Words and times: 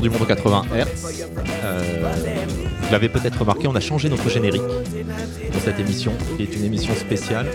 du 0.00 0.10
monde 0.10 0.26
80 0.26 0.62
Hz. 0.72 1.28
Euh, 1.64 1.82
vous 2.82 2.92
l'avez 2.92 3.08
peut-être 3.08 3.38
remarqué, 3.38 3.66
on 3.68 3.74
a 3.74 3.80
changé 3.80 4.08
notre 4.08 4.28
générique 4.28 4.62
pour 5.52 5.60
cette 5.60 5.78
émission, 5.78 6.12
qui 6.36 6.44
est 6.44 6.56
une 6.56 6.64
émission 6.64 6.94
spéciale. 6.94 7.46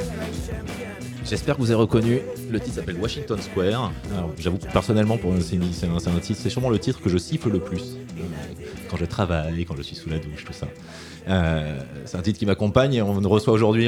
J'espère 1.26 1.56
que 1.56 1.62
vous 1.62 1.72
avez 1.72 1.80
reconnu. 1.80 2.22
Le 2.52 2.60
titre 2.60 2.76
s'appelle 2.76 2.98
Washington 3.00 3.40
Square. 3.42 3.92
J'avoue 4.38 4.58
que 4.58 4.72
personnellement, 4.72 5.18
pour 5.18 5.34
c'est 5.42 5.58
un, 5.58 6.20
titre, 6.20 6.40
c'est 6.42 6.50
sûrement 6.50 6.70
le 6.70 6.78
titre 6.78 7.02
que 7.02 7.10
je 7.10 7.18
siffle 7.18 7.50
le 7.50 7.60
plus 7.60 7.96
euh, 8.18 8.22
quand 8.90 8.98
je 8.98 9.06
travaille, 9.06 9.66
quand 9.66 9.76
je 9.76 9.82
suis 9.82 9.96
sous 9.96 10.10
la 10.10 10.20
douche, 10.20 10.46
tout 10.46 10.54
ça. 10.54 10.68
Euh, 11.28 11.80
c'est 12.06 12.18
un 12.18 12.22
titre 12.22 12.38
qui 12.38 12.46
m'accompagne 12.46 12.94
et 12.94 13.02
on 13.02 13.20
reçoit 13.22 13.54
aujourd'hui 13.54 13.88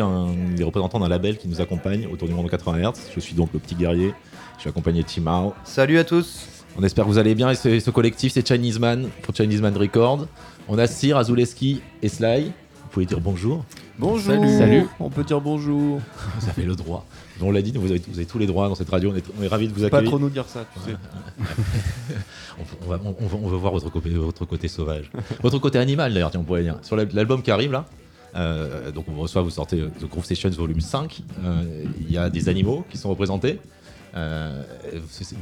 des 0.56 0.64
représentants 0.64 1.00
d'un 1.00 1.10
label 1.10 1.38
qui 1.38 1.48
nous 1.48 1.62
accompagne 1.62 2.08
autour 2.12 2.28
du 2.28 2.34
monde 2.34 2.50
80 2.50 2.92
Hz. 2.92 2.94
Je 3.14 3.20
suis 3.20 3.36
donc 3.36 3.50
le 3.54 3.60
petit 3.60 3.76
guerrier. 3.76 4.14
Je 4.56 4.62
suis 4.62 4.70
accompagné 4.70 5.04
de 5.04 5.08
Timao. 5.08 5.54
Salut 5.64 6.00
à 6.00 6.04
tous. 6.04 6.57
On 6.78 6.84
espère 6.84 7.06
que 7.06 7.10
vous 7.10 7.18
allez 7.18 7.34
bien 7.36 7.50
et 7.50 7.56
ce, 7.56 7.80
ce 7.80 7.90
collectif 7.92 8.34
c'est 8.34 8.48
Chinese 8.48 8.80
Man 8.80 9.08
pour 9.24 9.36
Chinese 9.36 9.62
Man 9.62 9.76
Record. 9.76 10.28
On 10.68 10.78
a 10.78 10.86
Sir, 10.88 11.18
Azuleski 11.18 11.82
et 12.02 12.10
Sly. 12.10 12.46
Vous 12.84 12.90
pouvez 12.92 13.06
dire 13.06 13.20
bonjour. 13.20 13.66
Bonjour. 13.98 14.34
Salut. 14.34 14.58
Salut. 14.58 14.86
On 15.00 15.10
peut 15.10 15.24
dire 15.24 15.42
bonjour. 15.42 16.00
Vous 16.40 16.50
avez 16.50 16.64
le 16.66 16.76
droit. 16.76 17.06
On 17.42 17.52
l'a 17.52 17.62
dit, 17.62 17.72
vous 17.76 17.92
avez, 17.92 18.02
vous 18.08 18.16
avez 18.18 18.26
tous 18.26 18.40
les 18.40 18.48
droits 18.48 18.68
dans 18.68 18.74
cette 18.74 18.90
radio. 18.90 19.12
On 19.12 19.16
est, 19.16 19.24
on 19.40 19.44
est 19.44 19.48
ravis 19.48 19.68
de 19.68 19.74
vous 19.74 19.82
Pas 19.82 19.98
accueillir. 19.98 20.10
trop 20.10 20.18
nous 20.20 20.30
dire 20.30 20.46
ça, 20.48 20.66
tu 20.74 20.80
sais. 20.90 20.98
on, 22.60 22.64
on 22.86 22.90
va, 22.90 23.00
on, 23.06 23.16
on 23.22 23.28
va- 23.28 23.38
on 23.44 23.58
voir 23.58 23.74
votre 23.74 23.92
côté, 23.92 24.10
votre 24.10 24.46
côté 24.46 24.68
sauvage. 24.68 25.12
votre 25.44 25.60
côté 25.60 25.78
animal 25.78 26.14
d'ailleurs, 26.14 26.32
tiens, 26.32 26.40
on 26.40 26.44
pourrait 26.44 26.64
dire. 26.64 26.78
Sur 26.82 26.96
la- 26.96 27.06
l'album 27.06 27.44
qui 27.44 27.52
arrive 27.52 27.72
là, 27.72 27.86
euh, 28.36 28.92
donc 28.92 29.06
on 29.08 29.12
vous 29.12 29.22
reçoit, 29.22 29.44
vous 29.44 29.52
sortez 29.52 29.80
euh, 29.82 29.90
The 30.02 30.06
Groove 30.10 30.26
Sessions 30.26 30.50
volume 30.50 30.82
5. 30.82 31.22
euh, 31.44 31.84
Il 32.02 32.12
y 32.12 32.18
a 32.18 32.32
des 32.32 32.50
animaux 32.50 32.86
qui 32.90 32.98
sont 32.98 33.10
représentés. 33.10 33.60
Euh, 34.18 34.64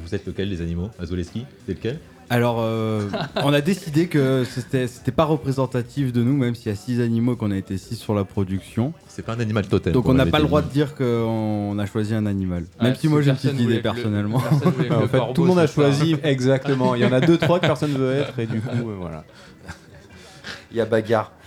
vous 0.03 0.13
êtes 0.15 0.25
lequel 0.27 0.49
des 0.49 0.61
animaux? 0.61 0.89
Azuleski 0.99 1.45
C'est 1.65 1.73
lequel? 1.73 1.99
Alors, 2.29 2.57
euh, 2.59 3.07
on 3.43 3.53
a 3.53 3.61
décidé 3.61 4.07
que 4.07 4.43
c'était 4.49 4.87
c'était 4.87 5.11
pas 5.11 5.25
représentatif 5.25 6.11
de 6.11 6.23
nous, 6.23 6.35
même 6.35 6.55
s'il 6.55 6.71
y 6.71 6.73
a 6.73 6.75
six 6.75 6.99
animaux 6.99 7.35
qu'on 7.35 7.51
a 7.51 7.57
été 7.57 7.77
six 7.77 7.95
sur 7.95 8.15
la 8.15 8.23
production. 8.23 8.93
C'est 9.07 9.21
pas 9.23 9.33
un 9.33 9.39
animal 9.39 9.67
totem. 9.67 9.93
Donc 9.93 10.09
on 10.09 10.13
n'a 10.15 10.25
pas 10.25 10.39
le 10.39 10.45
droit 10.45 10.63
de 10.63 10.69
dire 10.69 10.95
qu'on 10.95 11.77
a 11.77 11.85
choisi 11.85 12.15
un 12.15 12.25
animal. 12.25 12.63
Ouais, 12.79 12.87
Même 12.87 12.95
si 12.95 13.07
moi 13.07 13.21
j'ai 13.21 13.29
une 13.29 13.35
petite 13.35 13.59
idée 13.59 13.75
le- 13.75 13.81
personnellement. 13.81 14.37
en 14.91 15.01
le 15.01 15.07
fait, 15.07 15.19
tout 15.35 15.43
le 15.43 15.47
monde 15.49 15.59
a 15.59 15.67
choisi 15.67 16.15
exactement. 16.23 16.95
Il 16.95 17.01
y 17.01 17.05
en 17.05 17.13
a 17.13 17.21
deux, 17.21 17.37
trois 17.37 17.59
que 17.59 17.67
personne 17.67 17.91
veut 17.91 18.13
être, 18.13 18.39
et 18.39 18.47
du 18.47 18.59
coup, 18.59 18.89
euh, 18.89 18.95
voilà. 18.99 19.23
Il 20.71 20.77
y 20.77 20.81
a 20.81 20.85
bagarre. 20.85 21.31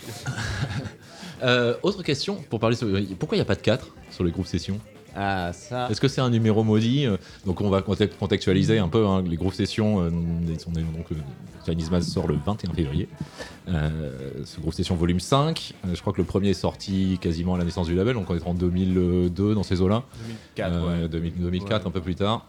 Euh, 1.41 1.77
autre 1.85 2.03
question 2.03 2.43
pour 2.51 2.59
parler. 2.59 2.75
Sur, 2.75 2.89
pourquoi 3.17 3.37
il 3.37 3.39
n'y 3.39 3.43
a 3.43 3.45
pas 3.45 3.55
de 3.55 3.61
4 3.61 3.95
sur 4.11 4.25
les 4.25 4.33
groupes 4.33 4.49
sessions 4.49 4.81
Ah, 5.21 5.53
ça. 5.53 5.89
Est-ce 5.91 6.01
que 6.01 6.07
c'est 6.07 6.21
un 6.21 6.31
numéro 6.31 6.63
maudit 6.63 7.07
euh, 7.07 7.17
Donc 7.45 7.61
on 7.61 7.69
va 7.71 7.81
conte- 7.83 8.17
contextualiser 8.19 8.79
un 8.79 8.89
peu 8.89 9.05
hein, 9.05 9.25
les 9.27 9.37
groupes 9.37 9.55
sessions. 9.55 10.01
euh, 10.01 10.11
sont- 10.59 10.71
donc, 10.71 10.85
euh, 11.11 11.17
Chinese 11.67 11.91
Mass 11.91 12.07
sort 12.07 12.29
le 12.29 12.37
21 12.47 12.73
février. 12.73 13.09
Euh, 13.69 14.11
ce 14.45 14.61
groupe 14.61 14.75
session 14.75 14.95
volume 14.95 15.19
5. 15.21 15.75
euh, 15.87 15.95
je 15.95 16.01
crois 16.01 16.13
que 16.13 16.19
le 16.19 16.25
premier 16.25 16.51
est 16.51 16.55
sorti 16.55 17.19
quasiment 17.21 17.55
à 17.55 17.59
la 17.59 17.65
naissance 17.65 17.89
du 17.89 17.95
label, 17.97 18.15
donc 18.15 18.31
on 18.31 18.37
est 18.37 18.47
en 18.47 18.55
2002 18.55 19.55
dans 19.55 19.63
ces 19.65 19.81
eaux-là. 19.81 20.05
2004, 20.55 20.73
Euh, 20.73 21.03
ouais. 21.03 21.09
2000 21.09 21.33
2004, 21.39 21.87
un 21.87 21.91
peu 21.91 22.01
plus 22.01 22.15
tard. 22.15 22.47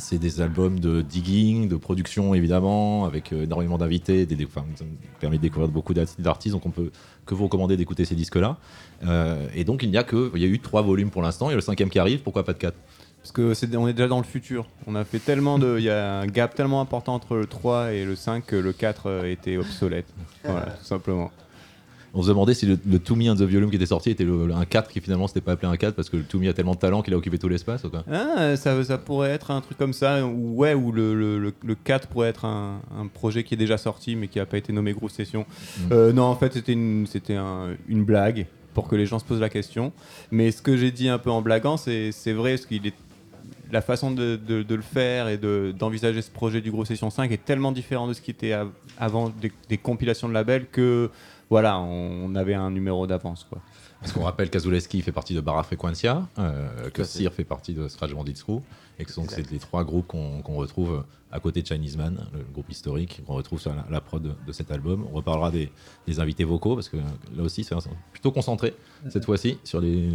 C'est 0.00 0.18
des 0.18 0.40
albums 0.40 0.80
de 0.80 1.02
digging, 1.02 1.68
de 1.68 1.76
production 1.76 2.34
évidemment, 2.34 3.04
avec 3.04 3.32
euh, 3.32 3.44
énormément 3.44 3.78
d'invités. 3.78 4.26
Des, 4.26 4.34
des- 4.36 4.46
enfin, 4.46 4.64
ça 4.74 4.84
me 4.84 4.90
permet 5.20 5.36
de 5.36 5.42
découvrir 5.42 5.70
beaucoup 5.70 5.94
d'art- 5.94 6.06
d'artistes, 6.18 6.54
donc 6.54 6.66
on 6.66 6.70
peut 6.70 6.90
que 7.26 7.34
vous 7.34 7.44
recommander 7.44 7.76
d'écouter 7.76 8.04
ces 8.04 8.14
disques-là. 8.14 8.56
Euh, 9.06 9.46
et 9.54 9.64
donc 9.64 9.82
il 9.82 9.90
n'y 9.90 9.96
a 9.96 10.02
que, 10.02 10.30
il 10.34 10.40
y 10.42 10.44
a 10.44 10.48
eu 10.48 10.58
trois 10.58 10.82
volumes 10.82 11.10
pour 11.10 11.22
l'instant, 11.22 11.48
il 11.48 11.50
y 11.50 11.54
a 11.54 11.56
le 11.56 11.60
cinquième 11.62 11.90
qui 11.90 11.98
arrive, 11.98 12.20
pourquoi 12.22 12.44
pas 12.44 12.52
de 12.52 12.58
4 12.58 12.74
Parce 13.22 13.32
que 13.32 13.54
c'est, 13.54 13.74
on 13.76 13.86
est 13.86 13.92
déjà 13.92 14.08
dans 14.08 14.18
le 14.18 14.24
futur. 14.24 14.66
On 14.86 14.94
a 14.94 15.04
fait 15.04 15.18
tellement 15.20 15.58
de. 15.58 15.76
Il 15.78 15.84
y 15.84 15.90
a 15.90 16.20
un 16.20 16.26
gap 16.26 16.54
tellement 16.54 16.80
important 16.80 17.14
entre 17.14 17.36
le 17.36 17.46
3 17.46 17.92
et 17.92 18.04
le 18.04 18.16
5 18.16 18.44
que 18.46 18.56
le 18.56 18.72
4 18.72 19.06
euh, 19.06 19.24
était 19.30 19.56
obsolète. 19.58 20.06
Voilà, 20.44 20.66
tout 20.72 20.84
simplement. 20.84 21.30
On 22.12 22.22
se 22.22 22.28
demandait 22.28 22.54
si 22.54 22.66
le, 22.66 22.78
le 22.86 22.98
To 22.98 23.14
Me 23.14 23.30
and 23.30 23.36
the 23.36 23.42
Volume 23.42 23.70
qui 23.70 23.76
était 23.76 23.86
sorti 23.86 24.10
était 24.10 24.24
le, 24.24 24.46
le- 24.46 24.54
un 24.54 24.64
4 24.64 24.90
qui 24.90 25.00
finalement 25.00 25.28
s'était 25.28 25.40
pas 25.40 25.52
appelé 25.52 25.68
un 25.70 25.76
4 25.76 25.94
parce 25.94 26.10
que 26.10 26.16
le 26.16 26.24
To 26.24 26.38
Me 26.40 26.48
a 26.48 26.52
tellement 26.52 26.74
de 26.74 26.78
talent 26.80 27.02
qu'il 27.02 27.14
a 27.14 27.16
occupé 27.16 27.38
tout 27.38 27.48
l'espace 27.48 27.84
ou 27.84 27.90
quoi 27.90 28.04
Ah, 28.12 28.56
ça, 28.56 28.82
ça 28.82 28.98
pourrait 28.98 29.30
être 29.30 29.50
un 29.52 29.60
truc 29.60 29.78
comme 29.78 29.92
ça, 29.92 30.26
ou 30.26 30.56
ouais, 30.56 30.74
le, 30.74 31.14
le, 31.14 31.38
le- 31.38 31.54
le 31.64 31.74
4 31.74 32.08
pourrait 32.08 32.28
être 32.28 32.44
un, 32.44 32.80
un 32.98 33.06
projet 33.06 33.44
qui 33.44 33.54
est 33.54 33.56
déjà 33.56 33.78
sorti 33.78 34.16
mais 34.16 34.26
qui 34.28 34.38
n'a 34.38 34.46
pas 34.46 34.58
été 34.58 34.72
nommé 34.72 34.92
Groove 34.92 35.10
Session. 35.10 35.46
Mm. 35.78 35.82
Euh, 35.92 36.12
non, 36.12 36.24
en 36.24 36.36
fait, 36.36 36.52
c'était 36.52 36.72
une, 36.72 37.06
c'était 37.06 37.36
un- 37.36 37.76
une 37.88 38.04
blague 38.04 38.46
pour 38.74 38.88
que 38.88 38.96
les 38.96 39.06
gens 39.06 39.18
se 39.18 39.24
posent 39.24 39.40
la 39.40 39.48
question. 39.48 39.92
Mais 40.30 40.50
ce 40.50 40.62
que 40.62 40.76
j'ai 40.76 40.90
dit 40.90 41.08
un 41.08 41.18
peu 41.18 41.30
en 41.30 41.42
blaguant, 41.42 41.76
c'est, 41.76 42.10
vrai, 42.32 42.54
parce 42.54 42.66
qu'il 42.66 42.86
est 42.86 42.94
la 43.72 43.82
façon 43.82 44.10
de, 44.10 44.34
de- 44.36 44.62
de 44.64 44.74
le 44.74 44.82
faire 44.82 45.28
et 45.28 45.38
de, 45.38 45.72
d'envisager 45.78 46.22
ce 46.22 46.30
projet 46.30 46.60
du 46.60 46.72
Gros 46.72 46.84
Session 46.84 47.08
5 47.10 47.30
est 47.30 47.44
tellement 47.44 47.70
différent 47.70 48.08
de 48.08 48.14
ce 48.14 48.20
qui 48.20 48.32
était 48.32 48.52
av- 48.52 48.70
avant 48.98 49.28
des, 49.28 49.52
des 49.68 49.78
compilations 49.78 50.28
de 50.28 50.34
labels 50.34 50.66
que 50.72 51.08
voilà, 51.50 51.78
on, 51.80 52.34
avait 52.36 52.54
un 52.54 52.70
numéro 52.70 53.06
d'avance 53.06 53.44
quoi. 53.44 53.60
Parce 54.00 54.12
qu'on 54.12 54.22
rappelle 54.22 54.48
qu'Azuleski 54.48 55.02
fait 55.02 55.12
partie 55.12 55.34
de 55.34 55.40
Barra 55.42 55.62
Frequencia, 55.62 56.26
euh, 56.38 56.88
que 56.90 57.04
Sir 57.04 57.32
fait 57.34 57.44
partie 57.44 57.74
de 57.74 57.86
Scratch 57.88 58.12
Bandit 58.14 58.34
Screw, 58.36 58.60
et 58.98 59.04
que 59.04 59.14
donc 59.14 59.30
c'est 59.30 59.50
les 59.50 59.58
trois 59.58 59.84
groupes 59.84 60.06
qu'on 60.06 60.40
retrouve 60.56 61.04
à 61.32 61.38
côté 61.40 61.60
de 61.62 61.66
Chinese 61.66 61.96
Man, 61.98 62.26
le 62.32 62.40
groupe 62.52 62.70
historique, 62.70 63.22
qu'on 63.26 63.34
retrouve 63.34 63.60
sur 63.60 63.74
la, 63.74 63.84
la 63.90 64.00
prod 64.00 64.22
de, 64.22 64.32
de 64.46 64.52
cet 64.52 64.70
album. 64.70 65.06
On 65.12 65.14
reparlera 65.16 65.50
des, 65.50 65.70
des 66.06 66.18
invités 66.20 66.44
vocaux, 66.44 66.74
parce 66.76 66.88
que 66.88 66.96
là 66.96 67.42
aussi 67.42 67.62
c'est 67.64 67.74
plutôt 68.12 68.32
concentré 68.32 68.74
cette 69.10 69.24
fois-ci 69.26 69.58
sur 69.64 69.80
les, 69.80 70.08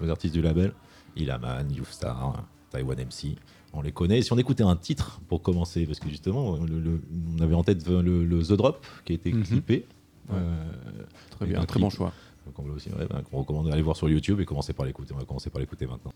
les 0.00 0.08
artistes 0.10 0.34
du 0.34 0.42
label. 0.42 0.72
Ilaman, 1.16 1.70
Youfstar, 1.70 2.44
Taiwan 2.70 2.96
MC, 2.98 3.36
on 3.74 3.82
les 3.82 3.92
connaît. 3.92 4.18
Et 4.18 4.22
si 4.22 4.32
on 4.32 4.38
écoutait 4.38 4.62
un 4.62 4.76
titre 4.76 5.20
pour 5.28 5.42
commencer, 5.42 5.84
parce 5.84 5.98
que 5.98 6.08
justement, 6.08 6.56
le- 6.64 6.80
le- 6.80 7.02
on 7.36 7.42
avait 7.42 7.54
en 7.54 7.62
tête 7.64 7.86
le, 7.88 8.24
le 8.24 8.42
The 8.42 8.52
Drop 8.52 8.86
qui 9.04 9.12
a 9.12 9.14
été 9.16 9.32
Mhm. 9.32 9.42
clippé. 9.44 9.86
Ouais. 10.32 10.38
Euh, 10.38 11.02
Très 11.30 11.46
bien, 11.46 11.60
un 11.60 11.66
très 11.66 11.80
bon 11.80 11.90
choix. 11.90 12.12
donc 12.46 12.58
on, 12.58 12.62
va 12.62 12.72
aussi, 12.74 12.90
ouais, 12.90 13.06
bah, 13.08 13.22
qu'on 13.28 13.38
recommande 13.38 13.68
d'aller 13.68 13.82
voir 13.82 13.96
sur 13.96 14.08
YouTube 14.08 14.40
et 14.40 14.44
commencer 14.44 14.72
par 14.72 14.86
l'écouter. 14.86 15.12
On 15.14 15.18
va 15.18 15.24
commencer 15.24 15.50
par 15.50 15.60
l'écouter 15.60 15.86
maintenant. 15.86 16.12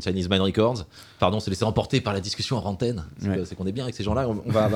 Chinese 0.00 0.28
Mind 0.28 0.42
Records. 0.42 0.84
Pardon, 1.18 1.36
on 1.36 1.40
s'est 1.40 1.50
laissé 1.50 1.64
emporter 1.64 2.00
par 2.00 2.12
la 2.12 2.20
discussion 2.20 2.56
en 2.58 2.64
antenne. 2.64 3.04
C'est 3.20 3.28
Ouais. 3.28 3.44
c'est 3.44 3.54
qu'on 3.54 3.66
est 3.66 3.72
bien 3.72 3.84
avec 3.84 3.94
ces 3.94 4.02
gens-là. 4.04 4.28
On, 4.28 4.42
on 4.44 4.50
va, 4.50 4.66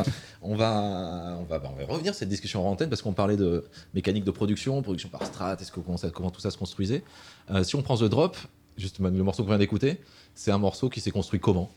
on, 0.43 0.55
va, 0.57 1.39
on, 1.41 1.45
va, 1.45 1.63
on 1.65 1.77
va 1.77 1.87
revenir 1.93 2.15
cette 2.15 2.29
discussion 2.29 2.67
en 2.67 2.71
antenne 2.73 2.89
parce 2.91 3.03
qu'on 3.03 3.13
parlait 3.13 3.37
de 3.37 3.65
mécanique 3.95 4.25
de 4.25 4.31
production, 4.31 4.81
production 4.83 5.09
par 5.09 5.25
strat, 5.25 5.57
est-ce 5.61 5.73
que, 5.73 5.81
comment, 5.81 5.97
ça- 5.97 6.11
comment 6.11 6.31
tout 6.31 6.41
ça 6.41 6.51
se 6.51 6.59
construisait. 6.59 7.03
Euh, 7.51 7.65
si 7.65 7.77
on 7.77 7.83
prend 7.83 7.97
The 7.97 8.05
Drop, 8.05 8.37
justement, 8.77 9.09
le 9.09 9.23
morceau 9.23 9.43
qu'on 9.43 9.51
vient 9.51 9.59
d'écouter, 9.59 10.01
c'est 10.35 10.51
un 10.51 10.59
morceau 10.59 10.89
qui 10.89 11.01
s'est 11.01 11.11
construit 11.11 11.41
comment? 11.41 11.71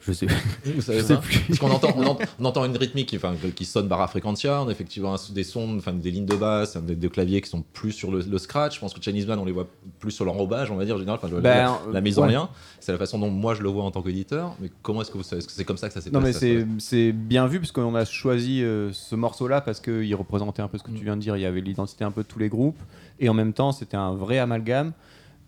Je 0.00 0.12
sais. 0.12 0.26
Vous 0.64 0.80
savez 0.80 1.00
Je 1.00 1.04
sais 1.04 1.16
plus. 1.18 1.38
Parce 1.40 1.58
qu'on 1.58 1.70
entend, 1.70 1.92
on 1.96 2.04
entend, 2.06 2.24
on 2.38 2.44
entend 2.44 2.64
une 2.64 2.76
rythmique 2.76 3.08
qui, 3.08 3.16
enfin, 3.16 3.34
qui 3.54 3.64
sonne 3.64 3.86
barra 3.86 4.08
frequentia, 4.08 4.62
on 4.62 4.68
a 4.68 4.70
effectivement 4.72 5.14
des 5.30 5.44
sons, 5.44 5.76
enfin, 5.76 5.92
des 5.92 6.10
lignes 6.10 6.26
de 6.26 6.36
basse, 6.36 6.76
des, 6.78 6.94
des 6.94 7.08
claviers 7.08 7.40
qui 7.40 7.50
sont 7.50 7.62
plus 7.72 7.92
sur 7.92 8.10
le, 8.10 8.20
le 8.20 8.38
scratch. 8.38 8.76
Je 8.76 8.80
pense 8.80 8.94
que 8.94 9.02
Chinese 9.02 9.26
Man, 9.26 9.38
on 9.38 9.44
les 9.44 9.52
voit 9.52 9.66
plus 9.98 10.10
sur 10.10 10.24
l'enrobage, 10.24 10.70
on 10.70 10.76
va 10.76 10.84
dire, 10.84 10.96
en 10.96 10.98
général. 10.98 11.18
Enfin, 11.22 11.34
Ben, 11.40 11.78
la 11.92 12.00
mise 12.00 12.18
en 12.18 12.26
lien, 12.26 12.48
c'est 12.80 12.92
la 12.92 12.98
façon 12.98 13.18
dont 13.18 13.30
moi 13.30 13.54
je 13.54 13.62
le 13.62 13.68
vois 13.68 13.84
en 13.84 13.90
tant 13.90 14.02
qu'éditeur. 14.02 14.56
Mais 14.60 14.70
comment 14.82 15.02
est-ce 15.02 15.10
que 15.10 15.18
vous 15.18 15.22
savez 15.22 15.40
Est-ce 15.40 15.48
que 15.48 15.52
c'est 15.54 15.64
comme 15.64 15.76
ça 15.76 15.88
que 15.88 15.94
ça 15.94 16.00
s'est 16.00 16.10
Non 16.10 16.20
mais 16.20 16.32
passé 16.32 16.66
c'est 16.78 17.00
c'est 17.00 17.12
bien 17.12 17.46
vu 17.46 17.60
parce 17.60 17.72
qu'on 17.72 17.94
a 17.94 18.04
choisi 18.04 18.62
euh, 18.62 18.92
ce 18.92 19.14
morceau-là 19.14 19.60
parce 19.60 19.80
qu'il 19.80 20.14
représentait 20.14 20.62
un 20.62 20.68
peu 20.68 20.78
ce 20.78 20.82
que 20.82 20.90
tu 20.90 21.04
viens 21.04 21.16
de 21.16 21.20
dire. 21.22 21.36
Il 21.36 21.40
y 21.42 21.46
avait 21.46 21.60
l'identité 21.60 22.04
un 22.04 22.10
peu 22.10 22.22
de 22.22 22.26
tous 22.28 22.38
les 22.38 22.48
groupes 22.48 22.78
et 23.18 23.28
en 23.28 23.34
même 23.34 23.52
temps 23.52 23.72
c'était 23.72 23.96
un 23.96 24.14
vrai 24.14 24.38
amalgame 24.38 24.92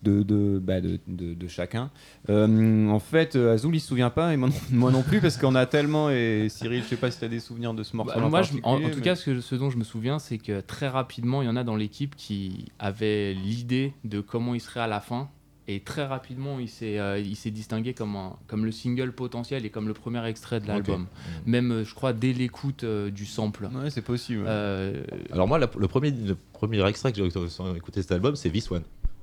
de, 0.02 0.22
de, 0.22 0.58
bah, 0.58 0.80
de, 0.80 0.98
de- 1.06 1.34
de 1.34 1.48
chacun. 1.48 1.90
Euh, 2.28 2.88
en 2.88 2.98
fait, 2.98 3.36
euh, 3.36 3.52
Azul 3.54 3.74
il 3.74 3.80
se 3.80 3.88
souvient 3.88 4.10
pas 4.10 4.32
et 4.32 4.36
moi 4.36 4.48
non, 4.48 4.54
moi 4.72 4.90
non 4.90 5.02
plus 5.02 5.20
parce 5.20 5.36
qu'on 5.36 5.54
a 5.54 5.66
tellement 5.66 6.10
et 6.10 6.48
Cyril, 6.50 6.82
je 6.82 6.88
sais 6.88 6.96
pas 6.96 7.10
si 7.10 7.18
tu 7.18 7.24
as 7.24 7.28
des 7.28 7.40
souvenirs 7.40 7.74
de 7.74 7.82
ce 7.82 7.96
morceau. 7.96 8.18
Bah, 8.18 8.28
moi, 8.28 8.42
je- 8.42 8.52
en, 8.62 8.82
en 8.82 8.90
tout 8.90 9.00
cas, 9.00 9.14
ce, 9.14 9.26
que- 9.26 9.40
ce 9.40 9.54
dont 9.54 9.70
je 9.70 9.76
me 9.78 9.84
souviens, 9.84 10.18
c'est 10.18 10.38
que 10.38 10.60
très 10.60 10.88
rapidement, 10.88 11.42
il 11.42 11.46
y 11.46 11.48
en 11.48 11.56
a 11.56 11.64
dans 11.64 11.76
l'équipe 11.76 12.16
qui 12.16 12.66
avaient 12.78 13.32
l'idée 13.34 13.92
de 14.04 14.20
comment 14.20 14.54
il 14.54 14.60
serait 14.60 14.80
à 14.80 14.86
la 14.88 15.00
fin. 15.00 15.28
Et 15.68 15.78
très 15.78 16.04
rapidement, 16.04 16.58
il 16.58 16.68
s'est 16.68 16.98
euh, 16.98 17.20
il 17.20 17.36
s'est 17.36 17.52
distingué 17.52 17.94
comme, 17.94 18.16
un- 18.16 18.34
comme 18.48 18.64
le 18.64 18.72
single 18.72 19.12
potentiel 19.12 19.64
et 19.64 19.70
comme 19.70 19.86
le 19.86 19.94
premier 19.94 20.26
extrait 20.26 20.58
de 20.58 20.66
l'album. 20.66 21.06
Même, 21.46 21.70
euh, 21.70 21.84
je 21.84 21.94
crois, 21.94 22.12
dès 22.12 22.32
l'écoute 22.32 22.82
euh, 22.82 23.10
du 23.12 23.24
sample. 23.26 23.68
Ouais, 23.72 23.88
c'est 23.88 24.02
possible. 24.02 24.42
Euh, 24.48 25.04
Alors 25.30 25.46
moi, 25.46 25.60
la- 25.60 25.70
le, 25.78 25.86
premier, 25.86 26.10
le 26.10 26.36
premier 26.52 26.84
extrait 26.88 27.12
que 27.12 27.18
j'ai 27.18 27.24
écouté 27.76 28.02
cet 28.02 28.10
album, 28.10 28.34
c'est 28.34 28.50
This 28.50 28.68
One, 28.72 28.82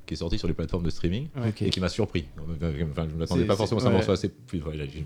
qui 0.09 0.15
est 0.15 0.17
sorti 0.17 0.39
sur 0.39 0.47
les 0.47 0.55
plateformes 0.55 0.83
de 0.83 0.89
streaming 0.89 1.27
et 1.61 1.69
qui 1.69 1.79
m'a 1.79 1.87
surpris. 1.87 2.25
Enfin, 2.35 3.05
je 3.07 3.13
ne 3.13 3.19
m'attendais 3.19 3.41
C'est- 3.43 3.45
pas 3.47 3.53
c'est- 3.53 3.57
forcément 3.57 3.79
à 3.81 3.83
un 3.83 3.87
ouais. 3.89 3.93
morceau 3.97 4.11
assez 4.11 4.27
plus- 4.29 4.59
j'ai- 4.75 5.05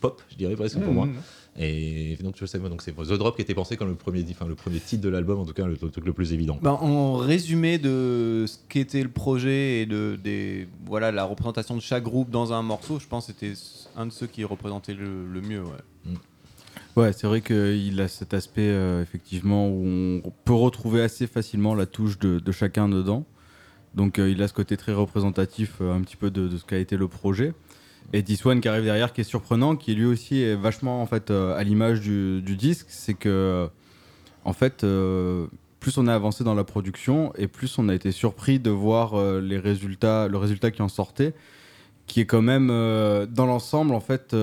pop, 0.00 0.22
je 0.30 0.36
dirais 0.36 0.54
presque 0.56 0.80
pour 0.80 0.92
moi. 0.94 1.04
Mhm. 1.06 1.14
Et 1.58 2.16
donc 2.22 2.36
je 2.38 2.46
sais, 2.46 2.58
donc 2.58 2.80
c'est 2.80 2.92
The 2.92 3.12
Drop 3.18 3.36
qui 3.36 3.42
était 3.42 3.54
pensé 3.54 3.76
comme 3.76 3.88
le 3.88 3.96
premier, 3.96 4.24
enfin, 4.30 4.46
le 4.46 4.54
premier 4.54 4.78
titre 4.80 5.02
de 5.02 5.10
l'album, 5.10 5.38
en 5.40 5.44
tout 5.44 5.52
cas 5.52 5.66
le, 5.66 5.72
le 5.80 5.90
truc 5.90 6.06
le 6.06 6.12
plus 6.14 6.32
évident. 6.32 6.58
Ben, 6.62 6.70
en 6.70 7.16
résumé 7.16 7.76
de 7.76 8.46
ce 8.48 8.56
qu'était 8.70 9.02
le 9.02 9.10
projet 9.10 9.82
et 9.82 9.86
de 9.86 10.16
des, 10.22 10.66
voilà, 10.86 11.12
la 11.12 11.24
représentation 11.24 11.76
de 11.76 11.82
chaque 11.82 12.04
groupe 12.04 12.30
dans 12.30 12.54
un 12.54 12.62
morceau, 12.62 12.98
je 12.98 13.06
pense 13.06 13.26
que 13.26 13.32
c'était 13.38 13.52
un 13.96 14.06
de 14.06 14.12
ceux 14.12 14.26
qui 14.26 14.42
représentait 14.44 14.94
le, 14.94 15.26
le 15.26 15.40
mieux. 15.42 15.62
Ouais. 15.62 16.12
Ouais, 16.96 17.12
c'est 17.12 17.26
vrai 17.26 17.40
qu'il 17.40 18.00
a 18.00 18.08
cet 18.08 18.32
aspect 18.34 18.68
euh, 18.68 19.02
effectivement 19.02 19.68
où 19.68 19.84
on 20.24 20.32
peut 20.44 20.54
retrouver 20.54 21.02
assez 21.02 21.26
facilement 21.26 21.74
la 21.74 21.86
touche 21.86 22.18
de, 22.18 22.38
de 22.40 22.52
chacun 22.52 22.88
dedans. 22.88 23.26
Donc 23.94 24.18
euh, 24.18 24.30
il 24.30 24.42
a 24.42 24.48
ce 24.48 24.52
côté 24.52 24.76
très 24.76 24.92
représentatif 24.92 25.76
euh, 25.80 25.94
un 25.94 26.00
petit 26.02 26.16
peu 26.16 26.30
de, 26.30 26.56
ce 26.56 26.64
qu'a 26.64 26.78
été 26.78 26.96
le 26.96 27.08
projet. 27.08 27.54
Et 28.12 28.24
One 28.44 28.60
qui 28.60 28.68
arrive 28.68 28.84
derrière, 28.84 29.12
qui 29.12 29.20
est 29.20 29.24
surprenant, 29.24 29.76
qui 29.76 29.94
lui 29.94 30.04
aussi 30.04 30.42
est 30.42 30.56
vachement 30.56 31.00
en 31.00 31.06
fait 31.06 31.30
euh, 31.30 31.56
à 31.56 31.62
l'image 31.62 32.00
du, 32.00 32.56
disque, 32.56 32.86
c'est 32.88 33.14
que 33.14 33.68
en 34.44 34.52
fait 34.52 34.84
plus 35.78 35.96
on 35.96 36.06
a 36.08 36.14
avancé 36.14 36.42
dans 36.42 36.54
la 36.54 36.64
production 36.64 37.32
et 37.36 37.46
plus 37.46 37.78
on 37.78 37.88
a 37.88 37.94
été 37.94 38.10
surpris 38.10 38.58
de 38.58 38.70
voir 38.70 39.40
les 39.40 39.58
résultats, 39.58 40.26
le 40.26 40.38
résultat 40.38 40.72
qui 40.72 40.82
en 40.82 40.88
sortait, 40.88 41.34
qui 42.06 42.20
est 42.20 42.26
quand 42.26 42.42
même 42.42 42.68
dans 42.68 43.46
l'ensemble 43.46 43.94
en 43.94 44.00
fait. 44.00 44.34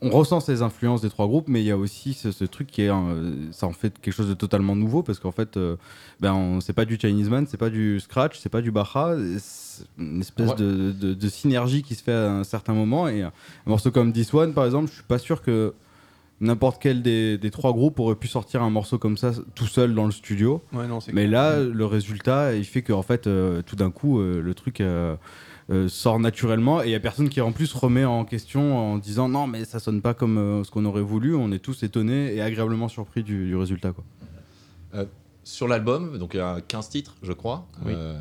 On 0.00 0.10
ressent 0.10 0.38
ces 0.40 0.62
influences 0.62 1.00
des 1.00 1.10
trois 1.10 1.26
groupes, 1.26 1.48
mais 1.48 1.60
il 1.60 1.66
y 1.66 1.70
a 1.72 1.76
aussi 1.76 2.14
ce, 2.14 2.30
ce 2.30 2.44
truc 2.44 2.68
qui 2.68 2.82
est, 2.82 2.88
euh, 2.90 3.32
ça 3.50 3.66
en 3.66 3.72
fait 3.72 3.98
quelque 4.00 4.14
chose 4.14 4.28
de 4.28 4.34
totalement 4.34 4.76
nouveau 4.76 5.02
parce 5.02 5.18
qu'en 5.18 5.32
fait, 5.32 5.56
euh, 5.56 5.76
ben, 6.20 6.58
c'est 6.60 6.72
pas 6.72 6.84
du 6.84 6.96
Chinese 7.00 7.28
Man, 7.28 7.46
c'est 7.48 7.56
pas 7.56 7.70
du 7.70 7.98
scratch, 7.98 8.38
c'est 8.38 8.48
pas 8.48 8.60
du 8.60 8.70
Baja, 8.70 9.16
c'est 9.40 9.84
une 9.98 10.20
espèce 10.20 10.50
Ouais. 10.50 10.56
de, 10.56 10.92
de- 10.92 11.14
de 11.14 11.28
synergie 11.28 11.82
qui 11.82 11.94
se 11.96 12.02
fait 12.04 12.12
à 12.12 12.30
un 12.32 12.44
certain 12.44 12.74
moment. 12.74 13.08
Et 13.08 13.22
un 13.22 13.32
morceau 13.66 13.90
comme 13.90 14.12
This 14.12 14.32
One, 14.32 14.54
par 14.54 14.66
exemple, 14.66 14.88
je 14.88 14.94
suis 14.94 15.02
pas 15.02 15.18
sûr 15.18 15.42
que 15.42 15.74
n'importe 16.40 16.80
quel 16.80 17.02
des, 17.02 17.36
des 17.36 17.50
trois 17.50 17.72
groupes 17.72 17.98
aurait 17.98 18.14
pu 18.14 18.28
sortir 18.28 18.62
un 18.62 18.70
morceau 18.70 18.98
comme 18.98 19.16
ça 19.16 19.32
tout 19.56 19.66
seul 19.66 19.92
dans 19.96 20.04
le 20.04 20.12
studio. 20.12 20.62
Ouais, 20.72 20.86
non, 20.86 21.00
c'est 21.00 21.12
Mais 21.12 21.26
clair. 21.26 21.56
là, 21.58 21.60
le 21.64 21.84
résultat, 21.86 22.54
il 22.54 22.64
fait 22.64 22.82
qu'en 22.82 23.02
fait, 23.02 23.26
euh, 23.26 23.62
tout 23.62 23.74
d'un 23.74 23.90
coup, 23.90 24.20
le 24.20 24.54
truc 24.54 24.80
euh, 25.70 25.84
euh, 25.84 25.88
sort 25.88 26.18
naturellement 26.18 26.82
et 26.82 26.86
il 26.86 26.90
y 26.90 26.94
a 26.94 27.00
personne 27.00 27.28
qui 27.28 27.40
en 27.40 27.52
plus 27.52 27.72
remet 27.72 28.04
en 28.04 28.24
question 28.24 28.78
en 28.78 28.98
disant 28.98 29.28
non, 29.28 29.46
mais 29.46 29.64
ça 29.64 29.80
sonne 29.80 30.00
pas 30.00 30.14
comme 30.14 30.38
euh, 30.38 30.64
ce 30.64 30.70
qu'on 30.70 30.84
aurait 30.84 31.02
voulu. 31.02 31.34
On 31.34 31.52
est 31.52 31.58
tous 31.58 31.82
étonnés 31.82 32.34
et 32.34 32.40
agréablement 32.40 32.88
surpris 32.88 33.22
du, 33.22 33.46
du 33.46 33.56
résultat. 33.56 33.92
Quoi. 33.92 34.04
Sur 35.48 35.66
l'album, 35.66 36.18
donc 36.18 36.34
il 36.34 36.36
y 36.36 36.40
a 36.40 36.60
15 36.60 36.90
titres, 36.90 37.16
je 37.22 37.32
crois. 37.32 37.66
Oui. 37.82 37.92
Euh, 37.94 38.20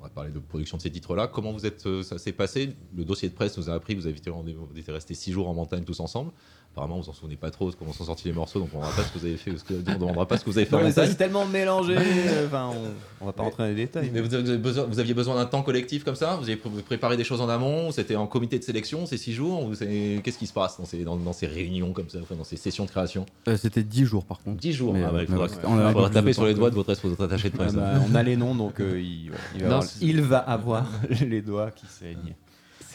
on 0.00 0.02
va 0.02 0.08
parler 0.08 0.30
de 0.30 0.38
production 0.38 0.78
de 0.78 0.82
ces 0.82 0.90
titres-là. 0.90 1.26
Comment 1.26 1.52
vous 1.52 1.66
êtes, 1.66 1.84
euh, 1.84 2.02
ça 2.02 2.16
s'est 2.16 2.32
passé? 2.32 2.74
Le 2.96 3.04
dossier 3.04 3.28
de 3.28 3.34
presse 3.34 3.58
nous 3.58 3.68
a 3.68 3.74
appris 3.74 3.94
que 3.94 4.00
vous 4.00 4.06
avez 4.06 4.16
été, 4.16 4.30
vous 4.30 4.46
étiez 4.74 4.90
restés 4.90 5.12
6 5.12 5.32
jours 5.32 5.46
en 5.46 5.52
montagne 5.52 5.84
tous 5.84 6.00
ensemble. 6.00 6.30
Apparemment, 6.74 6.98
vous 7.00 7.08
en 7.08 7.12
souvenez 7.12 7.36
pas 7.36 7.52
trop 7.52 7.70
de 7.70 7.76
comment 7.76 7.92
sont 7.92 8.02
sortis 8.06 8.26
les 8.26 8.34
morceaux, 8.34 8.58
donc 8.58 8.70
on 8.74 8.78
ne 8.78 8.82
demandera 8.82 8.96
pas 8.96 9.04
ce 9.06 9.12
que 9.12 9.18
vous 9.20 9.26
avez 9.26 9.36
fait, 9.36 9.56
ce 9.56 9.62
que- 9.62 9.74
on 9.74 9.98
demandera 9.98 10.26
pas 10.26 10.38
ce 10.38 10.44
que 10.44 10.50
vous 10.50 10.58
avez 10.58 10.66
fait 10.66 10.74
Non, 10.74 10.82
en 10.82 10.84
mais 10.86 10.90
ça 10.90 11.06
c'est 11.06 11.14
tellement 11.14 11.46
mélangé. 11.46 11.94
Enfin, 12.46 12.70
on, 12.74 13.22
on 13.22 13.26
va 13.26 13.32
pas 13.32 13.44
rentrer 13.44 13.62
dans 13.62 13.68
les 13.68 13.76
détails. 13.76 14.10
Mais 14.12 14.20
vous, 14.20 14.34
avez 14.34 14.58
besoin, 14.58 14.82
vous 14.84 14.98
aviez 14.98 15.14
besoin 15.14 15.36
d'un 15.36 15.46
temps 15.46 15.62
collectif 15.62 16.02
comme 16.02 16.16
ça? 16.16 16.34
Vous 16.34 16.42
avez 16.48 16.56
pr- 16.56 16.82
préparé 16.82 17.16
des 17.16 17.22
choses 17.22 17.40
en 17.40 17.48
amont? 17.48 17.92
C'était 17.92 18.16
en 18.16 18.26
comité 18.26 18.58
de 18.58 18.64
sélection 18.64 19.06
ces 19.06 19.18
6 19.18 19.32
jours? 19.34 19.62
Ou 19.64 19.74
c'est- 19.76 20.20
Qu'est-ce 20.24 20.38
qui 20.38 20.48
se 20.48 20.52
passe 20.52 20.78
dans 20.78 20.84
ces, 20.84 21.04
dans, 21.04 21.14
dans 21.16 21.32
ces 21.32 21.46
réunions 21.46 21.92
comme 21.92 22.08
ça, 22.08 22.18
enfin, 22.20 22.34
dans 22.34 22.42
ces 22.42 22.56
sessions 22.56 22.86
de 22.86 22.90
création? 22.90 23.24
Euh, 23.46 23.56
C'était 23.56 23.84
10 23.84 24.04
jours 24.04 24.24
par 24.24 24.40
contre. 24.40 24.58
10 24.60 24.72
jours 24.72 24.94
Mais, 24.94 25.04
Ah 25.04 25.12
bah, 25.12 25.18
euh, 25.18 25.22
Il 25.22 25.28
faudra, 25.28 25.46
ouais, 25.46 25.92
faudra 25.92 26.10
taper 26.10 26.32
sur 26.32 26.44
les 26.44 26.54
doigts 26.54 26.70
de 26.70 26.74
votre, 26.74 26.92
votre 27.06 27.22
attaché 27.32 27.50
de 27.50 27.54
Ah 27.54 27.62
presse. 27.62 27.74
bah, 27.74 27.92
on 28.10 28.14
a 28.16 28.22
les 28.24 28.36
noms, 28.36 28.56
donc 28.56 28.80
euh, 28.80 29.00
il, 29.00 29.30
ouais, 29.30 29.36
il 29.54 29.60
va 29.62 29.68
Non, 29.68 29.74
avoir, 29.76 29.82
c'est- 29.88 30.04
il 30.04 30.20
va 30.22 30.38
avoir 30.38 30.86
les 31.24 31.40
doigts 31.40 31.70
qui 31.70 31.86
saignent. 31.86 32.34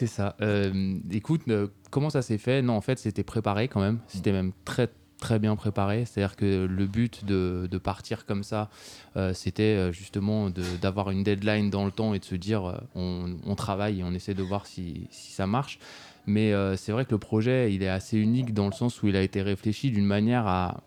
C'est 0.00 0.06
ça. 0.06 0.34
Euh, 0.40 0.98
écoute, 1.10 1.42
euh, 1.48 1.66
comment 1.90 2.08
ça 2.08 2.22
s'est 2.22 2.38
fait? 2.38 2.62
Non, 2.62 2.72
en 2.72 2.80
fait, 2.80 2.98
c'était 2.98 3.22
préparé 3.22 3.68
quand 3.68 3.82
même. 3.82 3.98
C'était 4.06 4.32
même 4.32 4.52
très 4.64 4.88
très 5.18 5.38
bien 5.38 5.54
préparé. 5.56 6.06
C'est-à-dire 6.06 6.36
que 6.36 6.64
le 6.64 6.86
but 6.86 7.26
de, 7.26 7.68
partir 7.76 8.24
comme 8.24 8.42
ça, 8.42 8.70
euh, 9.18 9.34
c'était 9.34 9.92
justement 9.92 10.48
d'avoir 10.80 11.10
une 11.10 11.22
deadline 11.22 11.68
dans 11.68 11.84
le 11.84 11.90
temps 11.90 12.14
et 12.14 12.18
de 12.18 12.24
se 12.24 12.34
dire 12.34 12.80
on, 12.94 13.54
travaille 13.56 14.00
et 14.00 14.02
on 14.02 14.12
essaie 14.12 14.32
de 14.32 14.42
voir 14.42 14.64
si, 14.64 15.06
ça 15.10 15.46
marche. 15.46 15.78
Mais 16.24 16.54
c'est 16.78 16.92
vrai 16.92 17.04
que 17.04 17.10
le 17.10 17.18
projet, 17.18 17.74
il 17.74 17.82
est 17.82 17.88
assez 17.88 18.16
unique 18.16 18.54
dans 18.54 18.68
le 18.68 18.72
sens 18.72 19.02
où 19.02 19.08
il 19.08 19.16
a 19.16 19.22
été 19.22 19.42
réfléchi 19.42 19.90
d'une 19.90 20.06
manière 20.06 20.46
à, 20.46 20.82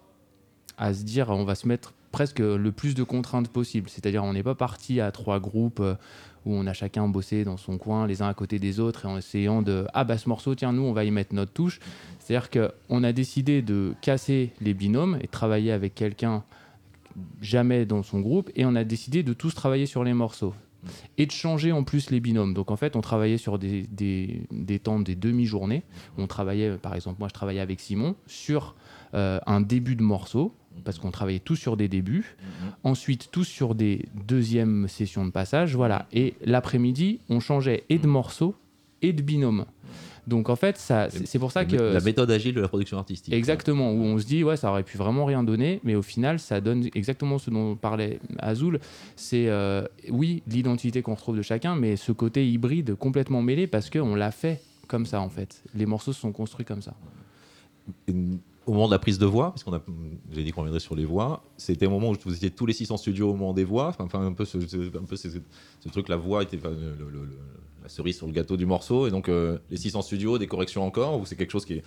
à 0.80 0.92
se 0.96 1.04
dire 1.04 1.30
on 1.30 1.44
va 1.44 1.54
se 1.54 1.68
mettre 1.68 1.94
presque 2.14 2.40
le 2.40 2.72
plus 2.72 2.96
de 2.96 3.04
contraintes 3.04 3.50
possible. 3.50 3.90
C'est-à-dire 3.90 4.24
on 4.24 4.32
n'est 4.32 4.44
pas 4.44 4.56
parti 4.56 5.02
à 5.02 5.12
trois 5.12 5.42
groupes 5.42 5.82
euh, 5.82 5.96
où 6.46 6.54
on 6.54 6.66
a 6.68 6.74
chacun 6.74 7.08
bossé 7.10 7.44
dans 7.44 7.58
son 7.58 7.78
coin, 7.78 8.08
les 8.08 8.22
uns 8.22 8.30
à 8.30 8.34
côté 8.34 8.60
des 8.60 8.80
autres, 8.80 9.06
et 9.06 9.10
en 9.10 9.18
essayant 9.18 9.62
de 9.62 9.86
ah 9.94 10.06
bah 10.06 10.18
ce 10.18 10.30
morceau, 10.30 10.56
tiens 10.56 10.72
nous 10.72 10.84
on 10.84 10.94
va 10.94 11.04
y 11.04 11.12
mettre 11.12 11.36
notre 11.36 11.52
touche. 11.52 11.82
C'est-à-dire 12.20 12.50
qu'on 12.50 13.04
a 13.04 13.12
décidé 13.12 13.62
de 13.62 13.94
casser 14.02 14.52
les 14.62 14.74
binômes 14.74 15.18
et 15.20 15.26
de 15.26 15.32
travailler 15.32 15.74
avec 15.74 15.96
quelqu'un 15.96 16.44
jamais 17.42 17.86
dans 17.86 18.04
son 18.04 18.22
groupe, 18.22 18.50
et 18.56 18.66
on 18.66 18.76
a 18.76 18.84
décidé 18.84 19.24
de 19.24 19.34
tous 19.34 19.54
travailler 19.54 19.88
sur 19.88 20.04
les 20.04 20.14
morceaux 20.14 20.54
et 21.18 21.26
de 21.26 21.32
changer 21.32 21.72
en 21.72 21.84
plus 21.84 22.12
les 22.12 22.20
binômes. 22.20 22.54
Donc 22.54 22.70
en 22.70 22.76
fait, 22.76 22.96
on 22.96 23.02
travaillait 23.02 23.38
sur 23.38 23.58
des, 23.58 23.84
des, 23.84 24.42
des 24.52 24.80
temps, 24.80 25.00
des 25.00 25.16
demi-journées. 25.16 25.84
On 26.18 26.28
travaillait, 26.28 26.78
par 26.78 26.94
exemple, 26.94 27.18
moi 27.20 27.30
je 27.30 27.34
travaillais 27.34 27.62
avec 27.62 27.80
Simon 27.80 28.16
sur 28.28 28.76
euh, 29.14 29.40
un 29.46 29.62
début 29.62 29.96
de 29.96 30.04
morceau, 30.04 30.54
parce 30.84 31.00
qu'on 31.00 31.12
travaillait 31.12 31.40
tous 31.40 31.56
sur 31.56 31.78
des 31.78 31.88
débuts. 31.88 32.36
Ensuite, 32.84 33.30
tous 33.32 33.46
sur 33.46 33.76
des 33.76 34.06
deuxièmes 34.28 34.88
sessions 34.88 35.26
de 35.26 35.32
passage. 35.32 35.76
Voilà. 35.76 36.08
Et 36.14 36.36
l'après-midi, 36.44 37.20
on 37.30 37.40
changeait 37.40 37.84
et 37.90 38.00
de 38.00 38.08
morceaux 38.08 38.56
et 39.02 39.14
de 39.14 39.22
binômes. 39.22 39.66
Donc 40.28 40.50
en 40.50 40.56
fait, 40.56 40.78
ça, 40.78 41.10
c'est 41.10 41.40
pour 41.40 41.52
ça 41.52 41.66
que. 41.66 41.76
La 41.76 42.00
méthode 42.00 42.32
agile 42.32 42.56
de 42.56 42.62
la 42.62 42.68
production 42.68 42.98
artistique. 42.98 43.34
Exactement, 43.34 43.92
où 43.92 44.02
on 44.04 44.18
se 44.18 44.26
dit, 44.26 44.44
ouais, 44.44 44.56
ça 44.56 44.70
aurait 44.70 44.84
pu 44.84 44.98
vraiment 44.98 45.26
rien 45.26 45.44
donner, 45.44 45.82
mais 45.84 45.96
au 45.96 46.02
final, 46.02 46.40
ça 46.40 46.62
donne 46.62 46.88
exactement 46.96 47.38
ce 47.38 47.50
dont 47.50 47.76
parlait 47.76 48.20
Azul. 48.40 48.80
C'est, 49.16 49.50
euh, 49.50 49.84
oui, 50.10 50.42
l'identité 50.48 51.02
qu'on 51.02 51.16
retrouve 51.16 51.36
de 51.36 51.42
chacun, 51.42 51.76
mais 51.76 51.98
ce 51.98 52.12
côté 52.12 52.50
hybride 52.50 52.96
complètement 52.96 53.42
mêlé 53.42 53.68
parce 53.68 53.90
qu'on 53.90 54.16
l'a 54.16 54.32
fait 54.32 54.62
comme 54.88 55.06
ça, 55.06 55.20
en 55.20 55.30
fait. 55.30 55.62
Les 55.76 55.86
morceaux 55.86 56.14
se 56.14 56.22
sont 56.22 56.32
construits 56.32 56.66
comme 56.66 56.82
ça. 56.82 56.94
Au 58.66 58.72
moment 58.72 58.88
de 58.88 58.92
la 58.92 59.00
prise 59.00 59.20
de 59.20 59.26
voix, 59.26 59.52
parce 59.52 59.64
qu'on 59.64 59.74
a, 59.74 59.82
j'ai 60.32 60.44
dit 60.44 60.52
qu'on 60.52 60.62
reviendrait 60.62 60.80
sur 60.80 60.96
les 60.96 61.06
voix, 61.06 61.44
c'était 61.58 61.86
au 61.86 61.90
moment 61.90 62.12
où 62.12 62.16
vous 62.24 62.36
étiez 62.36 62.50
tous 62.50 62.66
les 62.66 62.74
six 62.74 62.90
en 62.92 62.98
studio 62.98 63.30
au 63.30 63.34
moment 63.34 63.54
des 63.54 63.66
voix, 63.66 63.94
enfin, 64.00 64.26
un 64.26 64.34
peu 64.34 64.46
ce, 64.46 64.58
un 64.58 64.62
ce, 65.16 65.90
truc, 65.90 66.08
la 66.08 66.16
voix 66.16 66.44
était 66.44 66.60
la 67.84 67.90
cerise 67.90 68.16
sur 68.18 68.28
le 68.28 68.32
gâteau 68.32 68.56
du 68.56 68.66
morceau, 68.66 69.08
et 69.08 69.12
donc 69.12 69.28
euh, 69.28 69.60
les 69.70 69.78
six 69.78 69.96
en 69.96 70.02
studio, 70.02 70.38
des 70.38 70.48
corrections 70.48 70.86
encore, 70.86 71.20
ou 71.20 71.26
c'est 71.26 71.36
quelque 71.36 71.52
chose 71.52 71.66
qui 71.66 71.74
est 71.74 71.84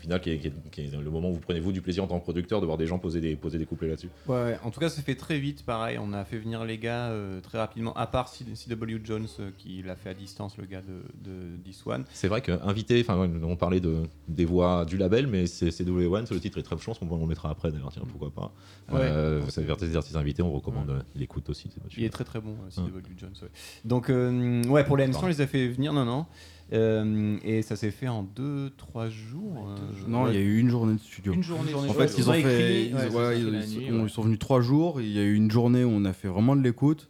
final, 0.00 0.20
qui 0.20 0.30
est, 0.30 0.38
qui 0.38 0.48
est- 0.48 0.70
qui 0.70 0.80
est 0.82 0.90
le 0.90 1.10
moment 1.10 1.30
où 1.30 1.34
vous 1.34 1.40
prenez 1.40 1.60
vous 1.60 1.72
du 1.72 1.80
plaisir 1.82 2.02
en 2.04 2.06
tant 2.06 2.18
que 2.18 2.24
producteur 2.24 2.60
de 2.60 2.66
voir 2.66 2.78
des 2.78 2.86
gens 2.86 2.98
poser 2.98 3.20
des, 3.20 3.36
poser 3.36 3.58
des 3.58 3.66
couplets 3.66 3.88
là-dessus. 3.88 4.08
Ouais, 4.26 4.58
en 4.64 4.70
tout 4.70 4.80
cas, 4.80 4.88
ça 4.88 5.02
fait 5.02 5.14
très 5.14 5.38
vite, 5.38 5.64
pareil. 5.64 5.98
On 6.00 6.12
a 6.12 6.24
fait 6.24 6.38
venir 6.38 6.64
les 6.64 6.78
gars 6.78 7.08
euh, 7.08 7.40
très 7.40 7.58
rapidement, 7.58 7.92
à 7.94 8.06
part 8.06 8.28
CW 8.30 8.98
Jones 9.04 9.26
euh, 9.40 9.50
qui 9.58 9.82
l'a 9.82 9.96
fait 9.96 10.10
à 10.10 10.14
distance, 10.14 10.56
le 10.56 10.66
gars 10.66 10.82
de, 10.82 11.02
de 11.30 11.56
This 11.64 11.86
One. 11.86 12.04
C'est 12.12 12.28
vrai 12.28 12.40
qu'invité, 12.40 13.00
enfin, 13.00 13.30
on 13.42 13.56
parlait 13.56 13.80
de, 13.80 14.02
des 14.28 14.44
voix 14.44 14.84
du 14.84 14.96
label, 14.96 15.26
mais 15.26 15.46
c'est 15.46 15.70
c'est 15.70 15.84
W1, 15.84 16.32
le 16.32 16.40
titre 16.40 16.58
est 16.58 16.62
très, 16.62 16.76
pense 16.76 16.98
qu'on 16.98 17.08
on 17.10 17.20
le 17.20 17.26
mettra 17.26 17.50
après 17.50 17.70
d'ailleurs, 17.70 17.92
tiens, 17.92 18.02
pourquoi 18.08 18.30
pas. 18.30 18.52
Ouais. 18.92 19.00
Euh, 19.02 19.42
c'est 19.48 19.62
vers 19.62 19.76
des 19.76 19.96
artistes 19.96 20.16
invités, 20.16 20.42
on 20.42 20.50
recommande 20.52 20.90
euh, 20.90 21.00
l'écoute 21.14 21.48
aussi. 21.50 21.68
Il 21.96 22.04
est 22.04 22.10
très 22.10 22.24
très 22.24 22.40
bon, 22.40 22.56
euh, 22.66 22.70
CW 22.70 23.00
Jones. 23.16 23.30
ouais. 23.42 23.48
Donc, 23.84 24.08
ouais, 24.08 24.84
pour 24.84 24.96
l'émission, 24.96 25.24
on 25.24 25.28
les 25.28 25.40
a 25.40 25.46
fait 25.46 25.68
venir, 25.68 25.92
non, 25.92 26.04
non. 26.04 26.26
Euh, 26.72 27.36
et 27.44 27.62
ça 27.62 27.76
s'est 27.76 27.90
fait 27.90 28.08
en 28.08 28.22
2-3 28.22 29.08
jours. 29.10 29.68
euh, 29.68 30.08
Non, 30.08 30.24
ouais. 30.24 30.30
il 30.34 30.34
y 30.34 30.38
a 30.38 30.44
eu 30.44 30.58
une 30.58 30.68
journée 30.70 30.94
de 30.94 31.00
studio. 31.00 31.32
Une 31.32 31.42
journée. 31.42 31.74
En 31.74 31.82
de 31.82 31.92
fait, 31.92 32.08
studio. 32.08 32.24
ils 32.26 32.30
ont 32.30 32.34
écrit, 32.34 32.50
fait, 32.50 32.84
ils, 32.86 34.10
sont 34.10 34.22
venus 34.22 34.38
trois 34.38 34.60
jours. 34.60 35.00
Il 35.00 35.10
y 35.10 35.18
a 35.18 35.22
eu 35.22 35.34
une 35.34 35.50
journée 35.50 35.84
où 35.84 35.90
on 35.90 36.04
a 36.04 36.12
fait 36.12 36.28
vraiment 36.28 36.54
de 36.54 36.62
l'écoute. 36.62 37.08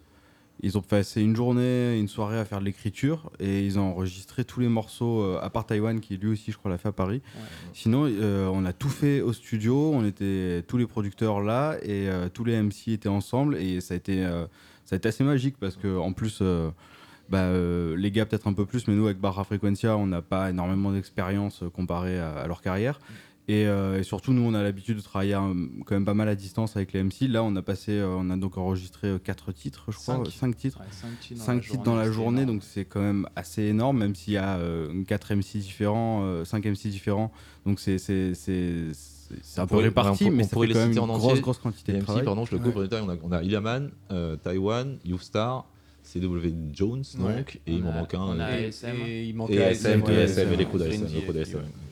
Ils 0.63 0.77
ont 0.77 0.83
passé 0.83 1.23
une 1.23 1.35
journée, 1.35 1.99
une 1.99 2.09
soirée 2.09 2.39
à 2.39 2.45
faire 2.45 2.61
de 2.61 2.67
l'écriture 2.67 3.31
et 3.39 3.65
ils 3.65 3.79
ont 3.79 3.93
enregistré 3.93 4.45
tous 4.45 4.61
les 4.61 4.69
morceaux, 4.69 5.23
euh, 5.23 5.39
à 5.41 5.49
part 5.49 5.65
Taïwan 5.65 6.01
qui 6.01 6.19
lui 6.19 6.29
aussi, 6.29 6.53
je 6.53 6.59
crois, 6.59 6.71
l'a 6.71 6.77
fait 6.77 6.89
à 6.89 6.93
Paris. 6.93 7.23
Ouais. 7.35 7.43
Sinon, 7.73 8.05
euh, 8.07 8.47
on 8.53 8.67
a 8.67 8.75
tout 8.75 8.91
fait 8.91 9.23
au 9.23 9.33
studio. 9.33 9.91
On 9.95 10.05
était 10.05 10.63
tous 10.69 10.77
les 10.77 10.87
producteurs 10.87 11.41
là 11.41 11.77
et 11.83 12.11
euh, 12.11 12.29
tous 12.29 12.45
les 12.45 12.61
MC 12.61 12.89
étaient 12.89 13.09
ensemble 13.09 13.57
et 13.57 13.81
ça 13.81 13.95
a 13.95 13.97
été, 13.97 14.23
euh, 14.23 14.45
ça 14.85 14.97
a 14.97 14.99
été 14.99 15.09
assez 15.09 15.25
magique 15.25 15.57
parce 15.59 15.77
que 15.77 15.99
en 15.99 16.13
plus. 16.13 16.43
Bah, 17.31 17.39
euh, 17.39 17.97
les 17.97 18.11
gars 18.11 18.27
peut-être 18.27 18.47
un 18.49 18.53
peu 18.53 18.67
plus, 18.67 18.89
mais 18.89 18.95
nous 18.95 19.07
avec 19.07 19.19
Barra 19.19 19.45
Frequencia, 19.45 19.97
on 19.97 20.07
n'a 20.07 20.23
pas 20.23 20.51
énormément 20.51 20.93
d'expérience 20.93 21.63
euh, 21.63 21.71
comparé 21.71 22.19
à, 22.19 22.33
à 22.33 22.47
leur 22.47 22.61
carrière. 22.63 22.99
Et, 23.49 23.67
euh, 23.67 23.99
et 23.99 24.05
surtout, 24.05 24.33
nous, 24.33 24.43
on 24.43 24.55
a 24.55 24.63
l'habitude 24.63 24.97
de 24.99 25.03
travailler 25.03 25.35
euh, 25.35 25.53
quand 25.85 25.95
même 25.97 26.05
pas 26.05 26.15
mal 26.15 26.29
à 26.29 26.37
distance 26.37 26.77
avec 26.77 26.93
les 26.93 27.03
MC. 27.03 27.23
Là, 27.29 27.43
on 27.43 27.57
a 27.57 27.63
passé, 27.63 27.93
euh, 27.93 28.15
on 28.17 28.31
a 28.31 28.37
donc 28.37 28.57
enregistré 28.59 29.13
4 29.25 29.51
titres, 29.51 29.87
je 29.89 29.97
crois, 29.97 30.17
Cinq. 30.25 30.29
5 30.31 30.57
titres. 30.57 30.79
Ouais, 30.79 30.87
cinq 30.93 31.19
titres 31.19 31.41
dans 31.41 31.47
5 31.47 31.55
la 31.55 31.61
titres 31.61 31.83
dans 31.83 31.97
la 31.97 32.05
c'est 32.05 32.13
journée, 32.13 32.47
donc 32.47 32.63
c'est 32.63 32.85
quand 32.85 33.01
même 33.01 33.27
assez 33.35 33.63
énorme, 33.63 33.99
même 33.99 34.15
s'il 34.15 34.35
y 34.35 34.37
a 34.37 34.59
4 35.09 35.35
MC 35.35 35.57
différents, 35.59 36.45
5 36.45 36.65
MC 36.67 36.89
différents. 36.91 37.33
Donc 37.67 37.81
c'est 37.81 37.99
c'est- 37.99 38.35
c'est- 38.35 38.93
c'est- 38.93 39.37
c'est 39.43 39.61
un 39.61 39.67
peu 39.67 39.71
pourrait- 39.77 39.85
réparti, 39.85 40.25
on 40.27 40.31
mais 40.31 40.45
on 40.45 40.47
ça 40.47 40.51
pourrait 40.53 40.67
fait 40.69 40.75
les 40.75 40.79
quand 40.79 40.87
même 40.87 40.93
une 40.93 40.99
en 41.11 41.19
grosse, 41.19 41.41
grosse 41.41 41.59
quantité 41.59 41.93
de 41.93 41.97
MC, 41.99 42.05
travail. 42.05 42.25
pardon, 42.25 42.45
je 42.45 42.53
le 42.55 42.59
couvre. 42.63 42.87
On 42.93 43.09
a, 43.09 43.17
on 43.25 43.33
a 43.33 43.43
Ilaman, 43.43 43.91
euh, 44.13 44.37
Taiwan, 44.37 44.97
Youstar, 45.05 45.67
CW 46.13 46.49
Jones, 46.73 47.03
donc, 47.19 47.27
Ouais. 47.27 47.45
et 47.67 47.73
il 47.73 47.83
m'en 47.83 47.93
manque 47.93 48.15
un. 48.15 48.21
on 48.21 48.41
a 48.41 48.59
Et, 48.61 48.67
ASM. 48.67 48.97
et 49.07 49.25
il 49.27 49.35
manque 49.37 49.51
et 49.51 49.63
ASM, 49.63 50.03
ouais, 50.03 50.15
et 50.15 50.23
ASM, 50.23 50.53
et 50.53 50.57
les 50.57 50.65
d'ASM. 50.65 50.67
Frenzy 50.67 51.15
les 51.15 51.41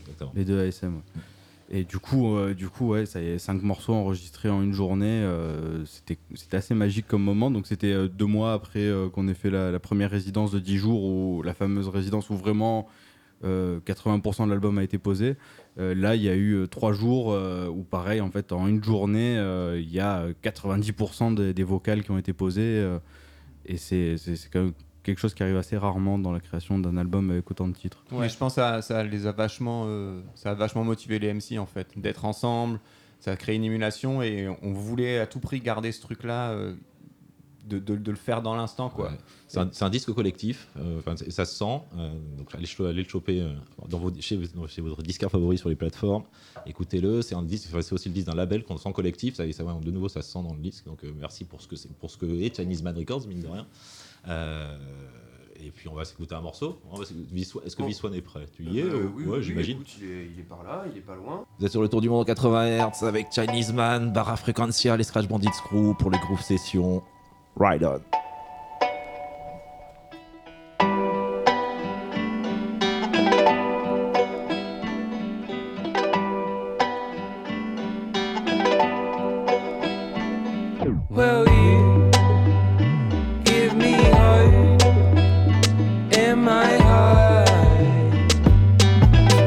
exactement. 0.00 0.32
Les 0.34 0.44
deux 0.44 0.60
ASM. 0.60 0.94
ouais. 0.96 1.22
Et 1.70 1.84
du 1.84 1.98
coup, 1.98 2.34
euh, 2.34 2.54
du 2.54 2.68
coup, 2.68 2.88
ouais, 2.88 3.04
ça 3.04 3.20
y 3.20 3.26
est, 3.26 3.38
cinq 3.38 3.62
morceaux 3.62 3.92
enregistrés 3.92 4.48
en 4.48 4.62
une 4.62 4.72
journée. 4.72 5.04
euh, 5.22 5.84
c'était, 5.84 6.16
c'était 6.34 6.56
assez 6.56 6.74
magique 6.74 7.06
comme 7.06 7.22
moment. 7.22 7.50
Donc 7.50 7.66
c'était 7.66 7.92
euh, 7.92 8.08
deux 8.08 8.24
mois 8.24 8.54
après 8.54 8.80
euh, 8.80 9.10
qu'on 9.10 9.28
ait 9.28 9.34
fait 9.34 9.50
la, 9.50 9.70
la 9.70 9.78
première 9.78 10.10
résidence 10.10 10.50
de 10.50 10.58
10 10.60 10.78
jours, 10.78 11.04
ou 11.04 11.42
la 11.42 11.52
fameuse 11.52 11.88
résidence 11.88 12.30
où 12.30 12.36
vraiment 12.36 12.88
euh, 13.44 13.80
80% 13.86 14.46
de 14.46 14.50
l'album 14.50 14.78
a 14.78 14.82
été 14.82 14.96
posé. 14.96 15.36
Euh, 15.78 15.94
là, 15.94 16.16
il 16.16 16.22
y 16.22 16.30
a 16.30 16.34
eu 16.34 16.66
trois 16.70 16.92
jours 16.94 17.32
euh, 17.34 17.68
où, 17.68 17.82
pareil, 17.84 18.22
en 18.22 18.30
fait, 18.30 18.50
en 18.52 18.66
une 18.66 18.82
journée, 18.82 19.36
euh, 19.36 19.78
il 19.78 19.92
y 19.92 20.00
a 20.00 20.20
euh, 20.20 20.32
90% 20.42 21.34
des, 21.34 21.52
des 21.52 21.64
vocales 21.64 22.02
qui 22.02 22.10
ont 22.10 22.18
été 22.18 22.32
posées. 22.32 22.62
Et 23.68 23.76
c'est, 23.76 24.16
quand 24.52 24.62
même 24.62 24.72
quelque 25.02 25.18
chose 25.18 25.34
qui 25.34 25.42
arrive 25.42 25.56
assez 25.56 25.76
rarement 25.76 26.18
dans 26.18 26.32
la 26.32 26.40
création 26.40 26.78
d'un 26.78 26.96
album 26.96 27.30
avec 27.30 27.50
autant 27.50 27.68
de 27.68 27.74
titres. 27.74 28.02
Mais 28.10 28.28
je 28.28 28.36
pense 28.36 28.54
que 28.54 28.60
ça, 28.60 28.82
ça 28.82 29.04
les 29.04 29.26
a 29.26 29.32
vachement, 29.32 29.84
euh, 29.86 30.20
ça 30.34 30.50
a 30.50 30.54
vachement 30.54 30.84
motivé 30.84 31.18
les 31.18 31.32
MC 31.32 31.58
en 31.58 31.66
fait, 31.66 31.88
d'être 31.96 32.24
ensemble. 32.24 32.80
Ça 33.20 33.32
a 33.32 33.36
créé 33.36 33.56
une 33.56 33.64
émulation 33.64 34.22
et 34.22 34.48
on 34.62 34.72
voulait 34.72 35.18
à 35.18 35.26
tout 35.26 35.40
prix 35.40 35.60
garder 35.60 35.90
ce 35.90 36.00
truc-là, 36.00 36.50
euh, 36.50 36.74
de, 37.68 37.78
de- 37.78 37.96
de 37.96 38.10
le 38.10 38.16
faire 38.16 38.42
dans 38.42 38.54
l'instant 38.56 38.88
quoi. 38.90 39.10
Ouais. 39.10 39.18
C'est 39.46 39.82
un, 39.82 39.90
disque 39.90 40.12
collectif, 40.12 40.68
euh, 40.78 41.00
ça 41.30 41.44
se 41.44 41.54
sent. 41.56 41.80
euh, 41.96 42.12
donc 42.36 42.48
allez, 42.54 42.66
le 43.02 43.04
choper 43.08 43.40
euh, 43.40 43.52
dans 43.88 43.98
vos, 43.98 44.12
chez, 44.20 44.38
chez 44.68 44.80
votre 44.82 45.02
disquaire 45.02 45.30
favori 45.30 45.56
sur 45.58 45.68
les 45.68 45.76
plateformes. 45.76 46.24
Écoutez-le. 46.66 47.22
C'est 47.22 47.34
un 47.34 47.42
disque, 47.42 47.68
enfin, 47.72 47.80
c'est 47.82 47.94
aussi 47.94 48.08
le 48.08 48.14
disque 48.14 48.26
d'un 48.26 48.34
label 48.34 48.64
qu'on 48.64 48.76
sent 48.76 48.92
collectif. 48.92 49.34
Ça, 49.36 49.50
ça, 49.52 49.64
ouais, 49.64 49.72
de 49.82 49.90
nouveau, 49.90 50.08
ça 50.08 50.20
se 50.22 50.30
sent 50.32 50.42
dans 50.42 50.52
le 50.54 50.60
disque. 50.60 50.84
Donc 50.86 51.04
euh, 51.04 51.12
merci 51.18 51.44
pour 51.44 51.60
ce 51.62 51.68
que 51.68 51.76
c'est, 51.76 51.90
pour 51.94 52.10
ce 52.10 52.16
que 52.18 52.26
est 52.26 52.54
Chinese 52.56 52.82
Mad 52.82 52.96
Records, 52.98 53.26
mine 53.26 53.40
de 53.40 53.48
rien. 53.48 53.66
Euh, 54.28 54.76
et 55.60 55.70
puis 55.72 55.88
on 55.88 55.94
va 55.94 56.04
s'écouter 56.04 56.34
un 56.34 56.40
morceau. 56.40 56.78
Est-ce 57.00 57.74
que. 57.74 57.82
Viswan 57.82 58.14
est 58.14 58.20
prêt? 58.20 58.46
Tu 58.54 58.64
y 58.64 58.78
es 58.80 58.84
oui, 58.84 59.24
Ouais, 59.24 59.38
oui, 59.38 59.42
j'imagine. 59.42 59.78
il, 60.00 60.04
est, 60.04 60.26
il 60.34 60.38
est 60.40 60.44
par 60.44 60.62
là, 60.62 60.84
il 60.92 60.96
est 60.98 61.00
pas 61.00 61.16
loin. 61.16 61.44
Vous 61.58 61.64
êtes 61.66 61.72
sur 61.72 61.82
le 61.82 61.88
tour 61.88 62.00
du 62.00 62.08
monde 62.08 62.20
en 62.20 62.24
80 62.24 62.90
Hz 62.90 63.04
avec 63.04 63.32
Chinese 63.32 63.72
Man, 63.72 64.12
Barra 64.12 64.36
Frequencia, 64.36 64.96
les 64.96 65.02
Scratch 65.04 65.26
Bandits 65.26 65.48
Crew 65.64 65.94
pour 65.98 66.10
les 66.10 66.18
Groove 66.18 66.40
Sessions. 66.42 67.02
Ride 67.58 67.82
on. 67.82 68.04
Will 81.10 81.48
you 81.48 82.10
give 83.42 83.74
me 83.74 83.94
hope 83.94 84.82
in 86.16 86.38
my 86.38 86.76
heart? 86.78 87.48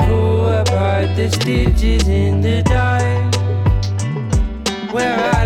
Pull 0.06 0.50
apart 0.50 1.16
the 1.16 1.30
stitches 1.32 2.10
in 2.10 2.42
the 2.42 2.62
dark 2.64 3.34
where 4.92 5.18
I 5.34 5.41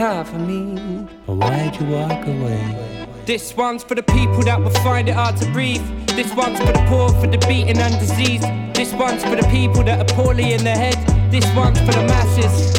you 0.00 0.06
this 0.06 0.30
for 0.30 0.38
me? 0.38 1.06
Or 1.26 1.36
why'd 1.36 1.78
you 1.78 1.86
walk 1.88 2.26
away? 2.26 3.06
This 3.26 3.54
one's 3.54 3.84
for 3.84 3.94
the 3.94 4.02
people 4.02 4.42
that 4.44 4.58
will 4.58 4.70
find 4.82 5.08
it 5.08 5.14
hard 5.14 5.36
to 5.38 5.50
breathe. 5.52 5.82
This 6.06 6.34
one's 6.34 6.58
for 6.58 6.72
the 6.72 6.84
poor, 6.88 7.10
for 7.20 7.26
the 7.26 7.38
beaten 7.46 7.78
and 7.78 7.98
diseased. 8.00 8.44
This 8.74 8.92
one's 8.94 9.22
for 9.22 9.36
the 9.36 9.46
people 9.50 9.82
that 9.84 10.00
are 10.00 10.14
poorly 10.16 10.54
in 10.54 10.64
their 10.64 10.76
head. 10.76 10.96
This 11.30 11.44
one's 11.54 11.78
for 11.80 11.92
the 11.92 12.04
masses. 12.06 12.72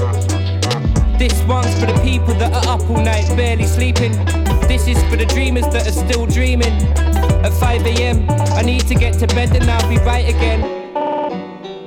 This 1.20 1.44
one's 1.44 1.74
for 1.80 1.86
the 1.86 2.00
people 2.02 2.34
that 2.36 2.52
are 2.54 2.74
up 2.74 2.90
all 2.90 3.04
night, 3.04 3.28
barely 3.38 3.66
sleeping. 3.66 4.14
This 4.68 4.88
is 4.88 4.98
for 5.10 5.16
the 5.16 5.28
dreamers 5.28 5.68
that 5.74 5.88
are 5.88 5.92
still 5.92 6.26
dreaming. 6.26 6.74
At 7.46 7.54
5 7.54 7.86
a.m., 7.86 8.26
I 8.58 8.64
need 8.64 8.88
to 8.88 8.96
get 8.96 9.20
to 9.20 9.28
bed 9.28 9.56
and 9.56 9.70
I'll 9.70 9.90
be 9.90 9.98
right 10.00 10.28
again. 10.28 10.62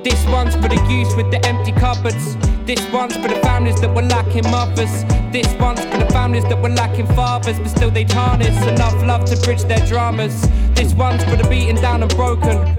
This 0.01 0.25
one's 0.27 0.55
for 0.55 0.69
the 0.69 0.81
youth 0.89 1.15
with 1.17 1.29
the 1.29 1.45
empty 1.45 1.73
cupboards. 1.73 2.37
This 2.65 2.81
one's 2.91 3.15
for 3.17 3.27
the 3.27 3.39
families 3.41 3.81
that 3.81 3.93
were 3.93 4.01
lacking 4.01 4.49
mothers. 4.49 5.03
This 5.35 5.53
one's 5.55 5.81
for 5.81 5.97
the 5.97 6.05
families 6.13 6.43
that 6.43 6.61
were 6.61 6.69
lacking 6.69 7.07
fathers, 7.07 7.59
but 7.59 7.67
still 7.67 7.91
they 7.91 8.05
harness 8.05 8.55
enough 8.67 8.93
love 9.05 9.25
to 9.25 9.35
bridge 9.41 9.63
their 9.63 9.85
dramas. 9.85 10.47
This 10.75 10.93
one's 10.93 11.25
for 11.25 11.35
the 11.35 11.45
beaten 11.49 11.75
down 11.75 12.03
and 12.03 12.15
broken. 12.15 12.77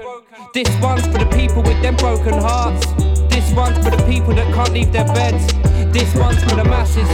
This 0.55 0.67
one's 0.81 1.05
for 1.05 1.19
the 1.19 1.29
people 1.37 1.61
with 1.61 1.79
them 1.83 1.95
broken 1.97 2.33
hearts. 2.33 2.83
This 3.29 3.53
one's 3.53 3.77
for 3.77 3.91
the 3.95 4.03
people 4.09 4.33
that 4.33 4.51
can't 4.55 4.73
leave 4.73 4.91
their 4.91 5.05
beds. 5.05 5.45
This 5.93 6.11
one's 6.15 6.43
for 6.45 6.55
the 6.55 6.65
masses. 6.65 7.07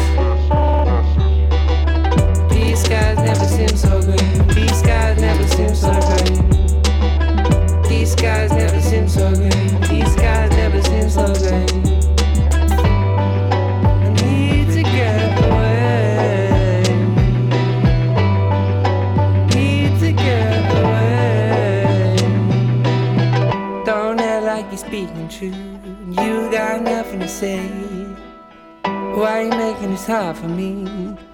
These 2.49 2.79
skies 2.85 3.17
never 3.17 3.43
seem 3.43 3.75
so 3.75 4.01
green. 4.01 4.47
These 4.47 4.79
skies 4.79 5.19
never 5.19 5.45
seem 5.45 5.75
so 5.75 5.91
green. 6.07 7.83
These 7.89 8.13
skies 8.13 8.51
never 8.53 8.79
seem 8.79 9.09
so 9.09 9.29
green. 9.35 9.81
These 9.91 10.13
skies 10.13 10.51
never 10.51 10.81
seem 10.83 11.09
so 11.09 11.25
green. 11.35 11.72
Say. 27.43 28.05
Why 29.19 29.41
you 29.41 29.49
making 29.49 29.91
this 29.91 30.07
hard 30.07 30.37
for 30.37 30.47
me? 30.47 30.71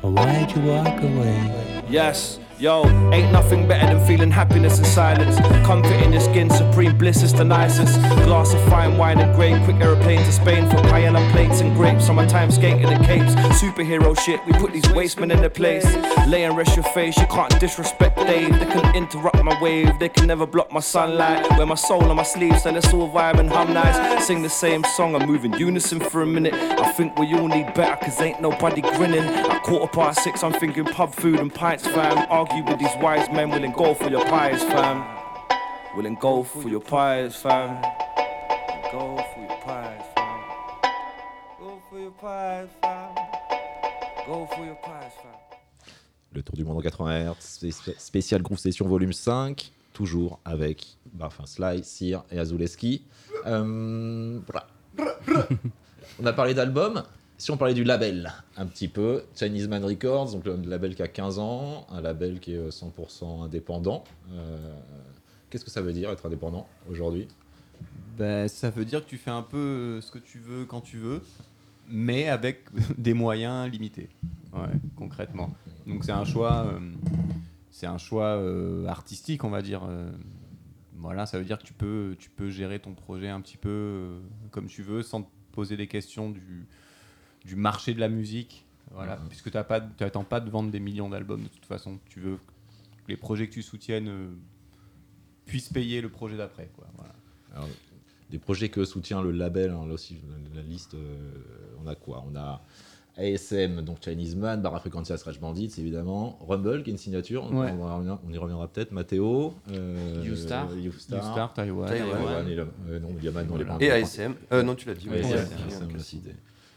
Or 0.01 0.11
why'd 0.11 0.51
you 0.55 0.61
walk 0.63 0.97
away? 1.09 1.83
Yes. 1.87 2.39
Yo, 2.59 2.83
ain't 3.13 3.31
nothing 3.31 3.65
better 3.69 3.95
than 3.95 4.05
feeling 4.05 4.29
happiness 4.29 4.79
in 4.79 4.83
silence. 4.83 5.37
Comfort 5.65 5.95
in 6.03 6.11
your 6.11 6.19
skin, 6.19 6.49
supreme 6.49 6.97
bliss 6.97 7.23
is 7.23 7.31
the 7.31 7.45
nicest. 7.45 7.97
Glass 8.25 8.53
of 8.53 8.61
fine 8.67 8.97
wine 8.97 9.17
and 9.17 9.33
grain, 9.33 9.63
quick 9.63 9.77
aeroplane 9.77 10.19
to 10.19 10.31
Spain 10.33 10.69
for 10.69 10.75
paella 10.91 11.25
plates 11.31 11.61
and 11.61 11.73
grapes. 11.73 12.09
On 12.09 12.17
my 12.17 12.25
time 12.25 12.51
skating 12.51 12.81
the 12.81 13.01
capes, 13.05 13.33
superhero 13.61 14.13
shit. 14.19 14.45
We 14.45 14.51
put 14.51 14.73
these 14.73 14.83
wastemen 14.89 15.31
in 15.31 15.39
their 15.39 15.49
place. 15.49 15.85
Lay 16.27 16.43
and 16.43 16.57
rest 16.57 16.75
your 16.75 16.83
face, 16.83 17.17
you 17.17 17.27
can't 17.27 17.57
disrespect 17.61 18.17
Dave. 18.17 18.51
They 18.59 18.65
can 18.65 18.93
interrupt 18.93 19.41
my 19.41 19.57
wave, 19.61 19.97
they 19.97 20.09
can 20.09 20.27
never 20.27 20.45
block 20.45 20.69
my 20.69 20.81
sunlight. 20.81 21.49
Wear 21.51 21.65
my 21.65 21.75
soul 21.75 22.03
on 22.03 22.17
my 22.17 22.23
sleeve, 22.23 22.59
so 22.59 22.71
let's 22.71 22.93
all 22.93 23.09
vibe 23.09 23.39
and 23.39 23.49
hum 23.49 23.73
nice. 23.73 24.27
Sing 24.27 24.41
the 24.41 24.49
same 24.49 24.83
song, 24.83 25.15
I 25.15 25.25
move 25.25 25.45
in 25.45 25.53
unison 25.53 26.01
for 26.01 26.23
a 26.23 26.27
minute. 26.27 26.53
I 26.53 26.91
think 26.91 27.17
we 27.17 27.33
all 27.35 27.47
need 27.47 27.73
better, 27.73 27.95
cause 28.03 28.19
ain't 28.19 28.41
nobody 28.41 28.81
grinning. 28.81 29.23
At 29.23 29.63
quarter 29.63 29.87
past 29.87 30.25
six, 30.25 30.43
I'm 30.43 30.51
thinking 30.51 30.83
pub 30.83 31.15
food 31.15 31.39
and 31.39 31.53
pints, 31.55 31.87
fam. 31.87 32.27
Argue 32.29 32.48
with 32.57 32.79
these 32.79 32.95
wise 33.01 33.29
men, 33.31 33.49
willing 33.51 33.71
go 33.71 33.93
for 33.93 34.09
your 34.09 34.25
pies, 34.25 34.63
fam. 34.63 35.03
Willing 35.95 36.15
go 36.15 36.43
for 36.43 36.67
your 36.67 36.81
pies, 36.81 37.35
fam. 37.35 37.81
Go 38.91 39.17
for 39.33 39.39
your 39.41 39.59
pies, 39.65 40.01
fam. 40.15 40.39
Go 41.59 41.81
for 41.89 41.99
your 41.99 42.11
pies, 42.11 42.67
fam. 42.81 43.15
Go 44.27 44.47
for 44.55 44.65
your 44.65 44.75
pies, 44.75 45.13
fam. 45.21 45.31
Le 46.33 46.43
Tour 46.43 46.55
du 46.55 46.63
Monde 46.63 46.77
en 46.77 46.81
80 46.81 47.31
Hz, 47.33 47.69
spé- 47.71 47.95
spécial 47.97 48.41
Groove 48.41 48.59
Session 48.59 48.87
volume 48.87 49.13
5, 49.13 49.71
toujours 49.93 50.39
avec 50.45 50.85
bah, 51.13 51.25
enfin, 51.27 51.45
Sly, 51.45 51.83
Cyr 51.83 52.23
et 52.31 52.39
Azuleski. 52.39 53.03
Euh, 53.45 54.39
on 56.21 56.25
a 56.25 56.33
parlé 56.33 56.53
d'album. 56.53 57.03
Si 57.39 57.51
on 57.51 57.57
parlait 57.57 57.73
du 57.73 57.85
label, 57.85 58.33
un 58.57 58.65
petit 58.65 58.89
peu, 58.89 59.23
Chinese 59.33 59.69
Man 59.69 59.83
Records, 59.85 60.33
donc 60.33 60.43
le 60.45 60.57
label 60.69 60.93
qui 60.93 61.01
a 61.01 61.07
15 61.07 61.39
ans, 61.39 61.87
un 61.89 62.01
label 62.01 62.41
qui 62.41 62.53
est 62.53 62.57
euh, 62.57 62.69
100% 62.69 63.43
indépendant. 63.43 64.03
Euh, 64.33 64.57
Qu'est-ce 65.49 65.63
que 65.63 65.71
ça 65.71 65.81
veut 65.81 65.93
dire 65.93 66.11
être 66.11 66.25
indépendant 66.25 66.67
aujourd'hui? 66.91 67.29
Ben, 68.17 68.47
ça 68.49 68.69
veut 68.69 68.83
dire 68.83 69.03
que 69.05 69.09
tu 69.09 69.17
fais 69.17 69.31
un 69.31 69.41
peu 69.41 69.57
euh, 69.57 70.01
ce 70.01 70.11
que 70.11 70.19
tu 70.19 70.37
veux 70.39 70.65
quand 70.65 70.81
tu 70.81 70.97
veux, 70.97 71.21
mais 71.87 72.27
avec 72.27 72.65
des 72.97 73.13
moyens 73.13 73.71
limités. 73.71 74.09
Ouais, 74.53 74.67
concrètement. 74.97 75.55
Donc 75.87 76.03
c'est 76.03 76.11
un 76.11 76.25
choix, 76.25 76.65
euh, 76.67 76.79
c'est 77.71 77.87
un 77.87 77.97
choix 77.97 78.35
euh, 78.35 78.85
artistique, 78.87 79.45
on 79.45 79.49
va 79.49 79.61
dire. 79.61 79.83
euh, 79.89 80.11
voilà, 80.97 81.25
ça 81.25 81.39
veut 81.39 81.45
dire 81.45 81.57
que 81.57 81.63
tu 81.63 81.71
peux, 81.71 82.17
tu 82.19 82.29
peux 82.29 82.49
gérer 82.49 82.79
ton 82.79 82.93
projet 82.93 83.29
un 83.29 83.39
petit 83.39 83.55
peu 83.55 83.69
euh, 83.69 84.19
comme 84.51 84.67
tu 84.67 84.83
veux, 84.83 85.01
sans 85.03 85.21
te 85.21 85.29
poser 85.53 85.77
des 85.77 85.87
questions 85.87 86.29
du, 86.29 86.67
du 87.45 87.55
marché 87.55 87.93
de 87.93 87.99
la 87.99 88.09
musique. 88.09 88.65
Voilà, 88.91 89.17
Mhm. 89.17 89.27
puisque 89.29 89.51
tu 89.51 89.57
n'attends 89.57 90.23
pas 90.23 90.39
de 90.39 90.49
vendre 90.49 90.71
des 90.71 90.79
millions 90.79 91.09
d'albums 91.09 91.43
de 91.43 91.47
toute 91.47 91.65
façon. 91.65 91.99
Tu 92.09 92.19
veux 92.19 92.37
que 92.37 93.07
les 93.09 93.17
projets 93.17 93.47
que 93.47 93.53
tu 93.53 93.61
soutiennes 93.61 94.07
euh, 94.07 94.27
puissent 95.45 95.69
payer 95.71 96.01
le 96.01 96.09
projet 96.09 96.37
d'après. 96.37 96.69
quoi, 96.75 96.87
Voilà. 96.97 97.13
Alors, 97.55 97.67
des 98.29 98.39
projets 98.39 98.69
que 98.69 98.85
soutient 98.85 99.21
le 99.21 99.31
label, 99.31 99.71
hein, 99.71 99.85
là 99.87 99.93
aussi, 99.93 100.17
la, 100.55 100.61
liste, 100.61 100.93
euh, 100.95 101.15
on 101.83 101.87
a 101.87 101.95
quoi? 101.95 102.23
On 102.31 102.35
a 102.35 102.61
ASM, 103.17 103.81
donc 103.81 103.97
Chinese 104.03 104.35
Man, 104.35 104.61
Barra 104.61 104.79
Frequentia, 104.79 105.17
Scratch 105.17 105.39
Bandits, 105.39 105.73
évidemment. 105.77 106.37
Rumble, 106.47 106.83
qui 106.83 106.89
est 106.89 106.93
une 106.93 106.97
signature, 106.99 107.51
Ouais. 107.53 107.71
on, 107.71 108.31
y 108.31 108.37
reviendra 108.37 108.67
peut-être. 108.67 108.91
Matteo. 108.91 109.55
Euh, 109.71 110.23
YouStar. 110.25 110.73
YouStar. 110.75 111.53
Taiwan. 111.53 111.91
Et 112.47 112.55
le- 112.55 112.67
euh, 112.87 112.99
non, 112.99 113.09
Yaman, 113.21 113.47
non, 113.47 113.57
les 113.57 113.65
pas 113.65 113.77
Et. 113.79 113.91
ASM. 113.91 114.35
Euh, 114.51 114.63
non, 114.63 114.75
tu 114.75 114.87
l'as 114.87 114.93
dit. 114.95 115.07
C'est- 115.11 115.23
Ouais, 115.23 115.45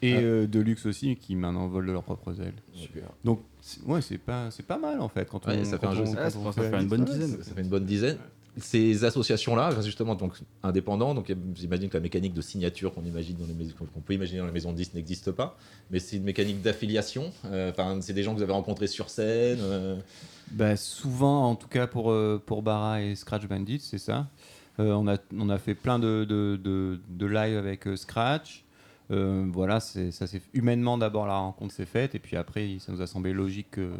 Et 0.04 0.14
Ah. 0.14 0.18
euh, 0.18 0.46
Deluxe 0.48 0.84
aussi, 0.86 1.14
qui 1.16 1.36
maintenant 1.36 1.68
volent 1.68 1.86
de 1.86 1.92
leurs 1.92 2.02
propres 2.02 2.40
ailes. 2.40 2.54
Super. 2.74 3.04
Donc, 3.24 3.40
c'est- 3.60 3.82
ouais, 3.84 4.02
c'est 4.02 4.18
pas, 4.18 4.50
c'est 4.50 4.66
pas 4.66 4.78
mal 4.78 5.00
en 5.00 5.08
fait. 5.08 5.28
Quand 5.30 5.46
Ouais, 5.46 5.58
on, 5.60 5.64
ça 5.64 5.78
fait 5.78 5.86
quand 5.86 5.92
un 5.92 5.94
jeu, 5.94 6.02
on- 6.02 6.06
ça- 6.06 6.52
fait- 6.52 6.80
une 6.82 6.88
bonne 6.88 7.04
dizaine. 7.04 7.36
Ça, 7.42 7.54
fait 7.54 7.60
une 7.62 7.68
bonne 7.68 7.84
dizaine. 7.86 8.18
Ces 8.58 9.04
associations-là, 9.04 9.70
justement, 9.80 10.14
donc 10.14 10.34
indépendants, 10.62 11.14
donc 11.14 11.32
j'imagine 11.54 11.88
que 11.88 11.96
la 11.96 12.02
mécanique 12.02 12.34
de 12.34 12.42
signature 12.42 12.92
qu'on 12.92 13.04
imagine 13.04 13.36
dans 13.36 13.46
les 13.46 13.54
maisons, 13.54 13.74
qu'on 13.94 14.00
peut 14.00 14.12
imaginer 14.12 14.40
dans 14.40 14.46
les 14.46 14.52
maisons 14.52 14.72
de 14.72 14.76
disques 14.76 14.92
n'existe 14.92 15.30
pas, 15.30 15.56
mais 15.90 15.98
c'est 16.00 16.16
une 16.16 16.24
mécanique 16.24 16.60
d'affiliation. 16.60 17.32
Euh, 17.46 17.70
Enfin, 17.70 17.98
c'est 18.02 18.12
des 18.12 18.22
gens 18.22 18.32
que 18.32 18.36
vous 18.38 18.42
avez 18.42 18.52
rencontrés 18.52 18.88
sur 18.88 19.08
scène. 19.08 19.58
euh, 19.62 19.96
Bah, 20.50 20.76
souvent, 20.76 21.48
en 21.48 21.54
tout 21.54 21.68
cas 21.68 21.86
pour, 21.86 22.10
euh, 22.10 22.42
pour 22.44 22.60
Barra 22.62 23.00
et 23.00 23.14
Scratch 23.14 23.46
Bandit, 23.46 23.80
c'est 23.80 23.96
ça. 23.96 24.26
Euh, 24.80 24.92
on, 24.92 25.06
a, 25.08 25.16
on 25.34 25.48
a 25.48 25.58
fait 25.58 25.74
plein 25.74 25.98
de, 25.98 26.24
de, 26.28 26.60
de, 26.62 27.00
de 27.08 27.26
live 27.26 27.56
avec 27.56 27.86
euh, 27.86 27.96
Scratch. 27.96 28.64
Euh, 29.12 29.44
voilà, 29.52 29.80
ça 29.80 30.26
c'est 30.26 30.42
humainement 30.54 30.96
d'abord 30.96 31.26
la 31.26 31.36
rencontre 31.36 31.74
s'est 31.74 31.84
faite 31.84 32.14
et 32.14 32.18
puis 32.18 32.36
après 32.36 32.78
ça 32.78 32.92
nous 32.92 33.02
a 33.02 33.06
semblé 33.06 33.34
logique 33.34 33.70
que, 33.72 33.92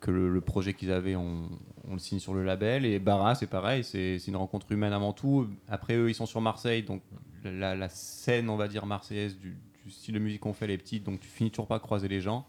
que 0.00 0.10
le, 0.10 0.40
projet 0.40 0.74
qu'ils 0.74 0.90
avaient 0.90 1.14
on, 1.14 1.48
le 1.88 1.98
signe 1.98 2.18
sur 2.18 2.34
le 2.34 2.42
label 2.42 2.84
et 2.84 2.98
Barra 2.98 3.36
c'est 3.36 3.46
pareil, 3.46 3.84
c'est 3.84 4.16
une 4.26 4.36
rencontre 4.36 4.72
humaine 4.72 4.92
avant 4.92 5.12
tout. 5.12 5.48
Après 5.68 5.94
eux 5.94 6.08
ils 6.08 6.14
sont 6.14 6.26
sur 6.26 6.40
Marseille 6.40 6.82
donc 6.82 7.02
la, 7.44 7.88
scène 7.88 8.50
on 8.50 8.56
va 8.56 8.66
dire 8.66 8.84
marseillaise 8.84 9.38
du, 9.38 9.56
style 9.88 10.14
de 10.14 10.18
musique 10.18 10.40
qu'on 10.40 10.52
fait 10.52 10.64
elle 10.64 10.72
est 10.72 10.78
petite 10.78 11.04
donc 11.04 11.20
tu 11.20 11.28
finis 11.28 11.50
toujours 11.50 11.68
pas 11.68 11.78
croiser 11.78 12.08
les 12.08 12.20
gens. 12.20 12.44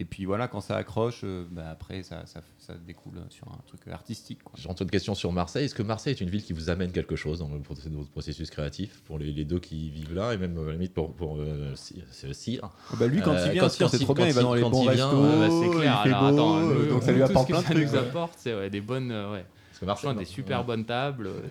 Et 0.00 0.04
puis 0.04 0.24
voilà, 0.26 0.46
quand 0.46 0.60
ça 0.60 0.76
accroche, 0.76 1.22
euh, 1.24 1.44
bah, 1.50 1.68
après 1.70 2.04
ça, 2.04 2.24
ça, 2.24 2.40
ça 2.58 2.74
découle 2.86 3.20
sur 3.30 3.48
un 3.48 3.58
truc 3.66 3.80
artistique. 3.88 4.38
J'ai 4.56 4.68
une 4.68 4.90
question 4.90 5.16
sur 5.16 5.32
Marseille. 5.32 5.64
Est-ce 5.64 5.74
que 5.74 5.82
Marseille 5.82 6.12
est 6.12 6.20
une 6.20 6.30
ville 6.30 6.44
qui 6.44 6.52
vous 6.52 6.70
amène 6.70 6.92
quelque 6.92 7.16
chose 7.16 7.40
dans 7.40 7.48
le 7.52 7.58
processus, 7.60 7.90
dans 7.90 7.98
votre 7.98 8.10
processus 8.12 8.48
créatif 8.48 9.02
pour 9.06 9.18
les, 9.18 9.32
les 9.32 9.44
deux 9.44 9.58
qui 9.58 9.90
vivent 9.90 10.14
là 10.14 10.34
et 10.34 10.38
même 10.38 10.56
euh, 10.56 10.62
à 10.62 10.66
la 10.66 10.72
limite 10.74 10.94
pour, 10.94 11.12
pour 11.14 11.38
euh, 11.40 11.74
Cyr- 11.74 12.04
c'est 12.12 12.32
Cyr 12.32 12.70
Bah 12.96 13.08
lui, 13.08 13.20
quand 13.20 13.32
Euh, 13.34 13.46
il 13.46 13.52
vient, 13.54 13.68
c'est 13.68 13.96
il- 13.96 14.04
trop 14.04 14.14
bien, 14.14 14.28
il 14.28 14.32
va 14.34 14.42
dans 14.42 14.54
les 14.54 14.62
bons 14.62 14.84
restos, 14.84 15.16
ouais, 15.20 15.38
bah, 15.38 15.48
c'est 15.50 15.78
clair. 15.78 16.02
il 16.04 16.08
fait 16.08 16.14
Alors, 16.14 16.20
beau, 16.30 16.36
attends, 16.38 16.58
euh, 16.58 16.74
nous, 16.84 16.86
donc 16.90 17.02
ça 17.02 17.12
lui 17.12 17.22
apporte 17.22 17.48
ce 17.48 17.52
plein 17.52 17.62
que 17.62 17.62
de 17.62 17.66
ça 17.68 17.74
trucs. 17.74 17.86
nous 17.88 17.92
ouais. 17.94 17.98
apporte, 17.98 18.34
c'est 18.36 18.54
ouais, 18.54 18.70
des 18.70 18.80
bonnes, 18.80 19.10
euh, 19.10 19.32
ouais. 19.32 19.44
Parce 19.78 19.80
que 19.80 19.86
Marseille, 19.86 20.02
Franchement, 20.06 20.20
des 20.20 20.26
super 20.26 20.60
ouais. 20.60 20.66
bonnes 20.66 20.84
tables. 20.84 21.28
euh, 21.28 21.42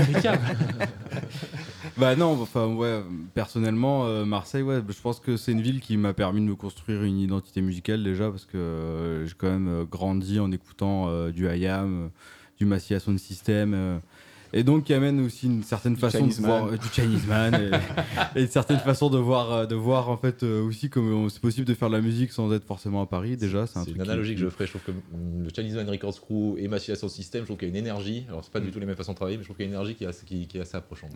impeccable. 0.10 0.42
Bah 1.98 2.14
non, 2.14 2.38
enfin 2.42 2.66
ouais, 2.74 3.02
personnellement, 3.32 4.04
euh, 4.04 4.24
Marseille, 4.26 4.60
ouais, 4.62 4.82
je 4.86 5.00
pense 5.00 5.18
que 5.18 5.36
c'est 5.38 5.52
une 5.52 5.62
ville 5.62 5.80
qui 5.80 5.96
m'a 5.96 6.12
permis 6.12 6.40
de 6.42 6.46
me 6.46 6.54
construire 6.54 7.02
une 7.04 7.18
identité 7.18 7.62
musicale 7.62 8.02
déjà 8.02 8.28
parce 8.30 8.44
que 8.44 8.58
euh, 8.58 9.26
j'ai 9.26 9.32
quand 9.38 9.48
même 9.48 9.86
grandi 9.90 10.38
en 10.38 10.52
écoutant 10.52 11.08
euh, 11.08 11.30
du 11.30 11.46
IAM, 11.48 12.10
du 12.58 12.66
Massiah 12.66 13.00
Sound 13.00 13.18
System. 13.18 14.00
Et 14.56 14.64
donc 14.64 14.84
qui 14.84 14.94
amène 14.94 15.20
aussi 15.20 15.46
une 15.46 15.62
certaine 15.62 15.96
façon 15.96 16.26
de 16.26 16.32
voir 16.32 16.64
euh, 16.64 16.76
du 16.78 16.88
Chinese 16.88 17.26
Man 17.26 17.70
et, 18.36 18.40
une 18.40 18.48
certaine 18.48 18.78
façon 18.78 19.10
de 19.10 19.18
voir 19.18 19.52
euh, 19.52 19.66
de 19.66 19.74
voir 19.74 20.08
en 20.08 20.16
fait 20.16 20.42
euh, 20.42 20.62
aussi 20.62 20.88
comment 20.88 21.28
c'est 21.28 21.42
possible 21.42 21.66
de 21.66 21.74
faire 21.74 21.90
de 21.90 21.94
la 21.94 22.00
musique 22.00 22.32
sans 22.32 22.50
être 22.54 22.64
forcément 22.64 23.02
à 23.02 23.06
Paris 23.06 23.36
déjà 23.36 23.66
c'est 23.66 23.90
une 23.90 24.00
analogie 24.00 24.34
que 24.34 24.40
je 24.40 24.48
ferais. 24.48 24.64
Je 24.64 24.70
trouve 24.70 24.82
que 24.82 24.92
mm, 24.92 25.44
le 25.44 25.48
Chinese 25.54 25.74
Man 25.74 25.90
Records 25.90 26.20
Crew 26.22 26.56
et 26.56 26.68
Massilia 26.68 26.96
Sound 26.96 27.12
System, 27.12 27.42
je 27.42 27.46
trouve 27.46 27.58
qu'il 27.58 27.68
y 27.68 27.70
a 27.70 27.74
une 27.74 27.84
énergie. 27.84 28.24
Alors, 28.28 28.42
c'est 28.42 28.52
pas 28.52 28.60
du 28.60 28.70
tout 28.70 28.80
les 28.80 28.86
mêmes 28.86 28.96
façons 28.96 29.12
de 29.12 29.16
travailler, 29.16 29.36
mais 29.36 29.42
je 29.42 29.48
trouve 29.48 29.56
qu'il 29.56 29.66
y 29.66 29.68
a 29.68 29.70
une 29.70 29.74
énergie 29.74 29.94
qui 29.94 30.04
est 30.04 30.06
assez, 30.06 30.24
qui, 30.24 30.46
qui 30.46 30.56
est 30.56 30.62
assez 30.62 30.76
approchante. 30.76 31.10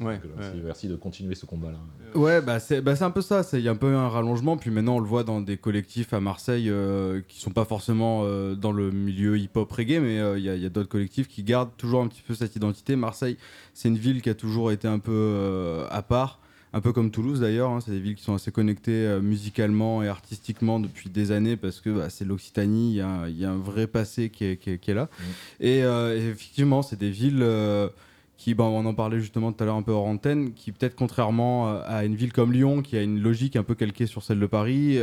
Merci, 0.64 0.88
de 0.88 0.96
continuer 0.96 1.34
ce 1.34 1.46
combat-là. 1.46 1.78
Ouais, 2.14 2.42
bah 2.42 2.60
c'est 2.60 2.82
bah 2.82 2.94
c'est 2.96 3.04
un 3.04 3.10
peu 3.10 3.22
ça. 3.22 3.42
Il 3.54 3.60
y 3.60 3.68
a 3.68 3.70
un 3.70 3.76
peu 3.76 3.94
un 3.94 4.08
rallongement. 4.08 4.58
Puis 4.58 4.70
maintenant, 4.70 4.96
on 4.96 5.00
le 5.00 5.06
voit 5.06 5.24
dans 5.24 5.40
des 5.40 5.56
collectifs 5.56 6.12
à 6.12 6.20
Marseille 6.20 6.70
qui 7.28 7.40
sont 7.40 7.50
pas 7.50 7.64
forcément 7.64 8.24
dans 8.54 8.72
le 8.72 8.90
milieu 8.90 9.38
hip-hop 9.38 9.70
reggae, 9.72 10.00
mais 10.00 10.38
il 10.38 10.44
y 10.44 10.66
a 10.66 10.68
d'autres 10.68 10.88
collectifs 10.90 11.28
qui 11.28 11.42
gardent 11.42 11.76
toujours 11.78 12.02
un 12.02 12.08
petit 12.08 12.22
peu 12.22 12.34
cette 12.34 12.54
identité. 12.56 12.96
Marseille, 12.96 13.29
c'est 13.74 13.88
une 13.88 13.98
ville 13.98 14.22
qui 14.22 14.30
a 14.30 14.34
toujours 14.34 14.72
été 14.72 14.86
un 14.88 14.98
peu 14.98 15.12
euh, 15.14 15.86
à 15.90 16.02
part. 16.02 16.38
Un 16.72 16.80
peu 16.80 16.92
comme 16.92 17.10
Toulouse 17.10 17.40
d'ailleurs, 17.40 17.70
hein. 17.70 17.80
c'est 17.84 17.90
des 17.90 17.98
villes 17.98 18.14
qui 18.14 18.22
sont 18.22 18.34
assez 18.34 18.52
connectées 18.52 18.92
euh, 19.04 19.20
musicalement 19.20 20.04
et 20.04 20.08
artistiquement 20.08 20.78
depuis 20.78 21.10
des 21.10 21.32
années 21.32 21.56
parce 21.56 21.80
que 21.80 21.90
bah, 21.90 22.10
c'est 22.10 22.24
l'Occitanie, 22.24 22.92
il 22.92 22.96
y, 22.98 23.00
a 23.00 23.08
un- 23.08 23.28
il 23.28 23.36
y 23.36 23.44
a 23.44 23.50
un 23.50 23.58
vrai 23.58 23.88
passé 23.88 24.28
qui 24.28 24.44
est, 24.44 24.56
qui 24.56 24.70
est- 24.70 24.78
qui 24.78 24.92
est 24.92 24.94
là. 24.94 25.08
Et, 25.58 25.82
euh, 25.82 26.16
et 26.16 26.28
effectivement, 26.30 26.82
c'est 26.82 26.94
des 26.98 27.10
villes 27.10 27.40
euh, 27.42 27.88
qui, 28.38 28.54
bah, 28.54 28.62
on 28.64 28.86
en 28.86 28.94
parlait 28.94 29.18
justement 29.18 29.50
tout 29.52 29.60
à 29.64 29.66
l'heure 29.66 29.74
un 29.74 29.82
peu 29.82 29.90
hors 29.90 30.06
antenne, 30.06 30.52
qui 30.54 30.70
peut-être 30.70 30.94
contrairement 30.94 31.76
à 31.82 32.04
une 32.04 32.14
ville 32.14 32.32
comme 32.32 32.52
Lyon, 32.52 32.82
qui 32.82 32.96
a 32.96 33.02
une 33.02 33.20
logique 33.20 33.56
un 33.56 33.64
peu 33.64 33.74
calquée 33.74 34.06
sur 34.06 34.22
celle 34.22 34.38
de 34.38 34.46
Paris, 34.46 34.96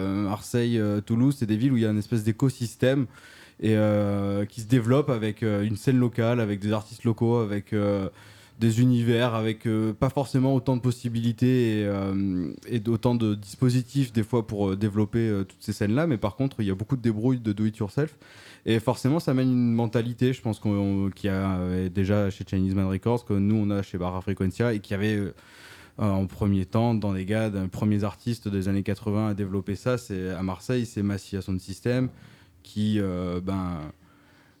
Marseille, 0.00 0.80
Toulouse, 1.06 1.36
c'est 1.38 1.46
des 1.46 1.56
villes 1.56 1.72
où 1.72 1.76
il 1.76 1.82
y 1.82 1.86
a 1.86 1.90
une 1.90 1.98
espèce 1.98 2.24
d'écosystème 2.24 3.06
et 3.60 3.76
euh, 3.76 4.44
qui 4.44 4.60
se 4.60 4.66
développe 4.66 5.10
avec 5.10 5.42
euh, 5.42 5.62
une 5.64 5.76
scène 5.76 5.98
locale, 5.98 6.40
avec 6.40 6.60
des 6.60 6.72
artistes 6.72 7.04
locaux, 7.04 7.36
avec 7.38 7.72
euh, 7.72 8.08
des 8.60 8.80
univers, 8.80 9.34
avec 9.34 9.68
pas 10.00 10.10
forcément 10.10 10.52
autant 10.54 10.76
de 10.76 10.80
possibilités 10.80 11.82
et, 11.82 11.90
et 12.66 12.80
d'autant 12.80 13.14
de 13.14 13.36
dispositifs 13.36 14.12
des 14.12 14.24
fois 14.24 14.48
pour 14.48 14.76
développer 14.76 15.30
toutes 15.48 15.60
ces 15.62 15.72
scènes-là, 15.72 16.08
mais 16.08 16.16
par 16.16 16.34
contre 16.34 16.56
il 16.60 16.66
y 16.66 16.70
a 16.72 16.74
beaucoup 16.74 16.96
de 16.96 17.00
débrouilles 17.00 17.38
de 17.38 17.52
do-it-yourself. 17.52 18.16
Et 18.66 18.80
forcément, 18.80 19.20
ça 19.20 19.30
amène 19.30 19.52
une 19.52 19.72
mentalité, 19.74 20.32
je 20.32 20.42
pense, 20.42 20.58
qu'on- 20.58 21.08
qu'il 21.14 21.30
y 21.30 21.32
a 21.32 21.88
déjà 21.88 22.30
chez 22.30 22.44
Chinese 22.44 22.74
Man 22.74 22.88
Records, 22.88 23.24
que 23.24 23.32
nous, 23.32 23.54
on 23.54 23.70
a 23.70 23.82
chez 23.82 23.96
Barra 23.96 24.20
Frequencia, 24.22 24.74
et 24.74 24.80
qui 24.80 24.92
avait 24.92 25.32
en 25.96 26.26
premier 26.26 26.64
temps, 26.64 26.94
dans 26.94 27.12
les 27.12 27.24
gars, 27.24 27.50
les 27.50 27.68
premiers 27.68 28.02
artistes 28.02 28.48
des 28.48 28.66
années 28.68 28.82
80 28.82 29.28
à 29.28 29.34
développer 29.34 29.76
ça, 29.76 29.98
c'est 29.98 30.30
à 30.30 30.42
Marseille, 30.42 30.84
c'est 30.84 31.02
Massiah 31.04 31.42
Sound 31.42 31.60
System, 31.60 32.08
qui, 32.68 32.98
euh, 33.00 33.40
ben, 33.40 33.78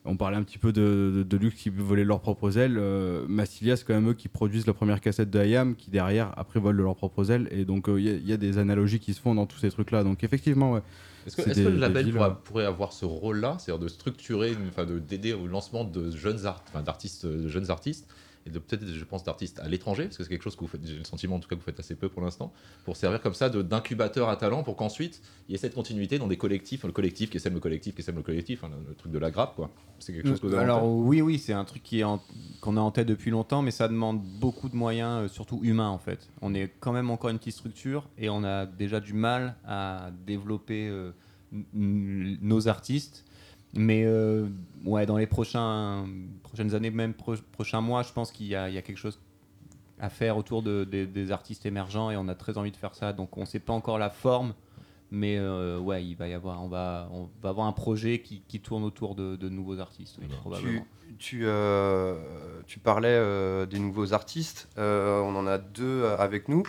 On 0.04 0.16
parlait 0.16 0.38
un 0.38 0.42
petit 0.42 0.56
peu 0.58 0.72
de, 0.72 1.12
de, 1.16 1.22
de 1.22 1.36
luxe 1.36 1.56
qui 1.56 1.68
volaient 1.68 2.04
leurs 2.04 2.20
propres 2.20 2.56
ailes. 2.56 2.76
Euh, 2.78 3.26
Massilia, 3.28 3.76
c'est 3.76 3.84
quand 3.84 3.92
même 3.94 4.08
eux 4.10 4.14
qui 4.14 4.28
produisent 4.28 4.66
la 4.66 4.72
première 4.72 5.00
cassette 5.02 5.28
de 5.28 5.44
IAM, 5.44 5.74
qui 5.76 5.90
derrière, 5.90 6.32
après, 6.38 6.58
volent 6.60 6.78
de 6.78 6.82
leurs 6.82 6.96
propres 6.96 7.30
ailes. 7.30 7.46
Et 7.50 7.66
donc, 7.66 7.88
euh, 7.90 8.00
il 8.00 8.06
y, 8.06 8.08
a- 8.08 8.14
il 8.16 8.26
y 8.26 8.32
a 8.32 8.38
des 8.38 8.56
analogies 8.56 9.00
qui 9.00 9.12
se 9.12 9.20
font 9.20 9.34
dans 9.34 9.44
tous 9.44 9.58
ces 9.58 9.70
trucs-là. 9.70 10.04
Donc, 10.04 10.24
effectivement, 10.24 10.72
ouais. 10.72 10.82
Est-ce 11.26 11.36
que, 11.36 11.42
que 11.42 11.50
des- 11.50 11.64
le 11.64 11.76
label 11.76 12.10
pourra- 12.10 12.28
euh, 12.28 12.34
pourrait 12.42 12.64
avoir 12.64 12.94
ce 12.94 13.04
rôle-là, 13.04 13.56
c'est-à-dire 13.58 13.82
de 13.82 13.88
structurer, 13.88 14.56
enfin 14.68 14.86
de 14.86 14.98
d'aider 14.98 15.34
au 15.34 15.46
lancement 15.46 15.84
de 15.84 16.10
jeunes 16.10 16.46
art, 16.46 16.62
enfin 16.68 16.80
d'artistes, 16.82 17.26
de 17.26 17.46
jeunes 17.48 17.70
artistes 17.70 18.08
et 18.48 18.50
de 18.50 18.58
peut-être, 18.58 18.86
je 18.86 19.04
pense, 19.04 19.22
d'artistes 19.24 19.60
à 19.60 19.68
l'étranger, 19.68 20.04
parce 20.04 20.16
que 20.16 20.24
c'est 20.24 20.28
quelque 20.30 20.42
chose 20.42 20.56
que 20.56 20.60
vous 20.60 20.66
faites, 20.66 20.84
j'ai 20.86 20.98
le 20.98 21.04
sentiment 21.04 21.36
en 21.36 21.40
tout 21.40 21.48
cas 21.48 21.54
que 21.54 21.60
vous 21.60 21.64
faites 21.66 21.78
assez 21.80 21.94
peu 21.94 22.08
pour 22.08 22.22
l'instant, 22.22 22.52
pour 22.84 22.96
servir 22.96 23.20
comme 23.20 23.34
ça 23.34 23.48
de- 23.48 23.62
d'incubateur 23.62 24.28
à 24.28 24.36
talent, 24.36 24.62
pour 24.62 24.76
qu'ensuite 24.76 25.22
il 25.48 25.52
y 25.52 25.54
ait 25.54 25.58
cette 25.58 25.74
continuité 25.74 26.18
dans 26.18 26.26
des 26.26 26.36
collectifs, 26.36 26.84
le 26.84 26.92
collectif 26.92 27.30
qui 27.30 27.38
sème 27.40 27.54
le 27.54 27.60
collectif, 27.60 27.94
qui 27.94 28.02
sème 28.02 28.16
le 28.16 28.22
collectif, 28.22 28.64
hein, 28.64 28.70
le, 28.70 28.88
le 28.88 28.94
truc 28.94 29.12
de 29.12 29.18
la 29.18 29.30
grappe, 29.30 29.54
quoi. 29.54 29.70
C'est 30.00 30.12
quelque 30.12 30.28
chose 30.28 30.40
que 30.40 30.46
vous 30.46 30.54
avez 30.54 30.62
Alors 30.62 30.86
oui, 30.88 31.20
oui, 31.20 31.38
c'est 31.38 31.52
un 31.52 31.64
truc 31.64 31.82
qui 31.82 32.00
est 32.00 32.04
en- 32.04 32.22
qu'on 32.60 32.76
a 32.76 32.80
en 32.80 32.90
tête 32.90 33.06
depuis 33.08 33.30
longtemps, 33.30 33.62
mais 33.62 33.70
ça 33.72 33.88
demande 33.88 34.20
beaucoup 34.22 34.68
de 34.68 34.76
moyens, 34.76 35.24
euh, 35.24 35.28
surtout 35.28 35.60
humains 35.62 35.88
en 35.88 35.98
fait. 35.98 36.28
On 36.40 36.54
est 36.54 36.72
quand 36.80 36.92
même 36.92 37.10
encore 37.10 37.30
une 37.30 37.38
petite 37.38 37.54
structure 37.54 38.08
et 38.16 38.28
on 38.30 38.44
a 38.44 38.64
déjà 38.66 39.00
du 39.00 39.12
mal 39.12 39.56
à 39.64 40.10
développer 40.26 40.88
euh, 40.88 41.12
nos 41.72 42.68
artistes. 42.68 43.24
Mais 43.74 44.04
euh, 44.04 44.46
ouais, 44.84 45.04
dans 45.06 45.16
les 45.18 45.26
prochains, 45.26 46.06
prochaines 46.42 46.74
années, 46.74 46.90
même 46.90 47.14
pro- 47.14 47.34
prochains 47.52 47.80
mois, 47.80 48.02
je 48.02 48.12
pense 48.12 48.32
qu'il 48.32 48.46
y, 48.46 48.54
a 48.54 48.68
il 48.68 48.74
y 48.74 48.78
a 48.78 48.82
quelque 48.82 48.96
chose 48.98 49.20
à 50.00 50.08
faire 50.08 50.36
autour 50.36 50.62
de- 50.62 50.84
des- 50.84 51.06
des 51.06 51.32
artistes 51.32 51.66
émergents 51.66 52.10
et 52.10 52.16
on 52.16 52.28
a 52.28 52.34
très 52.34 52.56
envie 52.56 52.70
de 52.70 52.76
faire 52.76 52.94
ça. 52.94 53.12
Donc 53.12 53.36
on 53.36 53.42
ne 53.42 53.46
sait 53.46 53.58
pas 53.58 53.72
encore 53.72 53.98
la 53.98 54.10
forme, 54.10 54.54
mais 55.10 55.36
euh, 55.38 55.78
ouais, 55.78 56.04
il 56.04 56.14
va 56.14 56.28
y 56.28 56.34
avoir, 56.34 56.62
on 56.62 56.68
va, 56.68 57.08
on 57.12 57.28
va 57.42 57.50
avoir 57.50 57.66
un 57.66 57.72
projet 57.72 58.20
qui, 58.20 58.42
qui 58.48 58.60
tourne 58.60 58.84
autour 58.84 59.14
de, 59.14 59.36
de 59.36 59.48
nouveaux 59.48 59.78
artistes, 59.80 60.16
oui, 60.20 60.28
probablement. 60.40 60.86
Tu, 61.08 61.16
tu, 61.18 61.40
euh, 61.46 62.14
tu 62.66 62.78
parlais 62.78 63.08
euh, 63.10 63.66
des 63.66 63.78
nouveaux 63.78 64.12
artistes. 64.12 64.68
Euh, 64.78 65.20
on 65.20 65.34
en 65.36 65.46
a 65.46 65.58
deux 65.58 66.04
avec 66.18 66.48
nous. 66.48 66.62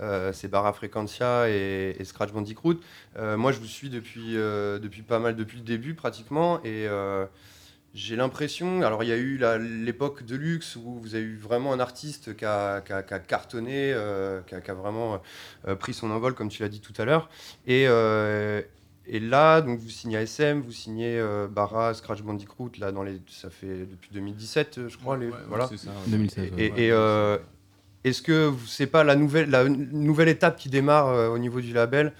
Euh, 0.00 0.32
c'est 0.32 0.48
Barra 0.48 0.72
Frequencia 0.72 1.48
et, 1.48 1.94
et 1.98 2.04
Scratch 2.04 2.32
Bandicoot. 2.32 2.78
Euh, 3.16 3.36
moi, 3.36 3.52
je 3.52 3.58
vous 3.58 3.66
suis 3.66 3.90
depuis, 3.90 4.36
euh, 4.36 4.78
depuis 4.78 5.02
pas 5.02 5.18
mal, 5.18 5.36
depuis 5.36 5.58
le 5.58 5.64
début 5.64 5.94
pratiquement. 5.94 6.58
Et 6.64 6.86
euh, 6.88 7.26
j'ai 7.92 8.16
l'impression. 8.16 8.82
Alors, 8.82 9.02
il 9.02 9.08
y 9.08 9.12
a 9.12 9.16
eu 9.16 9.38
l'époque 9.84 10.24
de 10.24 10.36
luxe 10.36 10.76
où 10.76 10.98
vous 11.00 11.14
avez 11.14 11.24
eu 11.24 11.36
vraiment 11.36 11.72
un 11.72 11.80
artiste 11.80 12.36
qui 12.36 12.44
a, 12.44 12.80
qui 12.80 12.92
a- 12.92 13.02
qui 13.02 13.14
a 13.14 13.18
cartonné, 13.18 13.92
euh, 13.92 14.40
qui, 14.42 14.54
a, 14.54 14.60
qui 14.60 14.70
a 14.70 14.74
vraiment 14.74 15.20
euh, 15.68 15.74
pris 15.74 15.92
son 15.92 16.10
envol, 16.10 16.34
comme 16.34 16.48
tu 16.48 16.62
l'as 16.62 16.68
dit 16.68 16.80
tout 16.80 16.94
à 16.98 17.04
l'heure. 17.04 17.28
Et. 17.66 17.86
euh, 17.88 18.62
et 19.12 19.18
là, 19.18 19.60
donc 19.60 19.80
vous 19.80 19.88
signez 19.88 20.18
ASM, 20.18 20.60
vous 20.60 20.70
signez 20.70 21.18
euh, 21.18 21.48
Barra, 21.48 21.94
Scratch 21.94 22.22
Bandicoot, 22.22 22.70
là, 22.78 22.92
dans 22.92 23.02
les, 23.02 23.20
ça 23.28 23.50
fait 23.50 23.78
depuis 23.90 24.10
2017, 24.12 24.78
euh, 24.78 24.88
je 24.88 24.96
crois. 24.98 25.16
les, 25.16 25.30
voilà. 25.48 25.66
C'est 25.66 25.78
ça, 25.78 25.90
ouais. 25.90 25.96
2016. 26.12 26.52
Et, 26.56 26.70
ouais. 26.70 26.80
et, 26.80 26.92
euh, 26.92 27.36
est-ce 28.04 28.22
que 28.22 28.52
c'est 28.66 28.86
pas 28.86 29.04
la 29.04 29.14
nouvelle, 29.16 29.50
la 29.50 29.68
nouvelle 29.68 30.28
étape 30.28 30.56
qui 30.56 30.68
démarre 30.68 31.08
euh, 31.08 31.28
au 31.28 31.38
niveau 31.38 31.60
du 31.60 31.72
label 31.72 32.12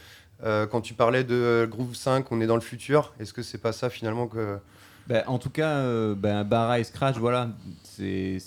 Euh, 0.43 0.67
Quand 0.67 0.81
tu 0.81 0.95
parlais 0.95 1.25
de 1.25 1.35
euh, 1.35 1.67
Groove 1.67 1.95
5, 1.95 2.31
on 2.33 2.41
est 2.41 2.47
dans 2.47 2.55
le 2.55 2.61
futur. 2.63 3.13
Est-ce 3.21 3.33
que 3.33 3.43
c'est 3.43 3.59
pas 3.61 3.73
ça 3.73 3.91
finalement 3.91 4.27
que 4.27 4.59
Ben, 5.07 5.23
en 5.27 5.39
tout 5.39 5.51
cas, 5.51 5.79
euh, 5.79 6.15
ben, 6.15 6.45
Barra 6.45 6.81
et 6.81 6.85
Scratch, 6.85 7.17
voilà, 7.17 7.51
c'est 7.83 8.39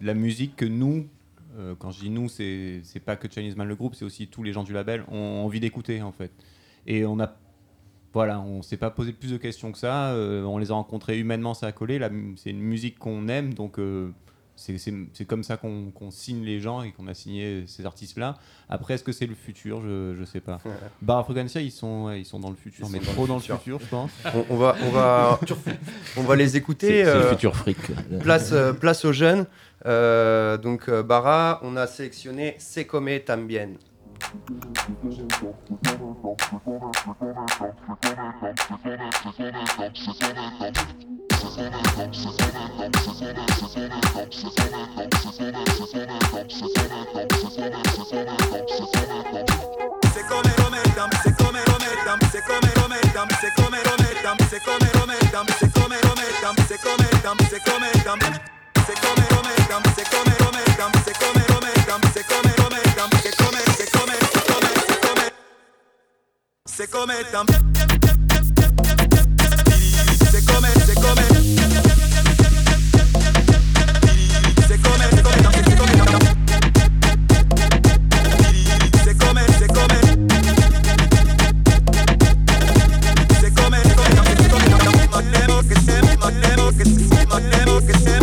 la 0.00 0.14
musique 0.14 0.56
que 0.56 0.64
nous, 0.64 1.06
quand 1.80 1.90
je 1.90 2.00
dis 2.00 2.10
nous, 2.10 2.28
c'est 2.28 3.02
pas 3.04 3.16
que 3.16 3.26
Chinese 3.28 3.56
Man 3.56 3.66
le 3.66 3.74
groupe, 3.74 3.96
c'est 3.96 4.04
aussi 4.04 4.28
tous 4.28 4.44
les 4.44 4.52
gens 4.52 4.62
du 4.62 4.72
label, 4.72 5.04
ont 5.10 5.44
envie 5.44 5.58
d'écouter 5.58 6.02
en 6.02 6.12
fait. 6.12 6.30
Et 6.86 7.04
on 7.04 7.18
a, 7.18 7.34
voilà, 8.12 8.40
on 8.40 8.62
s'est 8.62 8.76
pas 8.76 8.90
posé 8.90 9.12
plus 9.12 9.32
de 9.32 9.38
questions 9.38 9.72
que 9.72 9.78
ça. 9.78 10.14
on 10.14 10.58
les 10.58 10.70
a 10.70 10.74
rencontrés 10.74 11.18
humainement, 11.18 11.54
ça 11.54 11.66
a 11.66 11.72
collé. 11.72 11.98
C'est 12.36 12.50
une 12.50 12.60
musique 12.60 12.98
qu'on 12.98 13.26
aime, 13.26 13.54
donc 13.54 13.78
c'est 14.58 14.76
c'est- 14.76 14.92
c'est 15.12 15.24
comme 15.24 15.42
ça 15.44 15.56
qu'on 15.56 15.92
signe 16.10 16.42
les 16.44 16.60
gens 16.60 16.82
et 16.82 16.92
qu'on 16.92 17.06
a 17.06 17.14
signé 17.14 17.64
ces 17.66 17.86
artistes-là. 17.86 18.36
Après, 18.68 18.94
est-ce 18.94 19.04
que 19.04 19.12
c'est 19.12 19.26
le 19.26 19.34
futur? 19.34 19.80
Je 19.82 20.14
je 20.18 20.24
sais 20.24 20.40
pas. 20.40 20.58
Barra 21.02 21.22
Frequencia, 21.24 21.60
ils 21.60 21.70
sont, 21.70 22.06
ouais, 22.06 22.20
ils 22.20 22.24
sont 22.24 22.40
dans 22.40 22.50
le 22.50 22.56
futur, 22.56 22.86
Ils 22.88 22.92
mais 22.92 22.98
trop 22.98 23.22
le 23.22 23.28
dans 23.28 23.34
le 23.36 23.40
futur. 23.40 23.58
futur, 23.58 23.80
je 23.80 23.86
pense. 23.86 24.10
on, 24.34 24.44
on 24.50 24.56
va, 24.56 24.74
on 24.86 24.90
va, 24.90 25.40
on 26.16 26.22
va 26.22 26.36
les 26.36 26.48
C'est 26.48 26.58
écouter. 26.58 27.04
c'est 27.04 27.14
le 27.14 27.20
euh, 27.20 27.30
futur 27.30 27.56
fric. 27.56 27.78
place, 28.20 28.50
euh, 28.52 28.72
place 28.72 29.04
aux 29.04 29.12
jeunes. 29.12 29.46
Euh, 29.86 30.56
donc 30.58 30.90
Barra, 30.90 31.60
on 31.62 31.76
a 31.76 31.86
sélectionné 31.86 32.56
Se 32.58 32.80
Come 32.80 33.20
Tambien. 33.24 33.70
Se 34.28 34.34
come, 50.28 50.52
come, 50.56 50.78
se 51.22 51.32
come, 51.32 51.62
come, 51.64 51.88
se 52.28 52.42
come, 52.42 52.68
come, 52.72 52.96
se 56.66 56.78
come, 56.78 57.08
come, 57.22 57.48
se 57.48 57.60
come, 57.64 57.90
come. 58.04 58.57
Rometam, 58.88 59.82
se 59.94 60.08
come, 87.28 87.94
se 87.94 88.18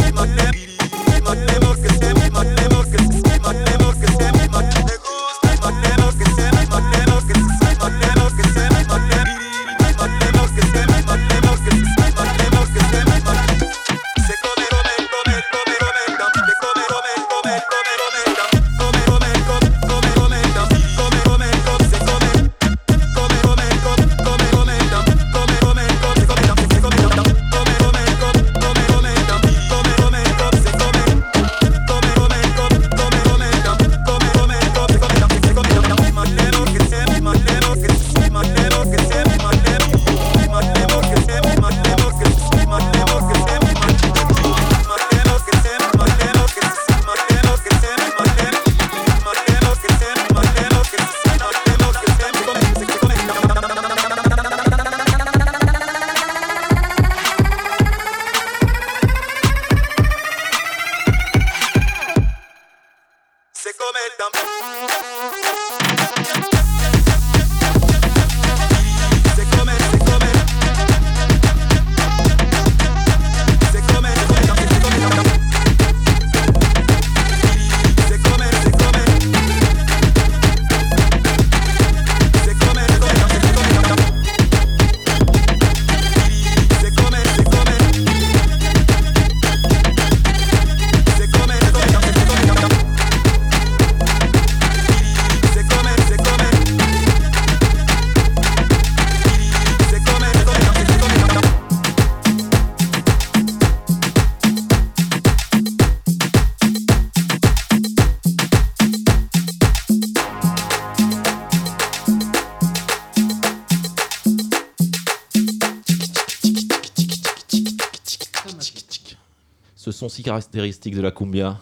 si 120.15 120.23
caractéristique 120.23 120.95
de 120.95 121.01
la 121.01 121.12
cumbia 121.12 121.58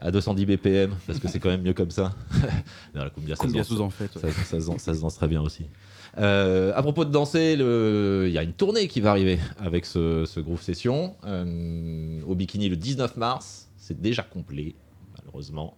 à 0.00 0.10
210 0.10 0.44
BPM, 0.46 0.94
parce 1.06 1.18
que 1.18 1.28
c'est 1.28 1.38
quand 1.40 1.48
même 1.48 1.62
mieux 1.62 1.72
comme 1.74 1.90
ça. 1.90 2.14
Non, 2.94 3.04
la 3.04 3.10
cumbia, 3.10 3.34
ça 3.36 3.44
se 3.44 3.52
danse- 3.52 3.66
sous 3.68 3.80
en 3.80 3.90
fait. 3.90 4.10
ça, 4.12 4.30
ça 4.30 4.60
se 4.60 4.66
danse- 4.66 4.80
ça 4.82 4.94
se 4.94 5.00
danse 5.00 5.14
très 5.16 5.28
bien 5.28 5.40
aussi. 5.42 5.66
Euh, 6.18 6.72
à 6.74 6.82
propos 6.82 7.04
de 7.04 7.10
danser, 7.10 7.54
il 7.58 8.32
y 8.32 8.38
a 8.38 8.42
une 8.42 8.52
tournée 8.54 8.88
qui 8.88 9.00
va 9.00 9.10
arriver 9.10 9.38
avec 9.58 9.84
ce, 9.86 10.24
ce 10.24 10.40
Groove 10.40 10.62
Session 10.62 11.14
euh, 11.26 12.20
au 12.26 12.34
Bikini 12.34 12.68
le 12.68 12.76
19 12.76 13.16
mars. 13.16 13.68
C'est 13.76 14.00
déjà 14.00 14.22
complet, 14.22 14.74
malheureusement. 15.18 15.76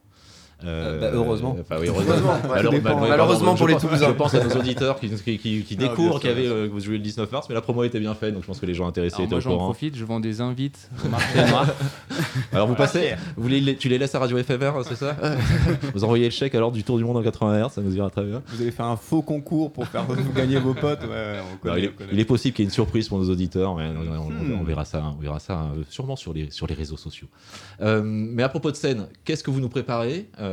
Euh, 0.64 1.00
bah, 1.00 1.10
heureusement. 1.14 1.56
Oui. 1.80 1.88
Ouais, 1.88 2.80
Malheureusement 3.08 3.54
pour 3.54 3.68
les 3.68 3.74
pense- 3.74 3.82
Toulousains. 3.82 4.08
Je 4.08 4.12
pense 4.12 4.34
à 4.34 4.42
nos 4.44 4.50
auditeurs 4.56 4.98
qui, 4.98 5.08
qui, 5.08 5.38
qui- 5.38 5.62
qui 5.62 5.74
Non, 5.74 5.78
bien 5.78 5.88
découvrent 5.88 6.20
qu'il 6.20 6.30
y 6.30 6.32
avait 6.32 6.46
euh, 6.46 6.66
que 6.66 6.72
vous 6.72 6.80
jouez 6.80 6.96
le 6.96 7.02
19 7.02 7.30
mars, 7.30 7.46
mais 7.48 7.54
la 7.54 7.60
promo 7.60 7.84
était 7.84 8.00
bien 8.00 8.14
faite, 8.14 8.34
donc 8.34 8.42
je 8.42 8.46
pense 8.48 8.58
que 8.58 8.66
les 8.66 8.74
gens 8.74 8.86
intéressés 8.88 9.16
Alors 9.16 9.26
étaient 9.26 9.34
moi 9.34 9.38
au 9.38 9.40
j'en 9.42 9.50
courant. 9.52 9.64
profite, 9.66 9.96
je 9.96 10.04
vends 10.04 10.20
des 10.20 10.40
invites. 10.40 10.90
Alors 12.52 12.66
vous 12.66 12.74
passez, 12.74 13.14
vous 13.36 13.48
les, 13.48 13.76
tu 13.76 13.88
les 13.88 13.98
laisses 13.98 14.14
à 14.14 14.18
Radio 14.18 14.36
FMR, 14.42 14.72
c'est 14.84 14.96
ça 14.96 15.16
Vous 15.94 16.04
envoyez 16.04 16.24
le 16.24 16.30
chèque 16.30 16.54
alors 16.54 16.72
du 16.72 16.82
Tour 16.84 16.98
du 16.98 17.04
Monde 17.04 17.16
en 17.18 17.22
80 17.22 17.66
Hz, 17.68 17.72
ça 17.72 17.80
nous 17.80 17.94
ira 17.96 18.10
très 18.10 18.24
bien. 18.24 18.42
Vous 18.48 18.60
avez 18.62 18.70
fait 18.70 18.82
un 18.82 18.96
faux 18.96 19.22
concours 19.22 19.72
pour 19.72 19.86
faire 19.86 20.04
vous 20.04 20.32
gagner 20.32 20.58
vos 20.58 20.74
potes. 20.74 21.02
Ouais, 21.02 21.36
on 21.64 21.76
il, 21.76 21.84
est, 21.84 21.88
on 21.88 21.92
connaît. 21.92 22.10
il 22.12 22.20
est 22.20 22.24
possible 22.24 22.54
qu'il 22.56 22.64
y 22.64 22.66
ait 22.66 22.70
une 22.70 22.74
surprise 22.74 23.08
pour 23.08 23.18
nos 23.18 23.30
auditeurs, 23.30 23.74
mais 23.76 23.84
on, 23.88 24.22
on- 24.26 24.28
Hmm. 24.38 24.60
on 24.60 24.62
verra 24.64 24.84
ça, 24.84 25.02
on 25.18 25.20
verra 25.20 25.40
ça 25.40 25.62
euh, 25.76 25.82
sûrement 25.90 26.14
sur 26.14 26.32
les, 26.32 26.50
sur 26.50 26.66
les 26.68 26.74
réseaux 26.74 26.96
sociaux. 26.96 27.26
Euh, 27.80 28.02
mais 28.04 28.42
à 28.44 28.48
propos 28.48 28.70
de 28.70 28.76
scène, 28.76 29.08
qu'est-ce 29.24 29.42
que 29.42 29.50
vous 29.50 29.60
nous 29.60 29.68
préparez 29.68 30.28
Euh, 30.38 30.47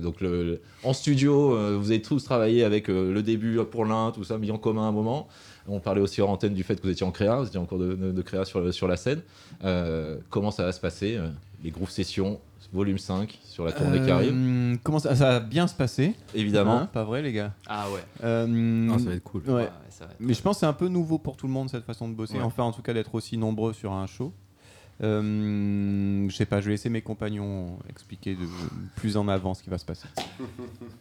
Donc 0.00 0.20
le, 0.20 0.42
le- 0.44 0.60
en 0.84 0.92
studio, 0.92 1.54
euh, 1.54 1.76
vous 1.78 1.90
avez 1.90 2.02
tous 2.02 2.22
travaillé 2.24 2.64
avec 2.64 2.88
euh, 2.88 3.12
le 3.12 3.22
début 3.22 3.58
pour 3.70 3.84
l'un, 3.84 4.10
tout 4.12 4.24
ça 4.24 4.38
mis 4.38 4.50
en 4.50 4.58
commun 4.58 4.82
à 4.84 4.86
un 4.88 4.92
moment. 4.92 5.28
On 5.70 5.80
parlait 5.80 6.00
aussi 6.00 6.20
hors 6.22 6.30
antenne 6.30 6.54
du 6.54 6.62
fait 6.62 6.76
que 6.76 6.82
vous 6.82 6.90
étiez 6.90 7.04
en 7.06 7.10
créa, 7.10 7.36
vous 7.36 7.46
étiez 7.46 7.58
en 7.60 7.66
cours 7.66 7.78
de, 7.78 7.94
de- 7.94 8.12
de 8.12 8.22
créa 8.22 8.44
sur, 8.44 8.88
la 8.88 8.96
scène. 8.96 9.20
Euh, 9.64 10.16
comment 10.30 10.50
ça 10.50 10.64
va 10.64 10.72
se 10.72 10.80
passer 10.80 11.16
euh, 11.16 11.28
Les 11.62 11.70
groupes 11.70 11.90
sessions, 11.90 12.40
volume 12.72 12.96
5 12.98 13.38
sur 13.44 13.64
la 13.66 13.72
tournée 13.72 14.00
qui 14.02 14.10
arrive, 14.10 14.32
Euh, 14.34 14.76
comment 14.82 14.98
ça, 14.98 15.14
ça 15.14 15.26
va 15.32 15.40
bien 15.40 15.66
se 15.66 15.74
passer 15.74 16.14
évidemment. 16.34 16.78
Hein, 16.80 16.88
Pas 16.92 17.04
vrai, 17.04 17.20
les 17.22 17.32
gars 17.32 17.52
Ah 17.66 17.86
ouais. 17.90 18.00
Euh, 18.24 18.46
Non, 18.46 18.98
ça 18.98 19.10
va 19.10 19.14
être 19.16 19.22
cool. 19.24 19.42
ouais. 19.46 19.52
Ouais, 19.54 19.68
ça 19.90 20.06
va 20.06 20.12
être- 20.12 20.20
Mais 20.20 20.32
je 20.34 20.40
pense 20.42 20.56
que 20.56 20.60
c'est 20.60 20.66
un 20.66 20.72
peu 20.72 20.88
nouveau 20.88 21.18
pour 21.18 21.36
tout 21.36 21.46
le 21.46 21.52
monde 21.52 21.68
cette 21.68 21.84
façon 21.84 22.08
de 22.08 22.14
bosser. 22.14 22.34
Ouais. 22.38 22.42
Enfin, 22.42 22.62
en 22.64 22.72
tout 22.72 22.82
cas, 22.82 22.94
d'être 22.94 23.14
aussi 23.14 23.36
nombreux 23.36 23.72
sur 23.74 23.92
un 23.92 24.06
show. 24.06 24.32
Euh, 25.00 26.26
je 26.28 26.34
sais 26.34 26.44
pas, 26.46 26.60
je 26.60 26.66
vais 26.66 26.72
laisser 26.72 26.88
mes 26.90 27.02
compagnons 27.02 27.78
expliquer 27.88 28.34
de, 28.34 28.40
plus 28.96 29.16
en 29.16 29.28
avant 29.28 29.54
ce 29.54 29.62
qui 29.62 29.70
va 29.70 29.78
se 29.78 29.84
passer. 29.84 30.08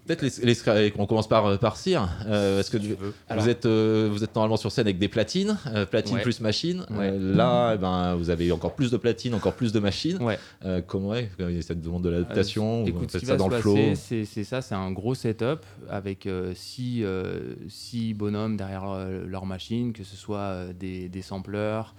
Peut-être 0.06 0.22
les, 0.22 0.32
les 0.46 0.54
scra- 0.54 0.92
on 0.98 1.06
commence 1.08 1.28
par, 1.28 1.58
par 1.60 1.78
Cyr. 1.78 2.08
Euh, 2.28 2.60
Est-ce 2.60 2.70
que 2.72 2.78
tu- 2.78 2.96
vous, 3.36 3.50
êtes, 3.50 3.66
euh, 3.66 4.10
vous 4.12 4.24
êtes 4.24 4.36
normalement 4.36 4.58
sur 4.58 4.72
scène 4.72 4.86
avec 4.86 5.00
des 5.00 5.08
platines, 5.08 5.58
euh, 5.68 5.86
platine 5.86 6.16
Ouais. 6.18 6.22
plus 6.22 6.40
machine. 6.42 6.86
Ouais. 6.92 7.10
Euh, 7.12 7.36
là, 7.36 7.74
eh 7.76 7.78
ben, 7.78 8.16
vous 8.16 8.30
avez 8.30 8.52
encore 8.52 8.76
plus 8.76 8.92
de 8.92 8.98
platines, 8.98 9.34
encore 9.34 9.54
plus 9.54 9.72
de 9.74 9.80
machines. 9.80 10.22
Ouais. 10.22 10.38
Euh, 10.66 10.82
comment 10.86 11.14
est 11.16 11.30
cette 11.62 11.82
demande 11.82 12.04
de 12.04 12.10
l'adaptation 12.10 12.86
Écoute, 12.86 13.12
ce 13.12 13.18
qui 13.18 13.26
ça 13.26 13.34
va 13.34 13.38
dans 13.38 13.50
se 13.50 13.56
le 13.56 13.62
flow 13.62 13.78
c'est 13.96 14.26
c'est 14.26 14.44
ça, 14.44 14.62
c'est 14.62 14.76
un 14.76 14.92
gros 14.92 15.16
setup 15.16 15.60
avec 15.90 16.26
euh, 16.28 16.54
six, 16.56 17.04
euh, 17.04 17.56
six 17.68 18.14
bonhommes 18.14 18.58
derrière 18.58 18.90
euh, 18.90 19.26
leur 19.28 19.46
machine, 19.46 19.92
que 19.94 20.04
ce 20.04 20.16
soit 20.16 20.38
euh, 20.40 20.74
des, 20.74 21.10
des 21.10 21.22
sampleurs, 21.22 21.96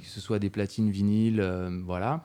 que 0.00 0.06
ce 0.06 0.20
soit 0.20 0.38
des 0.38 0.50
platines 0.50 0.90
vinyles, 0.90 1.40
euh, 1.40 1.70
voilà. 1.84 2.24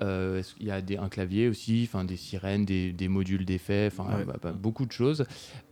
Euh, 0.00 0.42
Il 0.58 0.66
y 0.66 0.70
a 0.72 0.80
des, 0.80 0.96
un 0.96 1.08
clavier 1.08 1.46
aussi, 1.48 1.84
enfin 1.86 2.04
des 2.04 2.16
sirènes, 2.16 2.64
des, 2.64 2.92
des 2.92 3.06
modules 3.06 3.44
d'effets, 3.44 3.88
enfin 3.92 4.18
Ouais. 4.18 4.24
bah, 4.24 4.36
bah, 4.42 4.52
beaucoup 4.52 4.84
de 4.84 4.90
choses. 4.90 5.24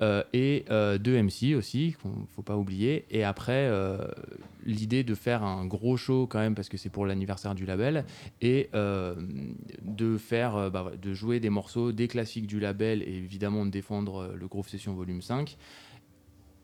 Euh, 0.02 0.22
et 0.32 0.64
euh, 0.70 0.98
deux 0.98 1.20
MC 1.20 1.56
aussi, 1.56 1.96
qu'il 2.00 2.12
faut 2.36 2.42
pas 2.42 2.56
oublier. 2.56 3.06
Et 3.10 3.24
après, 3.24 3.68
l'idée 4.64 5.02
de 5.02 5.14
faire 5.16 5.42
un 5.42 5.66
gros 5.66 5.96
show 5.96 6.28
quand 6.28 6.38
même, 6.38 6.54
parce 6.54 6.68
que 6.68 6.76
c'est 6.76 6.90
pour 6.90 7.06
l'anniversaire 7.06 7.56
du 7.56 7.66
label, 7.66 8.04
et 8.40 8.68
de 8.72 10.16
faire, 10.16 10.70
bah, 10.70 10.92
de 11.00 11.12
jouer 11.12 11.40
des 11.40 11.50
morceaux, 11.50 11.90
des 11.90 12.06
classiques 12.06 12.46
du 12.46 12.60
label, 12.60 13.02
et 13.02 13.16
évidemment 13.16 13.66
de 13.66 13.70
défendre 13.70 14.32
le 14.38 14.46
Groove 14.46 14.68
Session 14.68 14.94
Volume 14.94 15.22
5 15.22 15.56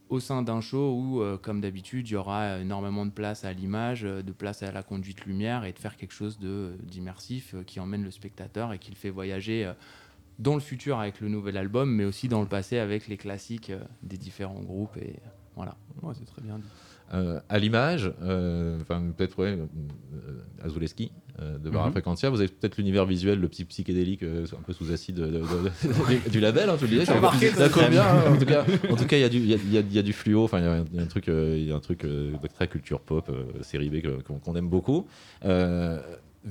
au 0.08 0.20
sein 0.20 0.42
d'un 0.42 0.60
show 0.60 0.92
où, 0.92 1.20
euh, 1.20 1.36
comme 1.36 1.60
d'habitude, 1.60 2.08
il 2.08 2.12
y 2.12 2.16
aura 2.16 2.58
énormément 2.60 3.04
de 3.06 3.10
place 3.10 3.44
à 3.44 3.52
l'image, 3.52 4.04
euh, 4.04 4.22
de 4.22 4.32
place 4.32 4.62
à 4.62 4.70
la 4.70 4.82
conduite 4.82 5.24
lumière 5.26 5.64
et 5.64 5.72
de 5.72 5.78
faire 5.78 5.96
quelque 5.96 6.12
chose 6.14 6.38
de- 6.38 6.74
d'immersif 6.82 7.54
euh, 7.54 7.62
qui 7.64 7.80
emmène 7.80 8.04
le 8.04 8.10
spectateur 8.10 8.72
et 8.72 8.78
qui 8.78 8.90
le 8.90 8.96
fait 8.96 9.10
voyager 9.10 9.64
euh, 9.64 9.72
dans 10.38 10.54
le 10.54 10.60
futur 10.60 10.98
avec 11.00 11.20
le 11.20 11.28
nouvel 11.28 11.56
album, 11.56 11.90
mais 11.90 12.04
aussi 12.04 12.28
dans 12.28 12.40
le 12.42 12.46
passé 12.48 12.78
avec 12.78 13.08
les 13.08 13.16
classiques 13.16 13.70
euh, 13.70 13.80
des 14.02 14.16
différents 14.18 14.60
groupes. 14.62 14.96
Et 14.98 15.10
euh, 15.24 15.28
voilà. 15.56 15.76
C'est 16.14 16.26
très 16.26 16.42
bien 16.42 16.58
dit. 16.58 16.68
Euh, 17.14 17.38
à 17.48 17.58
l'image, 17.60 18.12
euh, 18.22 18.80
enfin 18.80 19.00
peut-être 19.16 19.38
ouais, 19.38 19.56
euh, 19.56 20.64
Azuleski 20.64 21.12
euh, 21.40 21.56
de 21.56 21.70
Barra. 21.70 21.90
Frequentia, 21.92 22.30
vous 22.30 22.40
avez 22.40 22.48
peut-être 22.48 22.78
l'univers 22.78 23.06
visuel, 23.06 23.38
le 23.38 23.46
petit 23.48 23.64
psychédélique 23.64 24.24
un 24.24 24.62
peu 24.66 24.72
sous 24.72 24.90
acide 24.92 25.14
de- 25.16 25.26
de- 25.26 25.38
de- 25.38 26.28
du, 26.30 26.40
label, 26.40 26.68
hein, 26.68 26.74
vous 26.74 26.84
le 26.86 26.90
disais. 26.90 27.04
remarqué, 27.18 27.46
bien, 27.90 28.02
hein, 28.02 28.32
en 28.32 28.36
tout 28.36 28.44
cas. 28.46 28.64
En 28.90 28.96
tout 28.96 29.06
cas, 29.06 29.16
il 29.18 29.20
y 29.20 29.24
a 29.24 29.28
du, 29.28 29.38
il 29.38 29.46
y 29.46 29.54
a, 29.54 29.56
il 29.56 29.72
y 29.72 29.78
a- 29.78 29.82
il 29.82 29.92
y 29.94 29.98
a 30.00 30.02
du 30.02 30.12
fluo. 30.12 30.42
Enfin, 30.42 30.58
il 30.58 30.64
y 30.64 30.66
a 30.66 30.72
un- 30.72 30.84
il 30.92 30.96
y 30.96 30.98
a 30.98 31.02
un 31.02 31.06
truc, 31.06 31.26
il 31.28 31.64
y 31.64 31.70
a 31.70 31.76
un 31.76 31.80
truc 31.80 32.04
très 32.54 32.66
culture 32.66 33.00
pop, 33.00 33.30
série 33.62 33.88
B 33.88 34.02
qu'on 34.42 34.56
aime 34.56 34.68
beaucoup. 34.68 35.06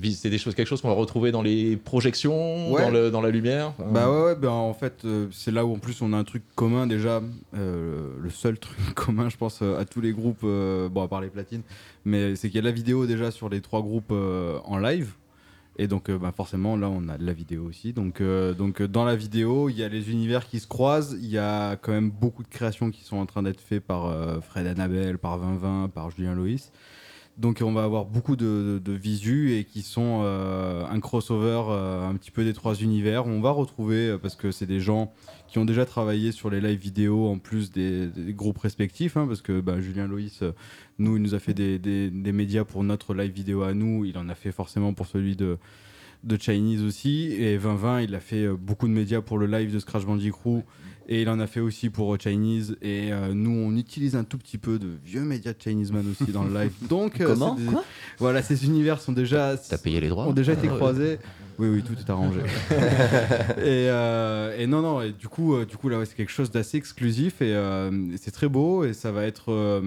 C'est 0.02 0.28
des 0.28 0.36
choses, 0.38 0.54
quelque 0.54 0.66
chose 0.66 0.82
qu'on 0.82 0.88
va 0.88 0.94
retrouver 0.94 1.32
dans 1.32 1.40
les 1.42 1.76
projections, 1.76 2.70
Ouais. 2.72 2.82
dans, 2.82 2.90
le, 2.90 3.10
dans 3.10 3.22
la 3.22 3.30
lumière. 3.30 3.72
Enfin, 3.78 3.90
Bah 3.92 4.10
ouais, 4.10 4.24
ouais, 4.26 4.34
bah 4.36 4.50
en 4.52 4.74
fait, 4.74 5.04
euh, 5.04 5.26
c'est 5.32 5.50
là 5.50 5.64
où 5.64 5.72
en 5.74 5.78
plus 5.78 6.02
on 6.02 6.12
a 6.12 6.16
un 6.18 6.24
truc 6.24 6.42
commun 6.54 6.86
déjà, 6.86 7.22
euh, 7.56 8.10
le 8.20 8.28
seul 8.30 8.58
truc 8.58 8.76
commun, 8.94 9.28
je 9.30 9.36
pense, 9.38 9.60
euh, 9.62 9.78
à 9.78 9.84
tous 9.86 10.00
les 10.02 10.12
groupes, 10.12 10.42
euh, 10.44 10.88
bon, 10.90 11.02
à 11.02 11.08
part 11.08 11.22
les 11.22 11.28
platines, 11.28 11.62
mais 12.04 12.36
c'est 12.36 12.48
qu'il 12.48 12.56
y 12.56 12.60
a 12.60 12.62
la 12.64 12.72
vidéo 12.72 13.06
déjà 13.06 13.30
sur 13.30 13.48
les 13.48 13.60
trois 13.62 13.80
groupes 13.80 14.12
en 14.12 14.78
live. 14.78 15.12
Et 15.78 15.88
donc, 15.88 16.10
bah, 16.10 16.32
forcément, 16.34 16.76
là, 16.76 16.88
on 16.88 17.06
a 17.08 17.18
la 17.18 17.32
vidéo 17.34 17.64
aussi. 17.64 17.92
Donc, 17.92 18.22
donc 18.56 18.82
dans 18.82 19.04
la 19.04 19.14
vidéo, 19.14 19.68
il 19.68 19.76
y 19.76 19.82
a 19.84 19.88
les 19.88 20.10
univers 20.10 20.46
qui 20.46 20.58
se 20.58 20.66
croisent. 20.66 21.16
Il 21.20 21.28
y 21.28 21.36
a 21.36 21.76
quand 21.76 21.92
même 21.92 22.10
beaucoup 22.10 22.42
de 22.42 22.48
créations 22.48 22.90
qui 22.90 23.04
sont 23.04 23.18
en 23.18 23.26
train 23.26 23.42
d'être 23.42 23.60
faites 23.60 23.84
par 23.84 24.10
Fred 24.42 24.66
Annabelle, 24.66 25.18
par 25.18 25.38
2020, 25.38 25.90
par 25.94 26.10
Julien 26.10 26.34
Loïs. 26.34 26.72
Donc 27.38 27.60
on 27.62 27.72
va 27.72 27.84
avoir 27.84 28.06
beaucoup 28.06 28.34
de, 28.34 28.80
visus 28.86 29.52
et 29.52 29.64
qui 29.64 29.82
sont 29.82 30.22
euh, 30.22 30.86
un 30.86 31.00
crossover 31.00 31.64
euh, 31.68 32.08
un 32.08 32.14
petit 32.14 32.30
peu 32.30 32.44
des 32.44 32.54
trois 32.54 32.74
univers. 32.74 33.26
On 33.26 33.40
va 33.42 33.50
retrouver, 33.50 34.08
euh, 34.08 34.18
parce 34.18 34.36
que 34.36 34.50
c'est 34.50 34.66
des 34.66 34.80
gens 34.80 35.12
qui 35.46 35.58
ont 35.58 35.66
déjà 35.66 35.84
travaillé 35.84 36.32
sur 36.32 36.48
les 36.48 36.62
lives 36.62 36.80
vidéo 36.80 37.28
en 37.28 37.38
plus 37.38 37.70
des, 37.70 38.08
groupes 38.30 38.58
respectifs, 38.58 39.18
hein, 39.18 39.26
parce 39.26 39.42
que 39.42 39.60
bah, 39.60 39.80
Julien 39.80 40.06
Loïs, 40.06 40.42
nous, 40.98 41.16
il 41.16 41.22
nous 41.22 41.34
a 41.34 41.38
fait 41.38 41.52
des- 41.52 41.78
des 41.78 42.32
médias 42.32 42.64
pour 42.64 42.82
notre 42.82 43.12
live 43.12 43.32
vidéo 43.32 43.62
à 43.62 43.74
nous, 43.74 44.06
il 44.06 44.16
en 44.16 44.28
a 44.30 44.34
fait 44.34 44.52
forcément 44.52 44.94
pour 44.94 45.06
celui 45.06 45.36
de, 45.36 45.58
de 46.26 46.36
Chinese 46.40 46.82
aussi, 46.82 47.32
et 47.32 47.56
2020, 47.56 48.00
il 48.02 48.14
a 48.14 48.20
fait 48.20 48.44
euh, 48.44 48.56
beaucoup 48.58 48.86
de 48.88 48.92
médias 48.92 49.20
pour 49.22 49.38
le 49.38 49.46
live 49.46 49.72
de 49.72 49.78
Scratch 49.78 50.04
Bandicoot, 50.04 50.62
et 51.08 51.22
il 51.22 51.28
en 51.28 51.38
a 51.38 51.46
fait 51.46 51.60
aussi 51.60 51.88
pour 51.88 52.12
euh, 52.12 52.18
Chinese, 52.20 52.76
et 52.82 53.12
euh, 53.12 53.32
nous, 53.32 53.50
on 53.52 53.76
utilise 53.76 54.16
un 54.16 54.24
tout 54.24 54.36
petit 54.36 54.58
peu 54.58 54.78
de 54.78 54.88
vieux 55.04 55.20
médias 55.22 55.52
de 55.52 55.58
Chinese 55.62 55.92
Man 55.92 56.04
aussi 56.10 56.32
dans 56.32 56.42
le 56.44 56.52
live. 56.52 56.72
Donc, 56.88 57.22
Comment 57.24 57.54
des- 57.54 57.64
Quoi 57.64 57.84
voilà, 58.18 58.42
ces 58.42 58.64
univers 58.66 59.00
sont 59.00 59.12
déjà 59.12 59.56
T'as 59.56 59.78
payé 59.78 60.00
les 60.00 60.08
droits 60.08 60.26
ont 60.26 60.32
déjà 60.32 60.54
été 60.54 60.66
Ah 60.68 60.72
ouais. 60.72 60.76
croisés. 60.76 61.18
Oui, 61.58 61.68
oui, 61.68 61.82
tout 61.82 61.94
est 61.98 62.10
arrangé. 62.10 62.40
et, 63.58 63.88
euh, 63.88 64.54
et 64.58 64.66
non, 64.66 64.82
non, 64.82 65.00
et 65.00 65.12
du 65.12 65.28
coup, 65.28 65.54
euh, 65.54 65.64
du 65.64 65.76
coup 65.76 65.88
là, 65.88 65.98
ouais, 65.98 66.04
c'est 66.06 66.16
quelque 66.16 66.32
chose 66.32 66.50
d'assez 66.50 66.76
exclusif 66.76 67.40
et, 67.40 67.54
euh, 67.54 67.90
et 68.12 68.16
c'est 68.18 68.30
très 68.30 68.48
beau 68.48 68.84
et 68.84 68.92
ça 68.92 69.10
va 69.12 69.24
être. 69.24 69.80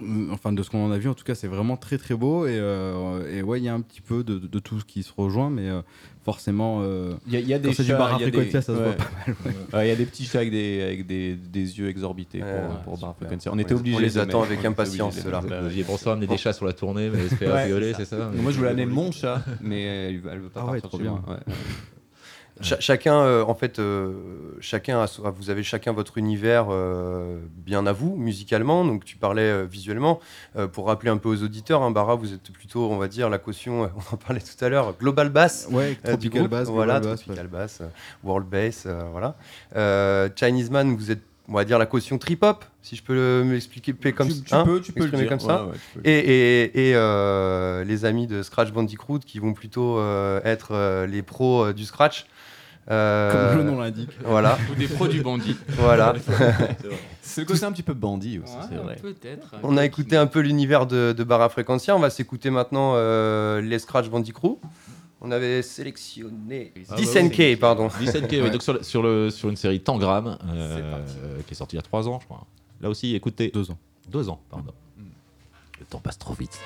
Euh, 0.00 0.28
Enfin, 0.32 0.52
de 0.52 0.62
ce 0.62 0.70
qu'on 0.70 0.84
en 0.86 0.90
a 0.92 0.98
vu, 0.98 1.08
en 1.08 1.14
tout 1.14 1.24
cas, 1.24 1.34
c'est 1.34 1.48
vraiment 1.48 1.76
très 1.76 1.98
très 1.98 2.14
beau. 2.14 2.46
Et, 2.46 2.56
euh, 2.58 3.30
et 3.38 3.42
ouais, 3.42 3.60
il 3.60 3.64
y 3.64 3.68
a 3.68 3.74
un 3.74 3.80
petit 3.80 4.00
peu 4.00 4.24
de, 4.24 4.38
de 4.38 4.58
tout 4.58 4.80
ce 4.80 4.84
qui 4.84 5.02
se 5.02 5.12
rejoint, 5.16 5.50
mais 5.50 5.68
euh, 5.68 5.80
forcément. 6.24 6.80
euh, 6.82 7.14
Il 7.26 7.32
y 7.32 7.36
a, 7.36 7.40
il 7.40 7.48
y 7.48 7.54
a 7.54 7.58
Quand 7.58 7.68
des 7.68 7.74
c'est 7.74 7.82
du 7.84 7.88
chats, 7.90 8.10
il 8.18 8.20
y 8.20 8.24
a 8.24 8.26
des- 8.26 8.32
Frequentia, 8.32 8.62
ça 8.62 8.74
se 8.74 8.78
voit 8.78 8.88
ouais. 8.90 8.96
pas 8.96 9.04
mal. 9.26 9.36
ouais. 9.44 9.78
Ouais, 9.78 9.86
Il 9.86 9.88
y 9.88 9.92
a 9.92 9.96
des 9.96 10.06
petits 10.06 10.24
chats 10.24 10.38
avec 10.38 10.50
des, 10.50 10.82
avec 10.82 11.06
des, 11.06 11.34
des 11.34 11.78
yeux 11.78 11.88
exorbités 11.88 12.42
Ouais, 12.42 12.50
pour, 12.84 12.92
ouais, 12.94 12.98
pour. 12.98 13.16
On 13.52 13.58
était 13.58 13.74
obligés. 13.74 13.96
on 13.96 14.00
les 14.00 14.18
attend 14.18 14.42
avec 14.42 14.64
impatience, 14.64 15.14
obligés 15.14 15.20
de 15.20 15.24
ceux-là. 15.26 15.40
mettre. 15.42 15.54
Bah, 15.54 15.62
Olivier 15.66 15.84
François 15.84 16.12
a 16.12 16.14
amené 16.14 16.26
des 16.26 16.36
chats 16.36 16.52
sur 16.52 16.66
la 16.66 16.72
tournée, 16.72 17.10
mais 17.10 17.52
rigoler, 17.62 17.92
c'est 17.94 18.04
ça 18.04 18.30
Moi, 18.34 18.52
je 18.52 18.56
voulais 18.58 18.70
amener 18.70 18.86
mon 18.86 19.12
chat, 19.12 19.42
mais 19.60 19.82
elle, 19.82 20.22
elle 20.30 20.38
veut 20.40 20.48
pas 20.48 20.64
Ah 20.66 20.70
ouais, 20.72 20.80
partir 20.80 21.00
bien. 21.00 21.22
Cha- 22.62 22.80
chacun, 22.80 23.14
euh, 23.20 23.44
en 23.44 23.54
fait, 23.54 23.78
euh, 23.78 24.12
chacun 24.60 25.00
a 25.02 25.06
so- 25.06 25.22
vous 25.36 25.50
avez 25.50 25.62
chacun 25.62 25.92
votre 25.92 26.16
univers 26.16 26.66
euh, 26.70 27.38
bien 27.54 27.86
à 27.86 27.92
vous, 27.92 28.16
musicalement. 28.16 28.84
Donc, 28.84 29.04
tu 29.04 29.16
parlais 29.16 29.66
visuellement. 29.66 30.20
Pour 30.72 30.86
rappeler 30.86 31.10
un 31.10 31.18
peu 31.18 31.28
aux 31.28 31.42
auditeurs, 31.42 31.82
hein, 31.82 31.90
Bara, 31.90 32.14
vous 32.14 32.32
êtes 32.32 32.50
plutôt, 32.52 32.90
on 32.90 32.96
va 32.96 33.08
dire, 33.08 33.28
la 33.28 33.38
caution, 33.38 33.82
on 34.10 34.14
en 34.14 34.16
parlait 34.16 34.40
tout 34.40 34.64
à 34.64 34.68
l'heure, 34.70 34.94
Global 34.98 35.28
Bass. 35.28 35.68
Ouais, 35.70 35.96
Tropical. 36.02 36.48
Bass, 36.48 36.68
voilà, 36.68 36.94
Global 36.94 37.10
Bass, 37.12 37.20
Tropical 37.24 37.46
Bass, 37.48 37.82
World 38.24 38.48
Bass, 38.48 38.86
voilà. 39.12 39.36
Chinese 40.36 40.70
Man, 40.70 40.96
vous 40.96 41.10
êtes, 41.10 41.20
on 41.48 41.52
va 41.52 41.64
dire, 41.64 41.78
la 41.78 41.86
caution 41.86 42.18
trip-hop, 42.18 42.64
si 42.82 42.96
je 42.96 43.02
peux 43.02 43.42
m'expliquer 43.44 43.92
comme 44.12 44.28
tu, 44.28 44.42
tu 44.42 44.54
hein, 44.54 44.64
peux, 44.64 44.80
tu 44.80 44.92
peux 44.92 45.04
le 45.04 45.10
dire. 45.10 45.28
comme 45.28 45.40
ça. 45.40 45.64
Ouais, 45.64 45.70
ouais, 45.72 45.76
tu 45.92 45.98
peux 45.98 46.00
le 46.04 46.08
Et, 46.08 46.18
et- 46.64 46.88
et, 46.90 46.94
euh, 46.96 47.84
les 47.84 48.04
amis 48.04 48.26
de 48.26 48.42
Scratch 48.42 48.72
Bandicoot 48.72 49.20
qui 49.20 49.38
vont 49.38 49.52
plutôt 49.52 49.98
euh, 49.98 50.40
être 50.44 50.68
euh, 50.72 51.06
les 51.06 51.22
pros 51.22 51.72
du 51.72 51.84
Scratch. 51.84 52.26
Euh, 52.90 53.50
Comme 53.50 53.58
le 53.58 53.64
nom 53.70 53.80
l'indique. 53.80 54.10
Voilà, 54.24 54.56
Ou 54.70 54.74
des 54.76 54.86
produits 54.86 55.20
bandits. 55.20 55.56
voilà. 55.70 56.14
C'est 57.20 57.40
le 57.40 57.46
côté 57.46 57.64
un 57.64 57.72
petit 57.72 57.82
peu 57.82 57.94
bandit 57.94 58.38
aussi. 58.38 58.52
Ouais, 58.54 58.60
c'est 58.70 58.76
vrai. 58.76 58.96
Peut-être. 59.02 59.48
On 59.64 59.76
a 59.76 59.84
écouté 59.84 60.16
un 60.16 60.26
peu 60.28 60.38
l'univers 60.40 60.86
de, 60.86 61.12
de 61.12 61.24
Barra 61.24 61.48
Frequencia. 61.48 61.96
On 61.96 61.98
va 61.98 62.10
s'écouter 62.10 62.50
maintenant 62.50 62.92
euh, 62.94 63.60
les 63.60 63.78
Scratch 63.80 64.08
Bandicoot. 64.08 64.60
On 65.20 65.30
avait 65.32 65.62
sélectionné 65.62 66.72
Ah 66.76 66.80
bah 66.90 66.96
10 66.96 67.10
oui. 67.16 67.22
NK, 67.54 67.58
pardon. 67.60 67.88
10 67.98 68.14
NK, 68.14 68.28
oui, 68.30 68.40
Ouais. 68.42 68.50
donc 68.50 68.62
sur, 68.62 68.74
le- 68.74 68.82
sur, 68.84 69.02
le, 69.02 69.30
sur 69.30 69.48
une 69.48 69.56
série 69.56 69.80
Tangram, 69.80 70.38
euh, 70.48 70.92
qui 71.46 71.52
est 71.52 71.56
sortie 71.56 71.74
il 71.74 71.78
y 71.78 71.80
a 71.80 71.82
3 71.82 72.08
ans, 72.08 72.18
je 72.20 72.26
crois. 72.26 72.46
Là 72.80 72.88
aussi, 72.88 73.16
écoutez. 73.16 73.50
Deux 73.52 73.70
ans. 73.70 73.78
2 74.10 74.28
ans, 74.28 74.40
pardon. 74.48 74.72
Le 75.80 75.84
temps 75.86 75.98
passe 75.98 76.18
trop 76.18 76.34
vite. 76.34 76.58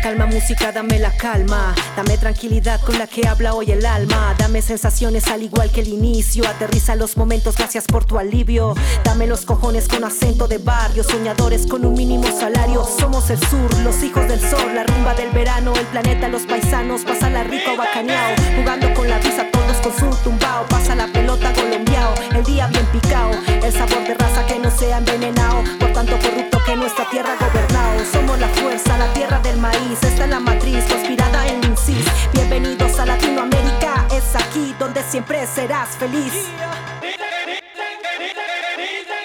Calma 0.00 0.26
música, 0.26 0.72
dame 0.72 0.98
la 0.98 1.10
calma, 1.10 1.74
dame 1.96 2.16
tranquilidad 2.16 2.80
con 2.80 2.98
la 2.98 3.06
que 3.06 3.26
habla 3.26 3.54
hoy 3.54 3.70
el 3.70 3.84
alma, 3.84 4.34
dame 4.38 4.62
sensaciones 4.62 5.28
al 5.28 5.42
igual 5.42 5.70
que 5.70 5.80
el 5.80 5.88
inicio, 5.88 6.46
aterriza 6.48 6.94
los 6.94 7.16
momentos, 7.16 7.56
gracias 7.56 7.84
por 7.84 8.04
tu 8.04 8.18
alivio, 8.18 8.74
dame 9.04 9.26
los 9.26 9.44
cojones 9.44 9.88
con 9.88 10.04
acento 10.04 10.48
de 10.48 10.58
barrio, 10.58 11.04
soñadores 11.04 11.66
con 11.66 11.84
un 11.84 11.94
mínimo 11.94 12.26
salario, 12.38 12.84
somos 12.98 13.30
el 13.30 13.38
sur, 13.38 13.78
los 13.80 14.02
hijos 14.02 14.26
del 14.28 14.40
sol, 14.40 14.74
la 14.74 14.84
rumba 14.84 15.14
del 15.14 15.30
verano, 15.30 15.72
el 15.74 15.86
planeta, 15.86 16.28
los 16.28 16.42
paisanos, 16.42 17.02
pasa 17.02 17.28
la 17.30 17.44
rico 17.44 17.76
bacaneao, 17.76 18.34
jugando 18.56 18.92
con 18.94 19.08
la 19.08 19.18
visa 19.18 19.46
con 19.82 19.92
su 19.96 20.16
tumbao, 20.22 20.66
pasa 20.68 20.94
la 20.94 21.06
pelota 21.06 21.52
colombiao, 21.52 22.14
el 22.34 22.44
día 22.44 22.66
bien 22.68 22.86
picao, 22.86 23.30
el 23.62 23.72
sabor 23.72 24.06
de 24.06 24.14
raza 24.14 24.46
que 24.46 24.58
no 24.58 24.70
sea 24.70 24.98
envenenado, 24.98 25.62
por 25.78 25.92
tanto 25.92 26.18
corrupto 26.18 26.58
que 26.64 26.76
nuestra 26.76 27.08
tierra 27.10 27.34
ha 27.38 27.44
gobernado, 27.44 28.04
somos 28.12 28.38
la 28.38 28.48
fuerza, 28.48 28.98
la 28.98 29.12
tierra 29.12 29.38
del 29.40 29.58
maíz, 29.58 30.02
esta 30.02 30.24
es 30.24 30.30
la 30.30 30.40
matriz 30.40 30.84
conspirada 30.84 31.46
en 31.46 31.64
INSIS, 31.64 32.04
bienvenidos 32.32 32.98
a 32.98 33.06
Latinoamérica, 33.06 34.06
es 34.12 34.34
aquí 34.34 34.74
donde 34.78 35.02
siempre 35.02 35.46
serás 35.46 35.90
feliz. 35.90 36.32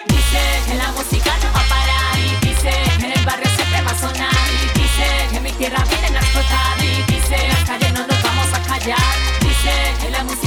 Dice 0.08 0.40
que 0.68 0.76
la 0.76 0.92
música 0.92 1.32
no 1.44 1.54
va 1.54 1.60
a 1.60 1.70
parar. 1.70 2.20
Y 2.20 2.46
dice 2.48 2.72
que 3.00 3.06
en 3.06 3.12
el 3.12 3.26
barrio 3.26 3.50
siempre 3.56 3.82
va 3.82 3.92
a 3.92 4.00
sonar. 4.00 4.34
Y 4.52 4.80
dice 4.80 5.28
que 5.30 5.38
en 5.38 5.44
mi 5.44 5.52
tierra 5.52 5.84
vienen 5.90 6.16
a 6.16 6.20
explotar. 6.20 6.84
Y 6.84 7.04
dice 7.12 7.36
en 7.36 7.50
las 7.50 7.64
calles 7.66 7.94
no 7.94 8.08
nos 8.08 8.24
vamos 8.24 8.48
a 8.54 8.60
callar. 8.62 9.16
Dice 9.42 9.72
que 10.02 10.10
la 10.12 10.24
música 10.24 10.45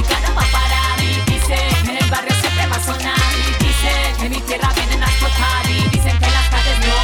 dicen 5.92 6.18
que 6.18 6.30
las 6.30 6.48
calles 6.48 6.78
no. 6.86 6.96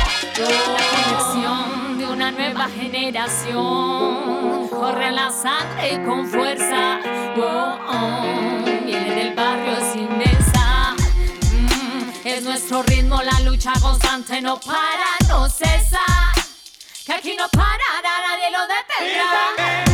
La 0.73 0.83
conexión 0.91 1.99
de 1.99 2.05
una 2.07 2.31
nueva 2.31 2.69
generación 2.69 4.69
corre 4.69 5.11
la 5.13 5.31
sangre 5.31 6.03
con 6.05 6.27
fuerza. 6.29 7.01
Oh, 7.37 7.79
oh, 7.89 8.65
viene 8.85 9.15
del 9.15 9.35
barrio 9.35 9.77
sin 9.93 10.19
mesa. 10.19 10.95
Mm, 11.53 12.11
Es 12.27 12.43
nuestro 12.43 12.83
ritmo, 12.83 13.23
la 13.23 13.39
lucha 13.41 13.73
constante 13.81 14.41
no 14.41 14.59
para, 14.61 15.17
no 15.29 15.49
cesa. 15.49 16.01
Que 17.05 17.13
aquí 17.13 17.35
no 17.37 17.49
para, 17.51 18.01
nadie 18.03 18.51
lo 18.51 18.61
detendrá. 18.67 19.94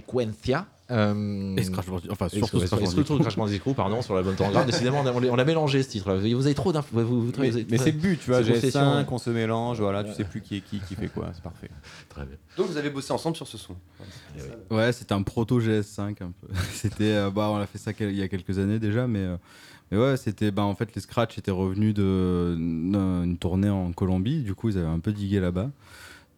Frequencia. 0.00 0.66
Euh, 0.90 1.56
Et 1.56 1.62
Scratch 1.62 1.86
Bandicoot, 1.86 2.12
enfin, 2.12 2.28
surtout. 2.28 3.18
Crash 3.18 3.36
Bandicoot, 3.36 3.72
pardon, 3.72 4.02
sur 4.02 4.14
la 4.14 4.22
bonne 4.22 4.34
Tangram. 4.36 4.66
Décidément, 4.66 5.00
on 5.00 5.06
a, 5.06 5.12
on 5.12 5.38
a 5.38 5.44
mélangé 5.44 5.82
ce 5.82 5.88
titre. 5.88 6.12
Vous 6.14 6.46
avez 6.46 6.54
trop 6.54 6.72
d'infos. 6.72 6.98
Mais, 7.38 7.50
c'est 7.78 7.92
le 7.92 7.98
but, 7.98 8.20
tu 8.20 8.30
vois. 8.30 8.42
c'est 8.44 8.52
confession, 8.52 8.80
GS5, 8.80 8.98
ouais. 8.98 9.06
on 9.10 9.18
se 9.18 9.30
mélange, 9.30 9.80
voilà, 9.80 10.04
tu 10.04 10.12
sais 10.12 10.24
plus 10.24 10.42
qui 10.42 10.56
est 10.56 10.60
qui, 10.60 10.80
qui 10.80 10.94
fait 10.94 11.08
quoi, 11.08 11.30
c'est 11.32 11.42
parfait. 11.42 11.70
Très 12.10 12.26
bien. 12.26 12.36
Donc 12.56 12.66
vous 12.66 12.76
avez 12.76 12.90
bossé 12.90 13.12
ensemble 13.12 13.36
sur 13.36 13.46
ce 13.48 13.56
son. 13.56 13.76
Ouais, 14.70 14.92
c'était 14.92 15.14
un 15.14 15.22
proto 15.22 15.60
GS5 15.60 16.10
un 16.10 16.14
peu. 16.14 16.48
c'était, 16.72 17.12
euh, 17.12 17.30
bah, 17.30 17.48
on 17.50 17.56
a 17.56 17.66
fait 17.66 17.78
ça 17.78 17.92
il 17.98 18.16
y 18.16 18.22
a 18.22 18.28
quelques 18.28 18.58
années 18.58 18.78
déjà, 18.78 19.06
mais, 19.06 19.20
euh, 19.20 19.36
mais 19.90 19.98
ouais, 19.98 20.16
c'était, 20.18 20.50
bah, 20.50 20.62
en 20.62 20.74
fait, 20.74 20.94
les 20.94 21.00
Scratch 21.00 21.38
étaient 21.38 21.50
revenus 21.50 21.94
de- 21.94 22.54
d'une 22.56 23.38
tournée 23.38 23.70
en 23.70 23.92
Colombie. 23.92 24.42
Du 24.42 24.54
coup, 24.54 24.68
ils 24.68 24.76
avaient 24.78 24.86
un 24.86 24.98
peu 25.00 25.12
digué 25.12 25.40
là-bas. 25.40 25.70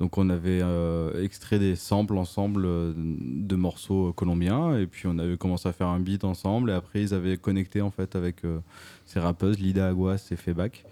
Donc, 0.01 0.19
on 0.19 0.29
avait 0.29 0.61
euh, 0.63 1.23
extrait 1.23 1.59
des 1.59 1.77
samples 1.77 2.17
ensemble 2.19 2.65
euh, 2.67 2.93
de 2.97 3.55
morceaux 3.57 4.13
colombiens, 4.13 4.77
et 4.77 4.87
puis 4.87 5.07
on 5.07 5.19
avait 5.19 5.37
commencé 5.37 5.69
à 5.69 5.73
faire 5.73 5.87
un 5.89 6.01
beat 6.01 6.25
ensemble. 6.25 6.71
Et 6.71 6.75
après, 6.75 7.01
ils 7.03 7.15
avaient 7.15 7.37
connecté 7.37 7.81
en 7.81 7.91
fait 7.91 8.17
avec 8.17 8.45
euh, 8.45 8.59
ces 9.07 9.21
rappeuses, 9.21 9.59
Lida 9.59 9.89
Aguas 9.89 10.27
et 10.31 10.37
Febac. 10.37 10.85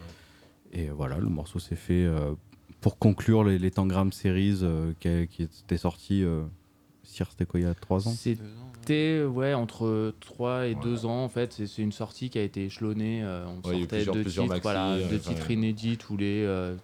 Et 0.73 0.89
voilà, 0.89 1.19
le 1.19 1.29
morceau 1.29 1.59
s'est 1.59 1.77
fait 1.77 2.05
euh, 2.05 2.33
pour 2.81 2.99
conclure 2.99 3.45
les, 3.45 3.59
les 3.59 3.71
Tangram 3.71 4.13
Series 4.13 4.61
euh, 4.63 4.93
qui, 5.01 5.27
qui. 5.29 6.23
Euh, 6.25 6.45
Sire, 7.05 7.27
c'était 7.31 7.45
quoi 7.45 7.59
il 7.59 7.65
y 7.65 7.67
a 7.67 7.75
3 7.75 8.07
ans? 8.09 8.13
C'était 8.13 9.25
ouais, 9.25 9.53
entre 9.55 10.15
3 10.21 10.69
et 10.69 10.75
2 10.77 11.05
ans 11.05 11.25
en 11.25 11.29
fait. 11.29 11.53
C'est 11.53 11.67
c'est 11.67 11.83
une 11.83 11.93
sortie 11.93 12.31
qui 12.31 12.39
a 12.39 12.43
été 12.43 12.65
échelonnée. 12.65 13.23
euh, 13.23 13.45
on 13.47 13.69
Ouais, 13.69 13.81
sortait 13.81 13.87
plusieurs- 13.97 14.15
deux 14.15 14.25
titres, 14.25 14.59
voilà, 14.63 14.93
euh, 14.93 15.11
deux 15.11 15.19
titres 15.19 15.51
inédits 15.51 15.99
tous 15.99 16.17
les, 16.17 16.43
euh, 16.45 16.77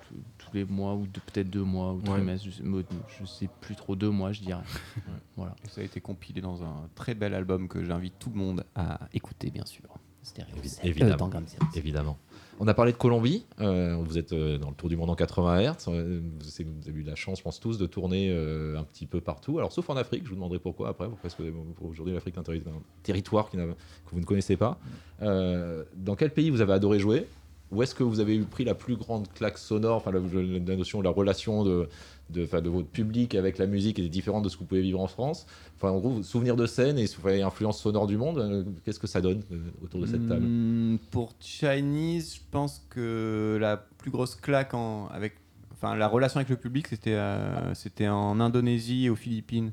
tous- 0.51 0.57
les 0.57 0.65
mois 0.65 0.95
ou 0.95 1.07
de- 1.07 1.21
peut-être 1.21 1.51
deux 1.51 1.63
mois 1.63 1.93
ou 1.93 1.99
Ouais. 1.99 2.05
trimestres, 2.05 2.47
je 2.47 2.51
sais, 2.51 2.63
me- 2.63 2.85
je 3.21 3.27
sais 3.27 3.49
plus 3.61 3.75
trop, 3.77 3.97
deux 3.97 4.11
mois 4.11 4.33
je 4.33 4.41
dirais. 4.41 4.63
Voilà. 5.37 5.55
Et 5.65 5.69
ça 5.69 5.81
a 5.81 5.85
été 5.85 6.01
compilé 6.01 6.41
dans 6.41 6.63
un 6.63 6.89
très 6.95 7.15
bel 7.15 7.33
album 7.35 7.69
que 7.69 7.85
j'invite 7.85 8.15
tout 8.19 8.31
le 8.31 8.37
monde 8.39 8.65
à 8.75 9.01
écouter, 9.15 9.51
bien 9.51 9.65
sûr. 9.65 9.85
Stéréo 10.23 10.57
Évidemment. 10.83 11.31
euh, 11.33 11.41
Zero. 11.47 11.65
Évidemment. 11.75 12.19
On 12.61 12.67
a 12.67 12.75
parlé 12.75 12.91
de 12.93 12.97
Colombie. 12.99 13.47
euh, 13.61 13.97
vous 14.03 14.19
êtes 14.19 14.33
euh, 14.33 14.59
dans 14.59 14.69
le 14.71 14.75
tour 14.75 14.89
du 14.89 14.97
monde 14.97 15.09
en 15.11 15.15
80 15.15 15.61
Hz. 15.63 15.85
vous, 15.87 16.89
avez 16.89 16.99
eu 16.99 17.03
la 17.05 17.15
chance, 17.15 17.39
je 17.39 17.45
pense 17.45 17.61
tous, 17.61 17.79
de 17.79 17.87
tourner 17.87 18.31
euh, 18.31 18.77
un 18.79 18.83
petit 18.83 19.07
peu 19.07 19.21
partout. 19.21 19.59
Alors, 19.59 19.71
sauf 19.73 19.89
en 19.89 19.97
Afrique. 19.97 20.25
Je 20.25 20.31
vous 20.31 20.35
demanderai 20.35 20.59
pourquoi 20.59 20.89
après. 20.89 21.09
Parce 21.23 21.35
que 21.37 21.45
aujourd'hui, 21.81 22.13
l'Afrique 22.15 22.35
est 22.37 22.41
un 22.41 22.43
terri- 22.43 22.63
un 22.67 22.83
territoire 23.05 23.49
qui 23.49 23.57
n'a- 23.59 23.65
que 23.67 24.11
vous 24.11 24.19
ne 24.21 24.25
connaissez 24.25 24.57
pas. 24.57 24.79
Euh, 25.23 25.85
dans 25.95 26.17
quel 26.17 26.31
pays 26.33 26.51
vous 26.51 26.61
avez 26.61 26.73
adoré 26.73 26.99
jouer? 26.99 27.27
Où 27.71 27.83
est-ce 27.83 27.95
que 27.95 28.03
vous 28.03 28.21
avez 28.21 28.39
pris 28.39 28.65
la 28.65 28.75
plus 28.75 28.97
grande 28.97 29.29
claque 29.35 29.59
sonore 29.59 29.97
Enfin, 29.97 30.11
la, 30.11 30.21
la 30.21 30.77
notion, 30.77 31.03
la 31.03 31.11
relation 31.11 31.65
de, 31.65 31.89
de, 32.31 32.69
votre 32.69 32.89
public 32.89 33.35
avec 33.35 33.59
la 33.59 33.67
musique 33.67 33.99
est 33.99 34.09
différente 34.09 34.45
de 34.45 34.49
ce 34.49 34.57
que 34.57 34.61
vous 34.61 34.67
pouvez 34.67 34.81
vivre 34.81 35.01
en 35.01 35.07
France? 35.07 35.47
Enfin, 35.77 35.91
en 35.91 35.99
gros, 35.99 36.23
souvenir 36.23 36.57
de 36.57 36.67
scène 36.67 36.99
et 36.99 37.43
influence 37.43 37.81
sonore 37.81 38.07
du 38.07 38.17
monde. 38.17 38.39
euh, 38.39 38.65
Qu'est-ce 38.85 38.99
que 38.99 39.07
ça 39.07 39.21
donne 39.21 39.43
euh, 39.53 39.59
autour 39.83 40.01
de 40.01 40.07
cette 40.07 40.27
table? 40.29 40.47
Hmm, 40.47 40.99
pour 41.11 41.35
Chinese, 41.41 42.37
je 42.37 42.41
pense 42.51 42.85
que 42.91 43.59
la 43.61 43.77
plus 43.77 44.11
grosse 44.11 44.35
claque 44.35 44.75
enfin 44.75 45.95
la 45.95 46.09
relation 46.09 46.39
avec 46.39 46.49
le 46.49 46.57
public, 46.57 46.89
c'était 46.89 47.15
euh, 47.15 47.75
c'était 47.75 48.09
en 48.09 48.41
Indonésie 48.41 49.07
et 49.07 49.11
aux 49.11 49.17
Philippines. 49.17 49.73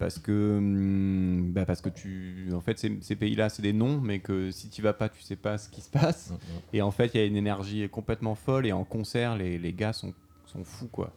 Parce 0.00 0.18
que, 0.18 0.58
hmm, 0.58 1.52
bah 1.52 1.66
parce 1.66 1.82
que 1.82 1.90
tu, 1.90 2.48
en 2.54 2.62
fait, 2.62 2.78
ces, 2.78 2.98
ces 3.02 3.16
pays-là, 3.16 3.50
c'est 3.50 3.60
des 3.60 3.74
noms, 3.74 4.00
mais 4.00 4.18
que 4.18 4.50
si 4.50 4.70
tu 4.70 4.80
vas 4.80 4.94
pas, 4.94 5.10
tu 5.10 5.20
sais 5.20 5.36
pas 5.36 5.58
ce 5.58 5.68
qui 5.68 5.82
se 5.82 5.90
passe. 5.90 6.32
Et 6.72 6.80
en 6.80 6.90
fait, 6.90 7.10
il 7.12 7.20
y 7.20 7.22
a 7.22 7.26
une 7.26 7.36
énergie 7.36 7.86
complètement 7.90 8.34
folle. 8.34 8.66
Et 8.66 8.72
en 8.72 8.82
concert, 8.84 9.36
les, 9.36 9.58
les 9.58 9.72
gars 9.74 9.92
sont, 9.92 10.14
sont 10.46 10.64
fous, 10.64 10.88
quoi. 10.88 11.12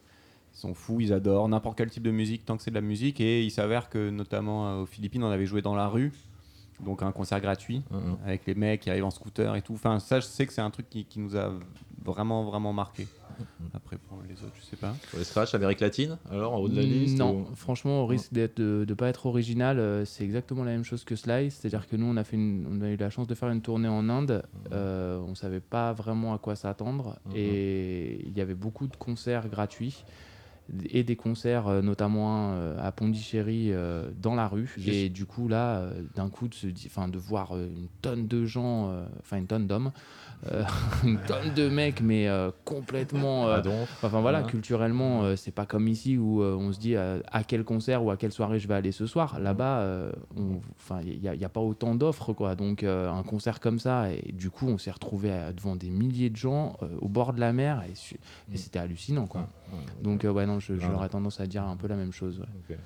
Ils 0.52 0.58
sont 0.58 0.74
fous, 0.74 1.00
ils 1.00 1.14
adorent 1.14 1.48
n'importe 1.48 1.78
quel 1.78 1.88
type 1.88 2.02
de 2.02 2.10
musique 2.10 2.44
tant 2.44 2.58
que 2.58 2.62
c'est 2.62 2.70
de 2.70 2.76
la 2.76 2.82
musique. 2.82 3.22
Et 3.22 3.42
il 3.42 3.50
s'avère 3.50 3.88
que, 3.88 4.10
notamment 4.10 4.68
euh, 4.68 4.82
aux 4.82 4.86
Philippines, 4.86 5.24
on 5.24 5.30
avait 5.30 5.46
joué 5.46 5.62
dans 5.62 5.74
la 5.74 5.88
rue. 5.88 6.12
Donc 6.80 7.02
un 7.02 7.12
concert 7.12 7.40
gratuit 7.40 7.82
Mhm. 7.90 8.16
avec 8.24 8.46
les 8.46 8.54
mecs 8.54 8.80
qui 8.82 8.90
arrivent 8.90 9.04
en 9.04 9.10
scooter 9.10 9.54
et 9.56 9.62
tout. 9.62 9.74
Enfin, 9.74 9.98
ça, 10.00 10.20
je 10.20 10.26
sais 10.26 10.46
que 10.46 10.52
c'est 10.52 10.60
un 10.60 10.70
truc 10.70 10.88
qui, 10.90 11.04
qui 11.04 11.20
nous 11.20 11.36
a 11.36 11.52
vraiment, 12.04 12.44
vraiment 12.44 12.72
marqué. 12.72 13.06
Après, 13.72 13.96
pour 13.96 14.22
les 14.22 14.42
autres, 14.44 14.54
je 14.60 14.62
sais 14.64 14.76
pas. 14.76 14.94
Sur 15.08 15.18
les 15.18 15.24
scratchs, 15.24 15.52
l'Amérique 15.52 15.80
latine, 15.80 16.18
alors 16.30 16.52
en 16.52 16.58
haut 16.58 16.68
de 16.68 16.76
la 16.76 16.82
liste 16.82 17.18
Non, 17.18 17.46
ou- 17.50 17.54
franchement, 17.56 18.02
au 18.02 18.06
risque 18.06 18.32
d'être 18.32 18.58
de 18.58 18.84
ne 18.88 18.94
pas 18.94 19.08
être 19.08 19.26
original, 19.26 19.78
euh, 19.78 20.04
c'est 20.04 20.22
exactement 20.24 20.62
la 20.62 20.70
même 20.72 20.84
chose 20.84 21.04
que 21.04 21.16
Slice. 21.16 21.54
C'est-à-dire 21.56 21.88
que 21.88 21.96
nous, 21.96 22.06
on 22.06 22.16
a, 22.16 22.22
fait 22.24 22.36
une- 22.36 22.66
on 22.70 22.80
a 22.82 22.88
eu 22.90 22.96
la 22.96 23.10
chance 23.10 23.26
de 23.26 23.34
faire 23.34 23.48
une 23.50 23.62
tournée 23.62 23.88
en 23.88 24.08
Inde. 24.08 24.42
Euh, 24.72 25.18
on 25.20 25.34
savait 25.34 25.60
pas 25.60 25.92
vraiment 25.92 26.34
à 26.34 26.38
quoi 26.38 26.54
s'attendre. 26.54 27.18
Et 27.34 28.24
il 28.26 28.36
y 28.36 28.40
avait 28.40 28.54
beaucoup 28.54 28.86
de 28.86 28.96
concerts 28.96 29.48
gratuits 29.48 30.04
et 30.90 31.04
des 31.04 31.16
concerts, 31.16 31.68
euh, 31.68 31.82
notamment 31.82 32.52
euh, 32.54 32.76
à 32.80 32.90
Pondichéry, 32.90 33.68
euh, 33.70 34.10
dans 34.20 34.34
la 34.34 34.48
rue. 34.48 34.72
Juste- 34.76 34.88
Et 34.88 35.08
du 35.10 35.26
coup, 35.26 35.46
là, 35.48 35.82
d'un 36.14 36.28
coup, 36.30 36.48
de, 36.48 36.54
se 36.54 36.66
di- 36.66 36.88
'fin, 36.88 37.08
de 37.08 37.18
voir 37.18 37.56
une 37.56 37.88
tonne 38.02 38.26
de 38.26 38.44
gens, 38.46 38.90
enfin 39.20 39.36
une 39.36 39.46
tonne 39.46 39.66
d'hommes, 39.66 39.90
une 41.04 41.18
tonne 41.20 41.54
de 41.54 41.68
mecs, 41.68 42.00
mais 42.02 42.28
complètement... 42.64 43.46
Ah 43.48 43.60
donc 43.60 43.88
Enfin 44.02 44.20
voilà, 44.20 44.40
Ouais. 44.42 44.46
culturellement, 44.46 45.36
c'est 45.36 45.52
pas 45.54 45.64
comme 45.66 45.88
ici 45.88 46.18
où 46.18 46.42
on 46.42 46.72
se 46.72 46.78
dit 46.78 46.96
à 46.96 47.44
quel 47.46 47.64
concert 47.64 48.04
ou 48.04 48.10
à 48.10 48.16
quelle 48.16 48.32
soirée 48.32 48.58
je 48.58 48.68
vais 48.68 48.74
aller 48.74 48.92
ce 48.92 49.06
soir. 49.06 49.38
Là-bas, 49.40 50.10
enfin, 50.76 51.00
il 51.04 51.20
n'y 51.20 51.28
a, 51.28 51.34
y 51.34 51.44
a 51.44 51.48
pas 51.48 51.60
autant 51.60 51.94
d'offres, 51.94 52.32
quoi. 52.32 52.54
Donc 52.54 52.82
un 52.84 53.22
concert 53.22 53.60
comme 53.60 53.78
ça, 53.78 54.10
et 54.12 54.32
du 54.32 54.50
coup, 54.50 54.66
on 54.68 54.78
s'est 54.78 54.90
retrouvé 54.90 55.30
devant 55.56 55.76
des 55.76 55.90
milliers 55.90 56.30
de 56.30 56.36
gens 56.36 56.76
au 57.00 57.08
bord 57.08 57.32
de 57.32 57.40
la 57.40 57.52
mer, 57.52 57.82
et, 57.88 57.92
et 58.52 58.56
c'était 58.56 58.78
hallucinant, 58.78 59.26
quoi. 59.26 59.48
Donc 60.02 60.24
euh, 60.24 60.30
ouais, 60.30 60.46
non, 60.46 60.53
je- 60.60 60.72
Ouais. 60.74 60.78
j'aurais 60.80 61.08
tendance 61.08 61.40
à 61.40 61.46
dire 61.46 61.62
un 61.64 61.76
peu 61.76 61.86
la 61.88 61.96
même 61.96 62.12
chose. 62.12 62.40
ouais. 62.68 62.76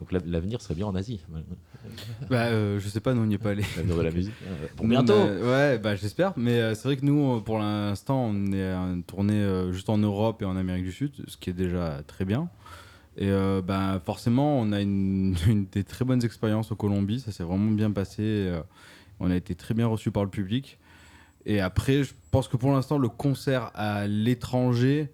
Donc 0.00 0.12
la- 0.12 0.20
l'avenir 0.24 0.60
serait 0.62 0.74
bien 0.76 0.86
en 0.86 0.94
Asie. 0.94 1.20
Bah, 2.30 2.44
euh, 2.46 2.78
je 2.78 2.88
sais 2.88 3.00
pas, 3.00 3.14
nous 3.14 3.22
on 3.22 3.26
n'y 3.26 3.34
est 3.34 3.38
pas 3.38 3.50
allé. 3.50 3.64
L'avenir 3.76 3.96
de 3.96 4.02
la 4.02 4.10
musique. 4.12 4.34
Euh, 4.46 4.66
Pour 4.76 4.84
Nous, 4.86 4.90
bientôt. 4.90 5.12
a- 5.12 5.26
Ouais, 5.26 5.78
bah 5.78 5.96
j'espère. 5.96 6.34
Mais 6.36 6.60
euh, 6.60 6.74
c'est 6.76 6.84
vrai 6.84 6.96
que 6.96 7.04
nous, 7.04 7.36
euh, 7.36 7.40
pour 7.40 7.58
l'instant, 7.58 8.26
on 8.32 8.52
est 8.52 8.74
en 8.74 9.00
tournée 9.02 9.34
euh, 9.34 9.72
juste 9.72 9.88
en 9.90 9.98
Europe 9.98 10.40
et 10.42 10.44
en 10.44 10.56
Amérique 10.56 10.84
du 10.84 10.92
Sud, 10.92 11.10
ce 11.26 11.36
qui 11.36 11.50
est 11.50 11.54
déjà 11.54 12.00
très 12.06 12.24
bien. 12.24 12.48
Et 13.16 13.28
euh, 13.28 13.60
bah, 13.60 14.00
forcément, 14.04 14.60
on 14.60 14.70
a 14.70 14.80
une, 14.80 15.34
une 15.48 15.66
des 15.66 15.82
très 15.82 16.04
bonnes 16.04 16.24
expériences 16.24 16.70
au 16.70 16.76
Colombie. 16.76 17.18
Ça 17.18 17.32
s'est 17.32 17.42
vraiment 17.42 17.72
bien 17.72 17.90
passé. 17.90 18.22
euh, 18.22 18.60
on 19.18 19.32
a 19.32 19.34
été 19.36 19.56
très 19.56 19.74
bien 19.74 19.88
reçus 19.88 20.12
par 20.12 20.22
le 20.22 20.30
public. 20.30 20.78
Et 21.44 21.60
après, 21.60 22.04
je 22.04 22.12
pense 22.30 22.46
que 22.46 22.56
pour 22.56 22.70
l'instant, 22.70 22.98
le 22.98 23.08
concert 23.08 23.72
à 23.74 24.06
l'étranger 24.06 25.10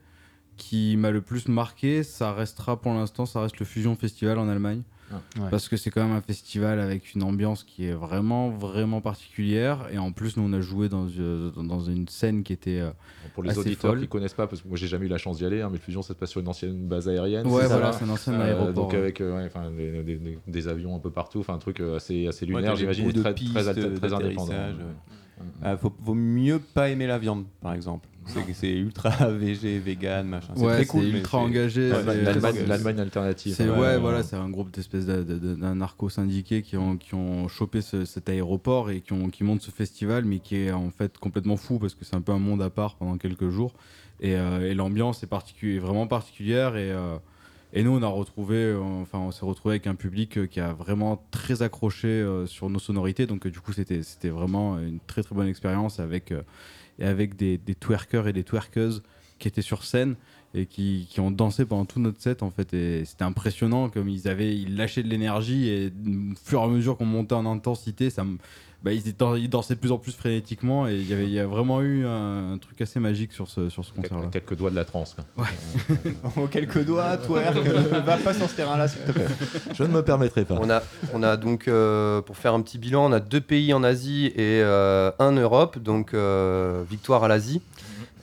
qui 0.57 0.97
m'a 0.97 1.11
le 1.11 1.21
plus 1.21 1.49
marqué, 1.49 2.03
ça 2.03 2.33
restera 2.33 2.81
pour 2.81 2.93
l'instant, 2.95 3.27
ça 3.27 3.41
reste 3.41 3.59
le 3.59 3.67
Fusion 3.67 3.95
Festival 3.97 4.39
en 4.39 4.49
Allemagne. 4.49 4.83
Ouais. 5.13 5.49
Parce 5.51 5.69
que 5.69 5.77
c'est 5.77 5.91
quand 5.91 6.03
même 6.03 6.17
un 6.17 6.23
festival 6.23 6.81
avec 6.81 7.15
une 7.15 7.23
ambiance 7.23 7.63
qui 7.63 7.85
est 7.87 7.93
vraiment, 7.93 8.49
vraiment 8.51 9.01
particulière. 9.01 9.87
Et 9.93 9.99
en 9.99 10.11
plus, 10.13 10.37
nous, 10.37 10.43
on 10.43 10.53
a 10.55 10.61
joué 10.61 10.89
dans, 10.89 11.07
euh, 11.21 11.51
dans 11.51 11.79
une 11.81 12.09
scène 12.09 12.43
qui 12.43 12.53
était. 12.53 12.81
euh, 12.81 12.91
Pour 13.35 13.43
les 13.45 13.51
assez 13.51 13.61
auditeurs 13.61 13.91
folle. 13.93 14.01
qui 14.01 14.09
connaissent 14.09 14.35
pas, 14.35 14.47
parce 14.49 14.63
que 14.63 14.67
moi 14.69 14.77
j'ai 14.77 14.89
jamais 14.89 15.05
eu 15.07 15.09
la 15.09 15.19
chance 15.19 15.37
d'y 15.39 15.45
aller, 15.45 15.61
hein, 15.61 15.69
mais 15.71 15.79
Fusion 15.79 16.03
ça 16.03 16.09
se 16.09 16.19
passe 16.19 16.31
sur 16.31 16.41
une 16.41 16.49
ancienne 16.49 16.89
base 16.89 17.09
aérienne. 17.09 17.47
Ouais, 17.47 17.67
voilà, 17.67 17.93
c'est 17.93 18.05
un 18.05 18.09
ancien 18.09 18.33
Euh, 18.33 18.45
aéroport. 18.45 18.73
Donc 18.73 18.93
ouais. 18.93 18.99
avec 18.99 19.21
euh, 19.21 19.37
ouais, 19.37 19.51
des, 19.77 20.03
des- 20.03 20.17
des- 20.17 20.39
des 20.47 20.69
avions 20.69 20.97
un 20.97 21.01
peu 21.01 21.11
partout, 21.11 21.39
enfin 21.41 21.55
un 21.55 21.59
truc 21.59 21.81
assez, 21.81 22.27
assez 22.27 22.47
lunaire, 22.47 22.75
j'imagine, 22.75 23.13
très, 23.13 23.35
très, 23.35 23.73
très 23.95 24.13
indépendant. 24.13 24.53
Euh, 25.65 25.77
faut, 25.77 25.93
vaut 26.01 26.15
mieux 26.15 26.59
pas 26.59 26.91
aimer 26.91 27.07
la 27.07 27.19
viande, 27.19 27.45
par 27.61 27.73
exemple. 27.75 28.09
C'est 28.55 28.71
ultra 28.73 29.11
végé, 29.31 29.79
vegan, 29.79 30.27
machin. 30.27 30.55
C'est 30.57 30.65
Ouais, 30.65 30.73
très 30.77 30.87
cool. 30.87 31.05
ultra 31.05 31.39
engagé. 31.39 31.91
L'Allemagne- 31.91 32.99
alternative. 33.01 33.55
C'est 33.55 33.69
ouais, 33.69 33.99
voilà, 33.99 34.19
ouais. 34.19 34.23
c'est 34.23 34.37
un 34.37 34.49
groupe 34.49 34.71
d'espèces 34.71 35.05
de- 35.05 35.23
de- 35.23 35.39
de- 35.39 35.55
d'un 35.55 35.75
narco 35.75 36.09
syndiqué 36.09 36.63
qui 36.63 36.77
ont 36.79 36.97
qui 36.97 37.15
ont 37.15 37.49
chopé 37.49 37.83
ce- 37.83 38.07
cet 38.07 38.31
aéroport 38.31 38.91
et 38.91 39.03
qui 39.03 39.13
ont 39.13 39.29
qui 39.29 39.45
montent 39.45 39.61
ce 39.63 39.71
festival, 39.71 40.25
mais 40.25 40.39
qui 40.39 40.57
est 40.57 40.73
en 40.73 40.91
fait 40.91 41.19
complètement 41.19 41.59
fou 41.59 41.79
parce 41.79 41.95
que 41.95 42.05
c'est 42.07 42.17
un 42.17 42.23
peu 42.23 42.33
un 42.33 42.39
monde 42.39 42.63
à 42.63 42.71
part 42.71 42.95
pendant 42.97 43.19
quelques 43.19 43.51
jours 43.51 43.75
et, 44.21 44.37
euh, 44.37 44.71
et 44.71 44.75
l'ambiance 44.75 45.23
est 45.23 45.27
particu- 45.31 45.79
vraiment 45.79 46.07
particulière 46.07 46.77
et 46.77 46.93
euh, 46.93 47.17
et 47.75 47.83
nous 47.83 47.91
on 47.91 48.03
a 48.03 48.07
retrouvé, 48.07 48.57
euh, 48.57 48.79
enfin 48.81 49.19
on 49.19 49.31
s'est 49.33 49.45
retrouvé 49.45 49.75
avec 49.75 49.87
un 49.87 49.95
public 49.97 50.39
euh, 50.39 50.47
qui 50.47 50.61
a 50.61 50.73
vraiment 50.73 51.23
très 51.31 51.61
accroché 51.63 52.09
euh, 52.09 52.47
sur 52.47 52.71
nos 52.71 52.79
sonorités, 52.79 53.27
donc 53.27 53.47
du 53.47 53.61
coup 53.61 53.73
c'était 53.75 54.03
c'était 54.03 54.31
vraiment 54.31 54.79
une 54.79 55.01
très 55.07 55.23
très 55.23 55.35
bonne 55.35 55.49
expérience 55.49 56.01
avec 56.01 56.33
et 56.99 57.05
avec 57.05 57.37
des, 57.37 57.59
des 57.59 57.75
twerkers 57.75 58.29
et 58.29 58.33
des 58.33 58.45
twerkeuses 58.45 59.03
qui 59.39 59.49
étaient 59.49 59.63
sur 59.63 59.85
scène 59.85 60.15
et 60.55 60.67
qui, 60.67 61.09
qui 61.11 61.19
ont 61.19 61.33
dansé 61.33 61.65
pendant 61.67 61.85
tout 61.85 61.99
notre 61.99 62.21
set 62.23 62.45
en 62.45 62.51
fait. 62.51 62.69
C'était 63.05 63.25
impressionnant 63.25 63.89
comme 63.91 64.09
ils 64.09 64.29
avaient 64.29 64.57
ils 64.57 64.77
lâchaient 64.77 65.03
de 65.03 65.09
l'énergie 65.09 65.69
et 65.69 65.89
au 66.07 66.37
fur 66.45 66.61
et 66.61 66.65
à 66.65 66.69
mesure 66.69 66.97
qu'on 66.97 67.07
montait 67.07 67.35
en 67.35 67.45
intensité 67.47 68.11
ça 68.11 68.23
me- 68.25 68.39
bah, 68.85 68.93
ils, 68.93 69.49
dansaient 69.49 69.75
de 69.75 69.81
plus 69.81 69.93
en 69.93 69.99
plus 69.99 70.13
frénétiquement 70.13 70.87
et 70.87 70.95
il 70.95 71.09
y 71.09 71.15
avait 71.15 71.25
il 71.25 71.33
y 71.33 71.41
a 71.41 71.47
vraiment 71.47 71.81
eu 71.81 72.05
un, 72.05 72.53
un 72.53 72.59
truc 72.59 72.81
assez 72.83 73.01
magique 73.01 73.33
sur 73.33 73.49
ce 73.49 73.71
sur 73.71 73.83
ce 73.83 73.93
concert 73.93 74.19
là 74.19 74.27
Quelques, 74.31 74.57
doigts 74.57 74.71
de 74.71 74.77
la 74.77 74.85
transe. 74.85 75.15
quoi. 75.15 75.47
Oh, 76.37 76.47
quelques 76.49 76.85
doigts, 76.85 77.17
twerk. 77.17 77.57
Va 78.05 78.17
pas 78.19 78.35
sur 78.35 78.49
ce 78.49 78.57
terrain-là, 78.57 78.89
s'il 78.89 79.03
te 79.03 79.13
plaît. 79.13 79.27
Je 79.73 79.83
ne 79.85 79.89
me 79.89 80.03
permettrai 80.03 80.45
pas. 80.45 80.59
On 80.61 80.69
a, 80.69 80.83
on 81.13 81.23
a 81.23 81.37
donc, 81.37 81.69
euh, 81.69 82.21
pour 82.21 82.37
faire 82.37 82.55
un 82.55 82.61
petit 82.61 82.79
bilan, 82.79 83.07
on 83.07 83.13
a 83.13 83.21
deux 83.21 83.41
pays 83.41 83.73
en 83.73 83.83
Asie 83.83 84.27
et 84.27 84.61
euh, 84.63 85.11
un 85.19 85.33
Europe, 85.33 85.79
donc 85.79 86.13
euh, 86.13 86.83
victoire 86.89 87.25
à 87.25 87.29
l'Asie. 87.29 87.63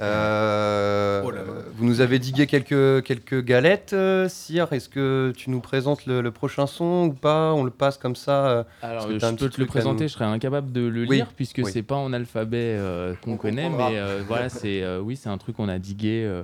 Euh, 0.02 1.22
Oh 1.24 1.32
là 1.32 1.44
là. 1.44 1.52
Vous 1.76 1.86
nous 1.86 2.02
avez 2.02 2.20
digué 2.20 2.48
quelques, 2.48 3.04
quelques 3.04 3.44
galettes, 3.44 3.94
euh, 3.94 4.28
Sire. 4.30 4.72
Est-ce 4.74 4.90
que 4.90 5.34
tu 5.36 5.50
nous 5.50 5.60
présentes 5.62 6.06
le, 6.06 6.22
le 6.22 6.32
prochain 6.32 6.68
son 6.68 7.08
ou 7.10 7.14
pas? 7.14 7.54
On 7.54 7.64
le 7.64 7.72
passe 7.72 7.98
comme 7.98 8.16
ça 8.16 8.48
euh, 8.50 8.64
Alors, 8.82 9.10
je 9.10 9.36
peux 9.36 9.50
te 9.50 9.60
le 9.62 9.68
présenter, 9.68 10.04
nous- 10.04 10.08
je 10.10 10.14
serais 10.14 10.26
incapable 10.26 10.72
de 10.72 10.82
le 10.82 11.06
Oui, 11.06 11.18
lire 11.18 11.28
puisque 11.36 11.60
oui. 11.64 11.72
c'est 11.72 11.84
pas 11.84 11.96
en 11.96 12.14
alphabet 12.14 12.58
euh, 12.80 13.14
qu'on 13.22 13.34
On 13.34 13.38
connaît, 13.38 13.70
mais 13.70 13.98
euh, 14.00 14.22
voilà, 14.28 14.50
c'est 14.50 14.82
euh, 14.84 15.00
oui, 15.00 15.16
c'est 15.16 15.30
un 15.30 15.38
truc 15.38 15.56
qu'on 15.58 15.70
a 15.70 15.80
digué. 15.80 16.24
euh, 16.26 16.44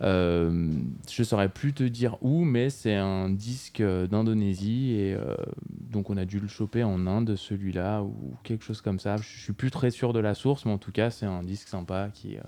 euh, 0.00 0.68
je 1.08 1.22
saurais 1.22 1.48
plus 1.48 1.74
te 1.74 1.84
dire 1.84 2.16
où, 2.22 2.42
mais 2.44 2.70
c'est 2.70 2.96
un 2.96 3.28
disque 3.30 3.80
d'Indonésie 3.82 4.94
et 4.98 5.14
euh, 5.14 5.36
donc 5.70 6.10
on 6.10 6.16
a 6.16 6.24
dû 6.24 6.40
le 6.40 6.48
choper 6.48 6.82
en 6.82 7.06
Inde, 7.06 7.36
celui-là 7.36 8.02
ou 8.02 8.34
quelque 8.42 8.64
chose 8.64 8.80
comme 8.80 8.98
ça. 8.98 9.16
Je 9.18 9.22
suis 9.42 9.52
plus 9.52 9.70
très 9.70 9.90
sûr 9.92 10.12
de 10.12 10.18
la 10.18 10.34
source, 10.34 10.64
mais 10.64 10.72
en 10.72 10.78
tout 10.78 10.90
cas, 10.90 11.10
c'est 11.10 11.26
un 11.26 11.44
disque 11.44 11.68
sympa 11.68 12.08
qui 12.12 12.36
euh, 12.36 12.40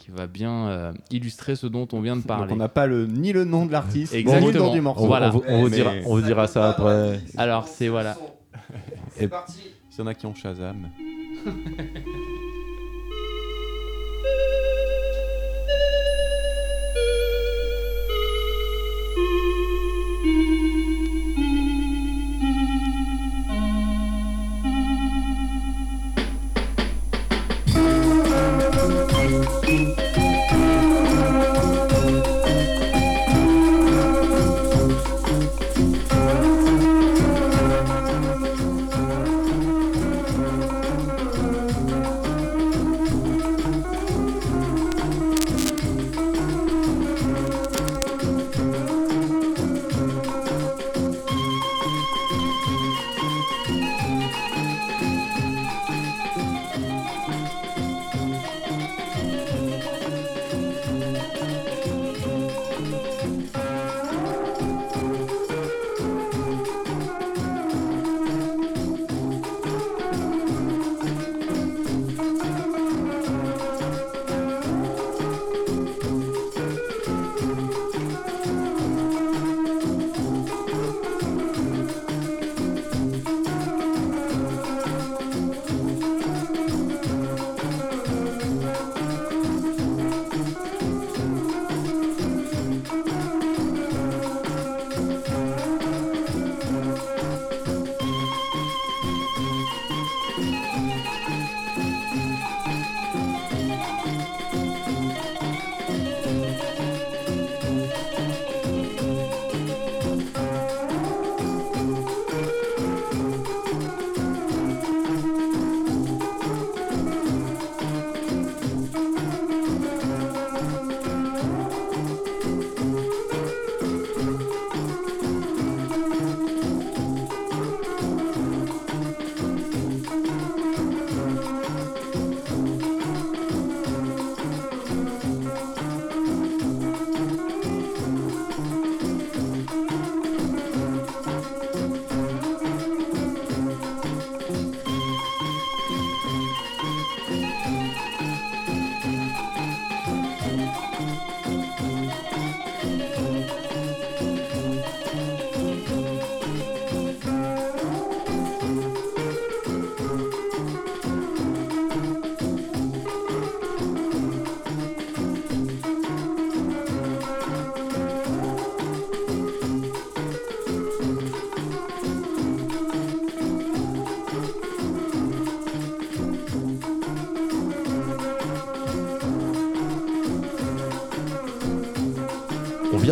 qui 0.00 0.10
va 0.10 0.26
bien 0.26 0.68
euh, 0.68 0.92
illustrer 1.10 1.56
ce 1.56 1.66
dont 1.66 1.86
on 1.92 2.00
vient 2.00 2.16
de 2.16 2.20
Donc 2.22 2.28
parler. 2.28 2.52
on 2.52 2.56
n'a 2.56 2.68
pas 2.68 2.86
le, 2.86 3.06
ni 3.06 3.32
le 3.34 3.44
nom 3.44 3.66
de 3.66 3.72
l'artiste, 3.72 4.14
ni 4.14 4.22
le 4.22 4.28
Exactement. 4.30 4.66
nom 4.68 4.72
du 4.72 4.80
morceau. 4.80 5.04
On, 5.04 5.06
Voilà. 5.06 5.28
on 5.28 5.32
vous, 5.32 5.42
on 5.46 5.58
vous 5.60 5.68
Mais- 5.68 5.76
dira, 5.76 5.92
on 6.06 6.14
vous 6.16 6.22
dira 6.22 6.46
ça 6.46 6.70
après. 6.70 7.20
Alors 7.36 7.68
c'est 7.68 7.88
voilà. 7.88 8.16
Et- 9.20 9.28
S'il 9.90 10.00
y 10.00 10.02
en 10.02 10.06
a 10.06 10.14
qui 10.14 10.24
ont 10.26 10.34
Shazam. 10.34 10.88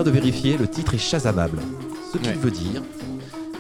de 0.09 0.13
vérifier, 0.15 0.57
le 0.57 0.67
titre 0.67 0.95
est 0.95 0.99
Shazamable. 0.99 1.59
Ce 2.13 2.17
qui 2.17 2.29
Ouais. 2.29 2.35
veut 2.35 2.51
dire 2.51 2.83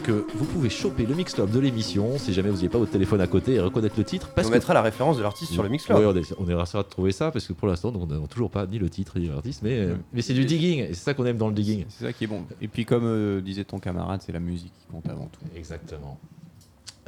que 0.02 0.24
vous 0.34 0.46
pouvez 0.46 0.70
choper 0.70 1.04
le 1.04 1.14
mixtape 1.14 1.50
de 1.50 1.58
l'émission 1.58 2.16
si 2.16 2.32
jamais 2.32 2.48
vous 2.48 2.56
n'avez 2.56 2.70
pas 2.70 2.78
votre 2.78 2.90
téléphone 2.90 3.20
à 3.20 3.26
côté 3.26 3.54
et 3.56 3.60
reconnaître 3.60 3.96
le 3.98 4.04
titre. 4.04 4.30
Parce 4.34 4.46
on 4.46 4.50
que 4.50 4.54
mettra 4.56 4.72
la 4.72 4.80
référence 4.80 5.18
de 5.18 5.22
l'artiste 5.22 5.52
sur 5.52 5.62
le 5.62 5.68
mix 5.68 5.86
là. 5.88 5.98
Ouais, 5.98 6.06
on, 6.06 6.16
est, 6.16 6.32
on 6.38 6.48
est 6.48 6.54
rassuré 6.54 6.82
de 6.84 6.88
trouver 6.88 7.12
ça 7.12 7.30
parce 7.30 7.46
que 7.46 7.52
pour 7.52 7.68
l'instant, 7.68 7.92
on 7.94 8.06
n'a 8.06 8.26
toujours 8.28 8.50
pas 8.50 8.66
ni 8.66 8.78
le 8.78 8.88
titre 8.88 9.18
ni 9.18 9.28
l'artiste, 9.28 9.60
mais, 9.62 9.84
Ouais. 9.88 9.96
mais 10.14 10.22
c'est 10.22 10.32
du 10.32 10.46
digging 10.46 10.78
et 10.80 10.88
c'est 10.94 11.04
ça 11.04 11.12
qu'on 11.12 11.26
aime 11.26 11.36
dans 11.36 11.48
le 11.48 11.54
digging. 11.54 11.84
C'est 11.90 12.06
ça 12.06 12.12
qui 12.14 12.24
est 12.24 12.28
bon. 12.28 12.44
Et 12.62 12.68
puis 12.68 12.86
comme 12.86 13.04
euh, 13.04 13.42
disait 13.42 13.64
ton 13.64 13.78
camarade, 13.78 14.22
c'est 14.24 14.32
la 14.32 14.40
musique 14.40 14.72
qui 14.80 14.86
compte 14.90 15.06
avant 15.10 15.26
tout. 15.30 15.40
Exactement. 15.54 16.18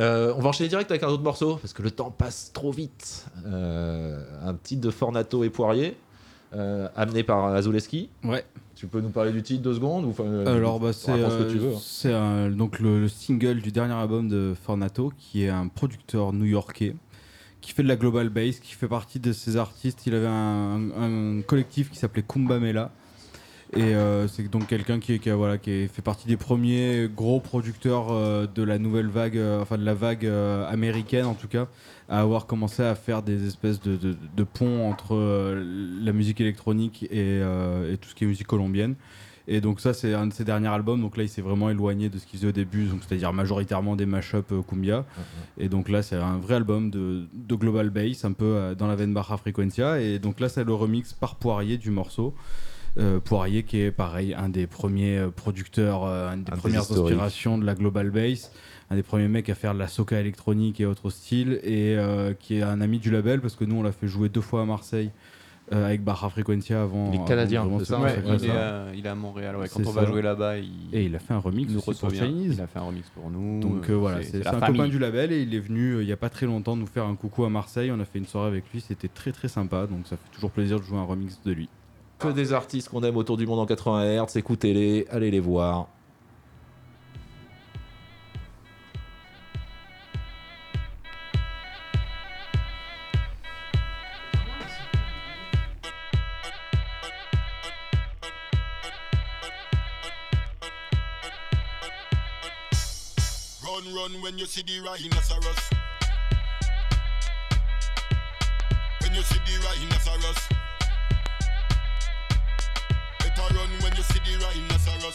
Euh, 0.00 0.34
on 0.36 0.40
va 0.42 0.50
enchaîner 0.50 0.68
direct 0.68 0.90
avec 0.90 1.02
un 1.02 1.08
autre 1.08 1.22
morceau 1.22 1.56
parce 1.56 1.72
que 1.72 1.80
le 1.80 1.90
temps 1.90 2.10
passe 2.10 2.50
trop 2.52 2.70
vite. 2.72 3.24
Euh, 3.46 4.22
un 4.44 4.52
titre 4.54 4.82
de 4.82 4.90
Fornato 4.90 5.42
et 5.44 5.48
Poirier, 5.50 5.96
euh, 6.54 6.88
amené 6.96 7.22
par 7.22 7.46
Azuleski. 7.46 8.10
Ouais. 8.24 8.44
Tu 8.80 8.86
peux 8.86 9.02
nous 9.02 9.10
parler 9.10 9.30
du 9.30 9.42
titre 9.42 9.60
deux 9.60 9.74
secondes 9.74 10.06
ou 10.06 10.14
euh, 10.22 10.56
Alors, 10.56 10.80
bah, 10.80 10.94
c'est 10.94 11.10
euh, 11.10 11.76
hein. 12.14 12.48
donc 12.48 12.80
le, 12.80 12.98
le 12.98 13.08
single 13.10 13.60
du 13.60 13.72
dernier 13.72 13.92
album 13.92 14.26
de 14.26 14.54
Fornato, 14.64 15.12
qui 15.18 15.44
est 15.44 15.50
un 15.50 15.68
producteur 15.68 16.32
new-yorkais, 16.32 16.96
qui 17.60 17.72
fait 17.72 17.82
de 17.82 17.88
la 17.88 17.96
global 17.96 18.30
bass, 18.30 18.58
qui 18.58 18.72
fait 18.72 18.88
partie 18.88 19.20
de 19.20 19.34
ces 19.34 19.58
artistes. 19.58 20.06
Il 20.06 20.14
avait 20.14 20.26
un, 20.26 20.80
un 20.96 21.42
collectif 21.42 21.90
qui 21.90 21.98
s'appelait 21.98 22.24
Kumbamela. 22.26 22.90
Et 23.72 23.94
euh, 23.94 24.26
c'est 24.26 24.48
donc 24.50 24.66
quelqu'un 24.66 24.98
qui, 24.98 25.20
qui, 25.20 25.30
a- 25.30 25.36
voilà, 25.36 25.56
qui 25.56 25.70
est- 25.70 25.86
fait 25.88 26.02
partie 26.02 26.26
des 26.26 26.36
premiers 26.36 27.08
gros 27.14 27.38
producteurs 27.38 28.08
euh, 28.10 28.46
de 28.52 28.64
la 28.64 28.78
nouvelle 28.78 29.06
vague, 29.06 29.36
euh, 29.38 29.62
enfin 29.62 29.78
de 29.78 29.84
la 29.84 29.94
vague 29.94 30.26
euh, 30.26 30.68
américaine 30.68 31.24
en 31.26 31.34
tout 31.34 31.46
cas, 31.46 31.68
à 32.08 32.20
avoir 32.20 32.46
commencé 32.46 32.82
à 32.82 32.96
faire 32.96 33.22
des 33.22 33.46
espèces 33.46 33.80
de, 33.80 33.96
de, 33.96 34.16
de 34.36 34.42
ponts 34.42 34.90
entre 34.90 35.14
euh, 35.14 35.62
la 36.02 36.12
musique 36.12 36.40
électronique 36.40 37.04
et, 37.04 37.08
euh, 37.40 37.92
et 37.92 37.96
tout 37.96 38.08
ce 38.08 38.14
qui 38.16 38.24
est 38.24 38.26
musique 38.26 38.48
colombienne. 38.48 38.96
Et 39.46 39.60
donc 39.60 39.80
ça 39.80 39.94
c'est 39.94 40.14
un 40.14 40.26
de 40.26 40.32
ses 40.32 40.44
derniers 40.44 40.68
albums, 40.68 41.00
donc 41.00 41.16
là 41.16 41.22
il 41.22 41.28
s'est 41.28 41.40
vraiment 41.42 41.70
éloigné 41.70 42.08
de 42.08 42.18
ce 42.18 42.26
qu'il 42.26 42.38
faisait 42.40 42.48
au 42.48 42.52
début, 42.52 42.84
donc 42.86 43.00
c'est-à-dire 43.06 43.32
majoritairement 43.32 43.94
des 43.94 44.06
mashups 44.06 44.52
cumbia. 44.68 45.04
Et 45.58 45.68
donc 45.68 45.88
là 45.88 46.02
c'est 46.02 46.16
un 46.16 46.38
vrai 46.38 46.56
album 46.56 46.90
de, 46.90 47.22
de 47.32 47.54
global 47.54 47.90
bass, 47.90 48.24
un 48.24 48.32
peu 48.32 48.74
dans 48.76 48.86
la 48.88 48.96
veine 48.96 49.14
Baja 49.14 49.36
Frequencia. 49.36 50.00
Et 50.00 50.18
donc 50.18 50.40
là 50.40 50.48
c'est 50.48 50.64
le 50.64 50.74
remix 50.74 51.12
par 51.14 51.36
Poirier 51.36 51.78
du 51.78 51.90
morceau. 51.90 52.34
Euh, 52.98 53.20
Poirier 53.20 53.62
qui 53.62 53.80
est 53.80 53.92
pareil 53.92 54.34
un 54.34 54.48
des 54.48 54.66
premiers 54.66 55.18
euh, 55.18 55.30
producteurs, 55.30 56.04
euh, 56.04 56.32
une 56.34 56.42
des 56.44 56.52
Un 56.52 56.54
des 56.56 56.60
premières 56.60 56.80
inspirations 56.90 57.56
de 57.56 57.64
la 57.64 57.74
global 57.74 58.10
bass, 58.10 58.50
un 58.90 58.96
des 58.96 59.02
premiers 59.02 59.28
mecs 59.28 59.48
à 59.48 59.54
faire 59.54 59.74
de 59.74 59.78
la 59.78 59.88
soca 59.88 60.18
électronique 60.18 60.80
et 60.80 60.86
autres 60.86 61.10
styles, 61.10 61.60
et 61.62 61.96
euh, 61.96 62.34
qui 62.34 62.56
est 62.56 62.62
un 62.62 62.80
ami 62.80 62.98
du 62.98 63.10
label 63.10 63.40
parce 63.40 63.54
que 63.54 63.64
nous 63.64 63.76
on 63.76 63.82
l'a 63.82 63.92
fait 63.92 64.08
jouer 64.08 64.28
deux 64.28 64.40
fois 64.40 64.62
à 64.62 64.64
Marseille 64.64 65.10
euh, 65.72 65.86
avec 65.86 66.02
Baja 66.02 66.28
Frequencia 66.28 66.82
avant. 66.82 67.10
Il 67.10 67.14
est 67.14 67.16
avant 67.18 67.24
canadien, 67.26 67.68
c'est 67.78 67.84
ça, 67.84 68.00
ouais, 68.00 68.20
il, 68.26 68.40
ça. 68.40 68.46
est 68.46 68.50
à, 68.50 68.84
il 68.92 69.06
est 69.06 69.08
à 69.08 69.14
Montréal. 69.14 69.56
ouais. 69.56 69.68
Quand 69.72 69.86
on 69.86 69.90
va 69.92 70.02
ça. 70.02 70.08
jouer 70.08 70.22
là-bas, 70.22 70.58
il, 70.58 70.70
Et 70.92 71.04
il 71.04 71.14
a 71.14 71.20
fait 71.20 71.32
un 71.32 71.38
remix 71.38 71.72
nous 71.72 71.80
pour. 71.80 71.94
Chinese. 72.10 72.56
Il 72.56 72.60
a 72.60 72.66
fait 72.66 72.80
un 72.80 72.82
remix 72.82 73.08
pour 73.10 73.30
nous. 73.30 73.60
Donc 73.60 73.88
euh, 73.88 73.92
voilà, 73.94 74.20
c'est 74.24 74.44
un 74.44 74.58
famille. 74.58 74.78
copain 74.78 74.88
du 74.88 74.98
label 74.98 75.30
et 75.30 75.42
il 75.42 75.54
est 75.54 75.60
venu 75.60 75.92
euh, 75.92 76.02
il 76.02 76.08
y 76.08 76.12
a 76.12 76.16
pas 76.16 76.28
très 76.28 76.46
longtemps 76.46 76.74
nous 76.74 76.86
faire 76.86 77.04
un 77.04 77.14
coucou 77.14 77.44
à 77.44 77.50
Marseille. 77.50 77.92
On 77.92 78.00
a 78.00 78.04
fait 78.04 78.18
une 78.18 78.26
soirée 78.26 78.48
avec 78.48 78.64
lui, 78.72 78.80
c'était 78.80 79.06
très 79.06 79.30
très 79.30 79.46
sympa. 79.46 79.86
Donc 79.86 80.08
ça 80.08 80.16
fait 80.16 80.34
toujours 80.34 80.50
plaisir 80.50 80.80
de 80.80 80.84
jouer 80.84 80.98
un 80.98 81.04
remix 81.04 81.40
de 81.44 81.52
lui. 81.52 81.68
Que 82.20 82.28
des 82.28 82.52
artistes 82.52 82.90
qu'on 82.90 83.02
aime 83.02 83.16
autour 83.16 83.38
du 83.38 83.46
monde 83.46 83.60
en 83.60 83.64
80 83.64 84.26
Hz, 84.26 84.36
écoutez-les, 84.36 85.06
allez 85.10 85.30
les 85.30 85.40
voir. 85.40 85.88
Run, 103.64 103.94
run 103.94 104.22
when 104.22 104.36
you 104.36 104.44
see 104.44 104.62
the 104.62 104.82
rhinoceros. 104.86 105.70
When 109.00 109.14
you. 109.14 109.22
Better 113.40 113.54
run 113.54 113.70
when 113.82 113.96
you 113.96 114.02
see 114.02 114.18
the 114.18 114.44
rhinoceros. 114.44 115.14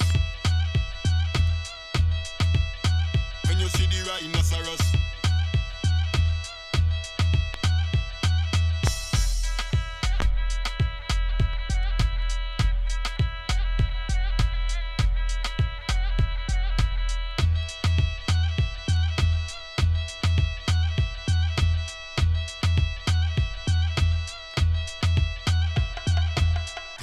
When 3.47 3.59
you 3.59 3.67
see 3.67 3.85
the 3.85 4.09
rhinoceros. 4.09 5.04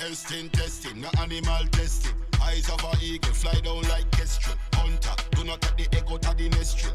Testing, 0.03 0.49
testing, 0.51 1.01
no 1.01 1.09
animal 1.21 1.65
testing. 1.71 2.11
Eyes 2.43 2.69
of 2.71 2.83
a 2.83 2.93
eagle 3.01 3.33
fly 3.33 3.55
down 3.61 3.83
like 3.83 4.11
kestrel. 4.11 4.57
Hunter, 4.75 5.15
do 5.31 5.45
not 5.45 5.61
take 5.61 5.89
the 5.89 5.97
echo 5.97 6.19
to 6.19 6.35
the 6.35 6.49
nestril. 6.51 6.91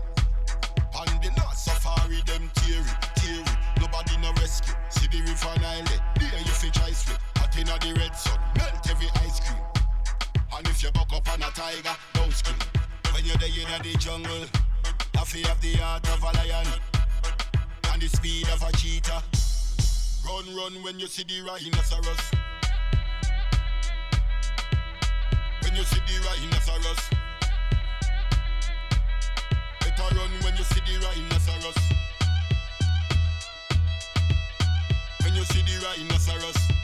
On 0.92 1.08
the 1.24 1.32
north 1.38 1.56
safari, 1.56 2.20
them 2.28 2.52
teary, 2.56 2.84
teary. 3.16 3.48
Nobody 3.80 4.18
no 4.18 4.34
rescue. 4.44 4.76
See 4.90 5.08
the 5.08 5.22
river 5.22 5.56
Nile, 5.62 5.88
there 6.20 6.40
you 6.44 6.52
fi 6.52 6.70
try 6.70 6.92
swim. 6.92 7.16
Hot 7.38 7.58
inna 7.58 7.80
the 7.80 7.98
red 7.98 8.14
sun, 8.14 8.38
melt 8.58 8.90
every 8.92 9.08
ice 9.24 9.40
cream. 9.40 9.64
And 10.58 10.68
if 10.68 10.84
you 10.84 10.92
buck 10.92 11.14
up 11.14 11.32
on 11.32 11.42
a 11.44 11.50
tiger, 11.56 11.96
don't 12.12 12.34
scream. 12.34 12.60
When 13.14 13.24
you're 13.24 13.38
there 13.38 13.48
inna 13.48 13.82
the 13.84 13.96
jungle, 14.00 14.44
have 15.16 15.34
you 15.34 15.46
have 15.46 15.62
the 15.62 15.76
heart 15.76 16.04
of 16.10 16.24
a 16.24 16.32
lion 16.44 16.68
and 17.94 18.02
the 18.02 18.10
speed 18.10 18.50
of 18.50 18.62
a 18.68 18.72
cheetah. 18.76 19.24
Run, 20.28 20.44
run 20.58 20.84
when 20.84 21.00
you 21.00 21.08
see 21.08 21.24
the 21.24 21.40
rhinoceros. 21.48 22.47
When 25.78 25.86
you 25.86 25.90
see 25.92 26.02
the 26.08 26.26
rhinoceros. 26.26 27.10
Better 29.80 30.16
run 30.16 30.32
when 30.42 30.58
you 30.58 30.64
see 30.64 30.80
the 30.80 31.06
rhinoceros. 31.06 31.78
When 35.22 35.36
you 35.36 35.44
see 35.44 35.62
the 35.62 35.86
rhinoceros. 35.86 36.77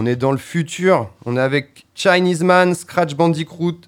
On 0.00 0.06
est 0.06 0.16
dans 0.16 0.32
le 0.32 0.38
futur. 0.38 1.10
On 1.26 1.36
est 1.36 1.40
avec 1.40 1.84
Chinese 1.94 2.42
Man, 2.42 2.74
Scratch 2.74 3.14
Bandicoot 3.14 3.80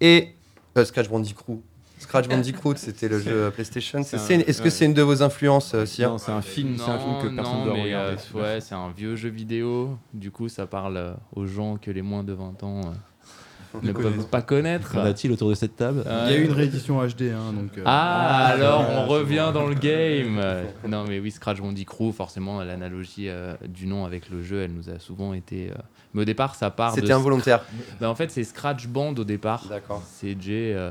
et. 0.00 0.30
euh, 0.76 0.84
Scratch 0.84 1.08
Bandicoot. 1.08 1.62
Scratch 2.00 2.26
Bandicoot, 2.26 2.74
c'était 2.78 3.06
le 3.08 3.20
jeu 3.20 3.48
PlayStation. 3.54 4.02
C'est 4.02 4.18
C'est- 4.18 4.34
un- 4.34 4.40
Est-ce 4.40 4.58
que 4.58 4.64
ouais. 4.64 4.70
c'est 4.70 4.86
une 4.86 4.92
de 4.92 5.02
vos 5.02 5.22
influences, 5.22 5.72
euh, 5.74 5.86
Sia 5.86 6.08
Non, 6.08 6.18
c'est 6.18 6.32
un 6.32 6.42
film, 6.42 6.76
c'est 6.78 6.90
un 6.90 6.98
film 6.98 7.14
que 7.22 7.28
personne 7.36 7.58
non, 7.58 7.64
doit 7.66 7.74
mais, 7.74 7.84
regarder. 7.84 8.16
euh, 8.34 8.40
ouais, 8.56 8.60
c'est 8.60 8.74
un 8.74 8.90
vieux 8.90 9.14
jeu 9.14 9.28
vidéo. 9.28 9.96
Du 10.12 10.32
coup, 10.32 10.48
ça 10.48 10.66
parle 10.66 10.96
euh, 10.96 11.12
aux 11.36 11.46
gens 11.46 11.76
que 11.76 11.92
les 11.92 12.02
moins 12.02 12.24
de 12.24 12.32
20 12.32 12.60
ans 12.64 12.80
euh, 12.80 12.88
ne 13.82 13.92
peuvent 13.92 14.26
pas 14.28 14.42
connaître. 14.42 14.92
Qu'en 14.92 15.04
a-t-il 15.04 15.32
autour 15.32 15.48
de 15.48 15.54
cette 15.54 15.76
table 15.76 16.02
Euh, 16.06 16.26
Il 16.28 16.32
y 16.32 16.36
a 16.36 16.38
eu 16.38 16.44
une 16.44 16.52
réédition 16.52 16.98
HD, 17.06 17.22
hein, 17.34 17.52
donc. 17.52 17.78
euh, 17.78 17.82
Ah, 17.86 18.28
Ah, 18.42 18.46
alors 18.48 18.84
on 18.90 19.06
revient 19.06 19.50
dans 19.54 19.66
le 19.66 19.74
game. 19.88 20.40
Non, 20.86 21.04
mais 21.08 21.18
oui, 21.20 21.30
Scratch 21.30 21.60
Bandicoot, 21.60 22.12
forcément, 22.12 22.62
l'analogie 22.62 23.28
euh, 23.28 23.54
du 23.66 23.86
nom 23.86 24.04
avec 24.04 24.28
le 24.30 24.42
jeu, 24.42 24.62
elle 24.62 24.72
nous 24.74 24.90
a 24.90 24.98
souvent 24.98 25.32
été. 25.34 25.70
euh, 25.70 25.74
Mais 26.14 26.22
au 26.22 26.24
départ, 26.24 26.54
ça 26.54 26.70
part. 26.70 26.92
C'était 26.94 27.12
involontaire. 27.12 27.64
Bah, 28.00 28.10
en 28.10 28.14
fait, 28.14 28.30
c'est 28.30 28.44
Scratch 28.44 28.86
Band 28.88 29.14
au 29.14 29.24
départ. 29.24 29.64
D'accord. 29.68 30.02
C'est 30.06 30.36
J, 30.40 30.50
euh, 30.72 30.90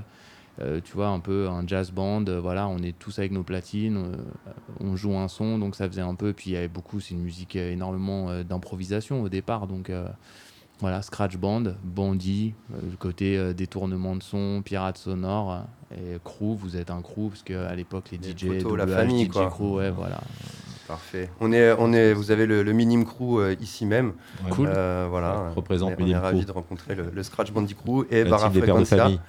euh, 0.62 0.80
tu 0.84 0.94
vois, 0.94 1.08
un 1.08 1.20
peu 1.20 1.48
un 1.48 1.66
jazz 1.66 1.92
band. 1.92 2.26
euh, 2.28 2.40
voilà, 2.40 2.68
on 2.68 2.78
est 2.80 2.98
tous 2.98 3.18
avec 3.20 3.32
nos 3.32 3.42
platines, 3.44 3.98
euh, 3.98 4.52
on 4.80 4.96
joue 4.96 5.16
un 5.18 5.28
son, 5.28 5.58
donc 5.58 5.76
ça 5.76 5.88
faisait 5.88 6.02
un 6.02 6.14
peu. 6.16 6.34
Puis 6.34 6.50
il 6.52 6.54
y 6.54 6.58
avait 6.58 6.68
beaucoup, 6.68 7.00
c'est 7.00 7.14
une 7.14 7.22
musique 7.22 7.56
euh, 7.56 7.72
énormément 7.72 8.30
euh, 8.30 8.44
d'improvisation 8.44 9.22
au 9.24 9.30
départ. 9.30 9.66
Donc 9.68 9.90
euh, 9.90 10.06
voilà, 10.82 11.02
Scratch 11.02 11.38
Band, 11.38 11.64
Bandit, 11.84 12.54
euh, 12.74 12.78
le 12.92 12.98
côté 12.98 13.38
euh, 13.38 13.54
détournement 13.54 14.16
de 14.16 14.24
son, 14.24 14.62
pirate 14.66 14.98
sonore. 14.98 15.64
euh, 15.94 16.16
Et 16.16 16.20
crew, 16.24 16.56
vous 16.58 16.76
êtes 16.76 16.90
un 16.92 17.02
crew, 17.02 17.30
parce 17.30 17.44
qu'à 17.44 17.74
l'époque, 17.76 18.10
les, 18.12 18.18
Les 18.18 18.32
DJ, 18.38 18.48
potos, 18.64 18.76
la 18.76 18.88
famille, 18.88 19.26
DJ 19.26 19.30
quoi. 19.32 19.50
crew, 19.50 19.76
ouais, 19.78 19.92
voilà. 19.92 20.20
Parfait. 20.88 21.30
On 21.40 21.54
est, 21.54 21.72
on 21.80 21.94
est, 21.94 22.12
vous 22.14 22.32
avez 22.32 22.46
le, 22.46 22.64
le 22.64 22.74
Minime 22.74 23.06
Crew 23.06 23.40
euh, 23.40 23.56
ici 23.62 23.86
même. 23.86 24.12
Cool. 24.50 24.68
Euh, 24.76 25.08
voilà. 25.10 25.50
Représente 25.56 25.94
on 25.98 26.02
est, 26.02 26.04
on 26.04 26.08
est 26.08 26.18
ravis 26.18 26.40
Crew. 26.40 26.48
de 26.48 26.52
rencontrer 26.52 26.96
le, 26.96 27.10
le 27.14 27.24
Scratch 27.24 27.52
Bandicoot 27.54 28.08
et 28.12 28.26
La 28.26 28.30
Barra 28.32 28.52
famille. 28.52 29.20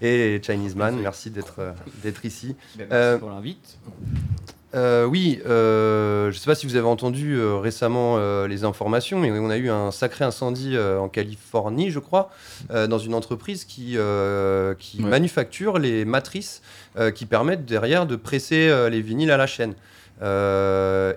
et 0.00 0.40
Chinese 0.44 0.74
Man. 0.74 0.96
Merci 1.00 1.30
d'être 1.30 1.56
euh, 1.60 1.72
d'être 2.02 2.24
ici. 2.24 2.56
Ben, 2.76 2.88
Euh, 2.90 3.10
merci 3.12 3.20
pour 3.20 3.30
l'invite. 3.30 3.78
Euh, 4.74 5.04
oui, 5.04 5.40
euh, 5.46 6.30
je 6.32 6.36
ne 6.36 6.40
sais 6.40 6.46
pas 6.46 6.54
si 6.56 6.66
vous 6.66 6.74
avez 6.76 6.86
entendu 6.88 7.34
euh, 7.36 7.56
récemment 7.58 8.18
les 8.46 8.64
informations, 8.64 9.18
mais 9.20 9.30
on 9.30 9.50
a 9.50 9.56
eu 9.56 9.70
un 9.70 9.90
sacré 9.90 10.24
incendie 10.24 10.76
en 10.78 11.08
Californie, 11.08 11.90
je 11.90 11.98
crois, 12.00 12.30
dans 12.70 12.98
une 12.98 13.14
entreprise 13.14 13.64
qui, 13.64 13.96
qui 14.78 15.02
Ouais. 15.02 15.08
manufacture 15.10 15.78
les 15.78 16.04
matrices 16.04 16.62
qui 17.14 17.26
permettent 17.26 17.64
derrière 17.64 18.06
de 18.06 18.16
presser 18.16 18.88
les 18.90 19.00
vinyles 19.00 19.30
à 19.30 19.36
la 19.36 19.46
chaîne. 19.46 19.74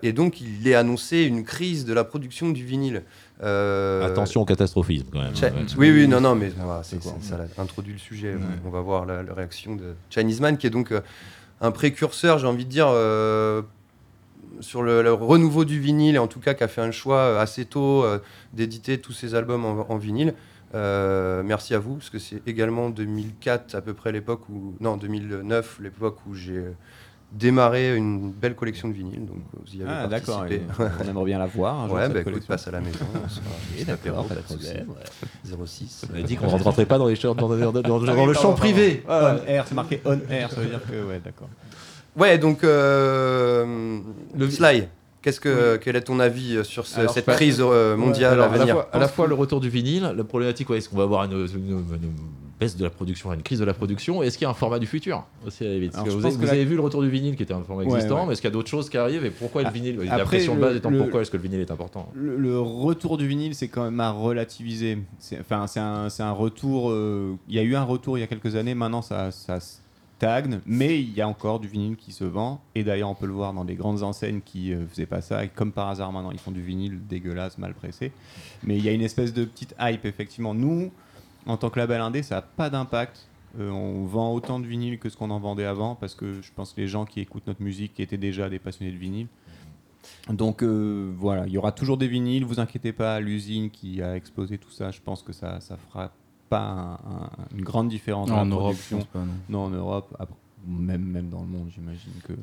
Et 0.03 0.13
donc, 0.13 0.41
il 0.41 0.67
est 0.67 0.75
annoncé 0.75 1.23
une 1.23 1.43
crise 1.43 1.85
de 1.85 1.93
la 1.93 2.03
production 2.03 2.49
du 2.49 2.63
vinyle. 2.65 3.03
Attention 3.41 4.41
au 4.41 4.45
catastrophisme 4.45 5.07
quand 5.11 5.21
même. 5.21 5.35
Cha- 5.35 5.47
Ouais. 5.47 5.65
Oui, 5.77 5.91
oui, 5.91 6.07
non, 6.07 6.19
non, 6.21 6.35
mais 6.35 6.51
c'est- 6.83 7.01
ça 7.03 7.37
introduit 7.57 7.93
le 7.93 7.99
sujet. 7.99 8.33
Ouais. 8.33 8.41
On 8.65 8.69
va 8.69 8.81
voir 8.81 9.05
la, 9.05 9.23
la 9.23 9.33
réaction 9.33 9.75
de 9.75 9.93
Chinese 10.09 10.41
Man, 10.41 10.57
qui 10.57 10.67
est 10.67 10.71
donc 10.71 10.91
un 11.61 11.71
précurseur, 11.71 12.39
j'ai 12.39 12.47
envie 12.47 12.65
de 12.65 12.69
dire, 12.69 12.87
euh, 12.89 13.61
sur 14.59 14.83
le, 14.83 15.11
renouveau 15.11 15.65
du 15.65 15.79
vinyle, 15.79 16.15
et 16.15 16.19
en 16.19 16.27
tout 16.27 16.39
cas 16.39 16.53
qui 16.53 16.63
a 16.63 16.67
fait 16.67 16.81
un 16.81 16.91
choix 16.91 17.19
euh, 17.19 17.39
assez 17.39 17.65
tôt 17.65 18.03
euh, 18.03 18.19
d'éditer 18.53 18.99
tous 18.99 19.13
ses 19.13 19.35
albums 19.35 19.65
en, 19.65 19.97
vinyle. 19.97 20.33
Merci 20.73 21.73
à 21.73 21.79
vous, 21.79 21.95
parce 21.95 22.09
que 22.09 22.19
c'est 22.19 22.41
également 22.47 22.89
2004 22.89 23.75
à 23.75 23.81
peu 23.81 23.93
près 23.93 24.11
l'époque 24.11 24.47
où, 24.49 24.75
non, 24.79 24.97
2009, 24.97 25.79
l'époque 25.81 26.17
où 26.27 26.35
j'ai 26.35 26.63
démarré 27.31 27.95
une 27.95 28.31
belle 28.31 28.55
collection 28.55 28.87
de 28.87 28.93
vinyles. 28.93 29.25
Donc 29.25 29.37
vous 29.53 29.75
y 29.75 29.81
avez 29.81 29.91
Ah, 29.91 30.07
d'accord. 30.07 30.45
On 31.05 31.09
aimerait 31.09 31.25
bien 31.25 31.39
la 31.39 31.45
voir. 31.47 31.91
Ouais, 31.91 32.07
bah 32.09 32.21
écoute, 32.21 32.45
passe 32.47 32.67
à 32.67 32.71
la 32.71 32.79
maison. 32.79 32.99
d'accord, 33.85 33.93
apéro, 33.93 34.23
pas 34.23 34.35
de 34.35 34.39
pas 34.39 34.53
de 34.53 34.59
souci. 34.59 34.73
problème, 34.73 35.65
06. 35.65 36.05
On 36.13 36.17
a 36.17 36.21
dit 36.21 36.35
qu'on 36.37 36.45
ne 36.57 36.63
rentrait 36.63 36.85
pas 36.85 36.97
dans, 36.97 37.07
les 37.07 37.15
dans, 37.15 37.33
dans- 37.35 37.47
dans- 37.57 37.81
dans 37.81 38.03
Ah 38.07 38.25
le 38.25 38.33
champ 38.33 38.53
privé. 38.53 39.03
On 39.07 39.37
air, 39.45 39.65
c'est 39.67 39.75
marqué 39.75 40.01
on 40.05 40.17
air, 40.29 40.51
ça 40.51 40.61
veut 40.61 40.67
dire 40.67 40.81
que 40.89 41.03
ouais, 41.07 41.21
d'accord. 41.23 41.49
Ouais, 42.15 42.37
donc 42.39 42.63
euh, 42.63 43.99
Le- 44.35 44.49
Sly, 44.49 44.87
qu'est-ce 45.21 45.39
que 45.39 45.75
quel 45.77 45.95
est 45.95 46.01
ton 46.01 46.19
avis 46.19 46.55
euh, 46.57 46.63
sur 46.63 46.87
ce- 46.87 46.99
Alors, 47.01 47.13
cette 47.13 47.27
crise 47.27 47.59
euh, 47.61 47.95
mondiale 47.95 48.33
Alors, 48.33 48.45
à 48.45 48.47
à, 48.47 48.51
la 48.53 48.57
venir 48.59 48.73
fois, 48.75 48.89
à 48.91 48.97
la 48.99 49.07
fois 49.07 49.27
le 49.27 49.35
retour 49.35 49.59
du 49.59 49.69
vinyle, 49.69 50.13
la 50.15 50.23
problématique, 50.23 50.67
ouais, 50.69 50.77
est-ce 50.79 50.89
qu'on 50.89 50.97
va 50.97 51.03
avoir 51.03 51.25
une, 51.25 51.33
une- 51.33 51.69
une 51.69 52.13
baisse 52.59 52.75
de 52.75 52.83
la 52.83 52.89
production, 52.89 53.31
une 53.33 53.43
crise 53.43 53.59
de 53.59 53.65
la 53.65 53.73
production 53.73 54.23
Est-ce 54.23 54.37
qu'il 54.37 54.45
y 54.45 54.47
a 54.47 54.51
un 54.51 54.55
format 54.55 54.79
du 54.79 54.87
futur 54.87 55.25
aussi 55.45 55.63
à 55.63 55.67
la 55.67 55.73
limite? 55.75 55.93
Alors, 55.95 56.07
Vous, 56.07 56.25
avez, 56.25 56.33
que 56.35 56.39
vous 56.39 56.45
la- 56.45 56.51
avez 56.53 56.65
vu 56.65 56.75
le 56.75 56.81
retour 56.81 57.01
du 57.03 57.09
vinyle 57.09 57.35
qui 57.35 57.43
était 57.43 57.53
un 57.53 57.61
format 57.61 57.83
Ouais, 57.83 57.93
existant, 57.95 58.21
ouais. 58.21 58.25
mais 58.27 58.33
est-ce 58.33 58.41
qu'il 58.41 58.49
y 58.49 58.51
a 58.51 58.53
d'autres 58.53 58.69
choses 58.69 58.89
qui 58.89 58.97
arrivent 58.97 59.25
et 59.25 59.29
pourquoi 59.31 59.61
le 59.61 59.67
Ah, 59.67 59.71
vinyle 59.71 59.97
La 59.97 60.13
après, 60.15 60.25
pression 60.37 60.55
de 60.55 60.61
base 60.61 60.75
étant 60.75 60.89
le- 60.89 60.97
pourquoi 60.97 61.21
est-ce 61.21 61.29
que 61.31 61.37
le 61.37 61.43
vinyle 61.43 61.59
est 61.59 61.71
important? 61.71 62.09
Le, 62.15 62.35
le 62.35 62.59
retour 62.59 63.17
du 63.17 63.27
vinyle, 63.27 63.53
c'est 63.55 63.67
quand 63.67 63.83
même 63.83 63.99
à 63.99 64.11
relativiser. 64.11 64.97
Enfin, 65.39 65.67
c'est 65.67 65.79
un, 65.79 66.09
c'est 66.09 66.23
un 66.23 66.31
retour. 66.31 66.89
euh, 66.91 67.35
Il 67.47 67.55
y 67.55 67.59
a 67.59 67.63
eu 67.63 67.75
un 67.75 67.83
retour 67.83 68.17
il 68.17 68.21
y 68.21 68.23
a 68.23 68.27
quelques 68.27 68.55
années. 68.55 68.73
Maintenant, 68.73 69.01
ça, 69.01 69.29
ça 69.31 69.59
stagne, 69.59 70.61
mais 70.65 70.99
il 70.99 71.13
y 71.13 71.21
a 71.21 71.27
encore 71.27 71.59
du 71.59 71.67
vinyle 71.67 71.95
qui 71.95 72.11
se 72.11 72.23
vend. 72.23 72.59
Et 72.73 72.83
d'ailleurs, 72.83 73.09
on 73.09 73.15
peut 73.15 73.27
le 73.27 73.33
voir 73.33 73.53
dans 73.53 73.65
des 73.65 73.75
grandes 73.75 74.01
enseignes 74.01 74.41
qui 74.43 74.73
euh, 74.73 74.87
faisaient 74.87 75.05
pas 75.05 75.21
ça. 75.21 75.43
Et 75.45 75.49
comme 75.49 75.71
par 75.71 75.89
hasard, 75.89 76.11
maintenant, 76.11 76.31
ils 76.31 76.39
font 76.39 76.49
du 76.51 76.61
vinyle 76.61 76.99
dégueulasse, 77.07 77.59
mal 77.59 77.75
pressé. 77.75 78.11
Mais 78.63 78.77
il 78.77 78.83
y 78.83 78.89
a 78.89 78.93
une 78.93 79.03
espèce 79.03 79.31
de 79.31 79.45
petite 79.45 79.75
hype, 79.79 80.05
effectivement. 80.05 80.55
Nous, 80.55 80.91
en 81.47 81.57
tant 81.57 81.69
que 81.69 81.79
label 81.79 82.01
indé, 82.01 82.21
ça 82.23 82.35
n'a 82.35 82.41
pas 82.41 82.69
d'impact. 82.69 83.27
Euh, 83.59 83.71
on 83.71 84.05
vend 84.05 84.33
autant 84.33 84.59
de 84.59 84.67
vinyle 84.67 84.99
que 84.99 85.09
ce 85.09 85.17
qu'on 85.17 85.31
en 85.31 85.39
vendait 85.39 85.65
avant 85.65 85.95
parce 85.95 86.13
que 86.13 86.41
je 86.41 86.51
pense 86.53 86.73
que 86.73 86.81
les 86.81 86.87
gens 86.87 87.05
qui 87.05 87.21
écoutent 87.21 87.47
notre 87.47 87.61
musique 87.63 87.93
qui 87.95 88.01
étaient 88.03 88.17
déjà 88.17 88.49
des 88.49 88.59
passionnés 88.59 88.91
de 88.91 88.97
vinyle. 88.97 89.27
Donc 90.29 90.61
euh, 90.63 91.11
voilà, 91.17 91.47
il 91.47 91.53
y 91.53 91.57
aura 91.57 91.71
toujours 91.71 91.97
des 91.97 92.07
vinyles, 92.07 92.45
vous 92.45 92.59
inquiétez 92.59 92.93
pas, 92.93 93.19
l'usine 93.19 93.69
qui 93.71 94.01
a 94.01 94.15
explosé 94.15 94.57
tout 94.57 94.69
ça, 94.71 94.91
je 94.91 94.99
pense 95.01 95.23
que 95.23 95.33
ça 95.33 95.59
ça 95.59 95.75
fera 95.77 96.11
pas 96.49 96.59
un- 96.61 96.93
un- 96.93 97.29
une 97.55 97.63
grande 97.63 97.89
différence 97.89 98.29
dans 98.29 98.37
en 98.41 98.45
Europe, 98.45 98.75
pas, 99.11 99.19
non. 99.19 99.33
Non, 99.49 99.59
en 99.65 99.69
Europe, 99.69 100.15
après, 100.19 100.35
même 100.67 101.01
même 101.03 101.29
dans 101.29 101.41
le 101.41 101.47
monde, 101.47 101.69
j'imagine 101.73 102.13
que 102.25 102.33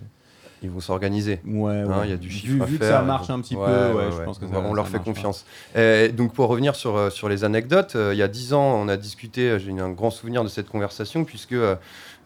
Ils 0.64 0.70
vont 0.70 0.80
s'organiser. 0.80 1.40
ouais, 1.46 1.72
Hein, 1.74 1.86
ouais. 2.00 2.06
Il 2.06 2.10
y 2.10 2.14
a 2.14 2.16
du 2.16 2.28
Vu- 2.28 2.34
chiffre 2.34 2.62
à 2.62 2.64
vu, 2.66 2.78
que 2.78 2.84
ça 2.86 3.02
marche 3.02 3.28
un 3.28 3.38
petit 3.40 3.54
Ouais, 3.54 3.66
peu, 3.66 3.70
ouais, 3.70 3.92
ouais, 4.06 4.10
je 4.12 4.16
ouais. 4.16 4.24
pense 4.24 4.38
que 4.38 4.46
on, 4.46 4.52
ça, 4.52 4.58
on 4.64 4.72
leur 4.72 4.86
fait 4.88 4.94
marchera. 4.96 5.12
confiance. 5.12 5.44
Donc 6.14 6.32
pour 6.32 6.48
revenir 6.48 6.74
sur, 6.74 6.96
euh, 6.96 7.10
sur 7.10 7.28
les 7.28 7.44
anecdotes, 7.44 7.96
euh, 7.96 8.14
il 8.14 8.18
y 8.18 8.22
a 8.22 8.28
dix 8.28 8.54
ans, 8.54 8.80
on 8.82 8.88
a 8.88 8.96
discuté, 8.96 9.42
euh, 9.50 9.58
j'ai 9.58 9.72
un 9.78 9.90
grand 9.90 10.10
souvenir 10.10 10.42
de 10.42 10.48
cette 10.48 10.68
conversation, 10.70 11.24
puisque 11.24 11.54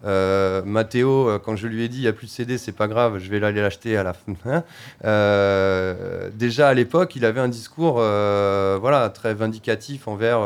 euh, 0.05 0.63
Mathéo, 0.65 1.41
quand 1.45 1.57
je 1.57 1.67
lui 1.67 1.83
ai 1.83 1.89
dit 1.89 1.99
il 1.99 2.03
n'y 2.03 2.07
a 2.07 2.13
plus 2.13 2.27
de 2.29 2.31
CD, 2.31 2.59
c'est 2.59 2.71
pas 2.71 2.87
grave, 2.87 3.19
je 3.19 3.29
vais 3.29 3.45
aller 3.45 3.61
l'acheter 3.61 3.97
à 3.97 4.05
la 4.05 4.13
fin. 4.13 4.33
hein, 4.47 4.63
euh, 5.05 6.31
déjà 6.35 6.69
à 6.69 6.75
l'époque, 6.75 7.17
il 7.17 7.25
avait 7.25 7.41
un 7.41 7.49
discours 7.49 7.95
voilà, 7.95 9.11
très 9.13 9.35
vindicatif 9.35 10.07
envers 10.07 10.39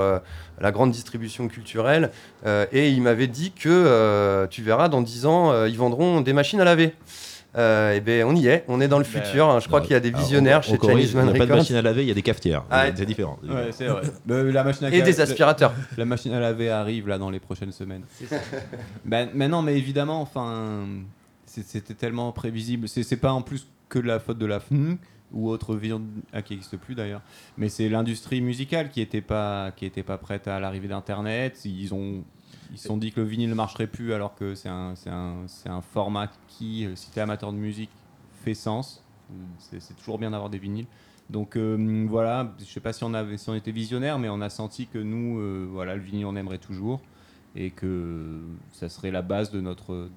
la 0.60 0.70
grande 0.70 0.92
distribution 0.92 1.48
culturelle, 1.48 2.10
euh, 2.46 2.66
et 2.72 2.88
il 2.90 3.02
m'avait 3.02 3.26
dit 3.26 3.50
que 3.52 3.68
euh, 3.68 4.46
tu 4.46 4.62
verras, 4.62 4.88
dans 4.88 5.02
dix 5.02 5.26
ans, 5.26 5.50
euh, 5.52 5.68
ils 5.68 5.76
vendront 5.78 6.20
des 6.20 6.32
machines 6.32 6.60
à 6.60 6.64
laver. 6.64 6.94
Euh, 7.54 7.92
et 7.92 8.00
ben 8.00 8.24
on 8.24 8.34
y 8.34 8.46
est, 8.46 8.64
on 8.66 8.80
est 8.80 8.88
dans 8.88 8.98
le 8.98 9.04
Ben, 9.04 9.22
futur. 9.22 9.48
hein. 9.50 9.60
Je 9.60 9.66
crois 9.66 9.82
qu'il 9.82 9.90
y 9.90 9.94
a 9.94 10.00
des 10.00 10.08
alors, 10.08 10.20
visionnaires 10.22 10.62
on- 10.66 10.72
on 10.72 10.74
chez 10.74 10.78
Chinese 10.78 11.14
Man 11.14 11.26
Il 11.26 11.32
n'y 11.32 11.36
a 11.36 11.38
pas 11.38 11.46
de 11.46 11.58
machine 11.58 11.76
à 11.76 11.82
laver, 11.82 12.02
il 12.02 12.08
y 12.08 12.10
a 12.10 12.14
des 12.14 12.22
cafetières. 12.22 12.64
Ah, 12.70 12.86
c'est 12.94 13.04
différent. 13.04 13.38
Ouais, 13.46 13.70
c'est 13.72 13.86
vrai. 13.86 14.02
La 14.26 14.64
machine 14.64 14.86
à 14.86 14.90
Et 14.90 15.02
des 15.02 15.20
aspirateurs. 15.20 15.74
La 15.98 16.04
machine 16.06 16.32
à 16.32 16.40
laver 16.40 16.70
arrive 16.70 17.08
là 17.08 17.18
dans 17.18 17.28
les 17.30 17.40
prochaines 17.40 17.72
semaines. 17.72 18.04
ben, 19.04 19.28
mais 19.34 19.48
non, 19.48 19.60
mais 19.62 19.76
évidemment, 19.76 20.22
enfin, 20.22 20.86
c'était 21.44 21.94
tellement 21.94 22.32
prévisible. 22.32 22.88
C'est 22.88 23.16
pas 23.16 23.32
en 23.32 23.42
plus 23.42 23.66
que 23.88 23.98
la 23.98 24.18
faute 24.18 24.38
de 24.38 24.46
la 24.46 24.58
FNU 24.58 24.96
ou 25.32 25.50
autre 25.50 25.76
viande 25.76 26.06
ah, 26.32 26.40
qui 26.42 26.54
n'existe 26.54 26.76
plus 26.78 26.94
d'ailleurs. 26.94 27.20
Mais 27.58 27.68
c'est 27.68 27.88
l'industrie 27.90 28.40
musicale 28.40 28.88
qui 28.90 29.00
était 29.02 29.20
pas 29.20 29.70
qui 29.76 29.84
était 29.84 30.02
pas 30.02 30.16
prête 30.18 30.48
à 30.48 30.58
l'arrivée 30.60 30.88
d'Internet. 30.88 31.60
Ils 31.66 31.92
ont 31.92 32.22
ils 32.72 32.78
se 32.78 32.88
sont 32.88 32.96
dit 32.96 33.12
que 33.12 33.20
le 33.20 33.26
vinyle 33.26 33.50
ne 33.50 33.54
marcherait 33.54 33.86
plus 33.86 34.12
alors 34.12 34.34
que 34.34 34.54
c'est 34.54 34.68
un, 34.68 35.82
format 35.92 36.30
qui, 36.48 36.86
euh, 36.86 36.96
si 36.96 37.10
tu 37.10 37.18
es 37.18 37.22
amateur 37.22 37.52
de 37.52 37.58
musique, 37.58 37.90
fait 38.44 38.54
sens. 38.54 39.04
C'est 39.58 39.80
c'est 39.80 39.94
toujours 39.94 40.18
bien 40.18 40.30
d'avoir 40.30 40.50
des 40.50 40.58
vinyles. 40.58 40.86
Donc 41.30 41.56
euh, 41.56 42.06
voilà, 42.08 42.54
je 42.58 42.64
sais 42.64 42.80
pas 42.80 42.92
si 42.92 43.04
on, 43.04 43.54
était 43.54 43.70
visionnaire, 43.70 44.18
mais 44.18 44.28
on 44.28 44.40
a 44.40 44.50
senti 44.50 44.86
que 44.86 44.98
nous, 44.98 45.38
euh, 45.38 45.66
voilà, 45.70 45.96
le 45.96 46.02
vinyle 46.02 46.26
on 46.26 46.36
aimerait 46.36 46.58
toujours 46.58 47.00
et 47.54 47.70
que 47.70 48.40
ça 48.72 48.88
serait 48.88 49.10
la 49.10 49.22
base 49.22 49.50
de 49.50 49.60
notre, 49.60 50.08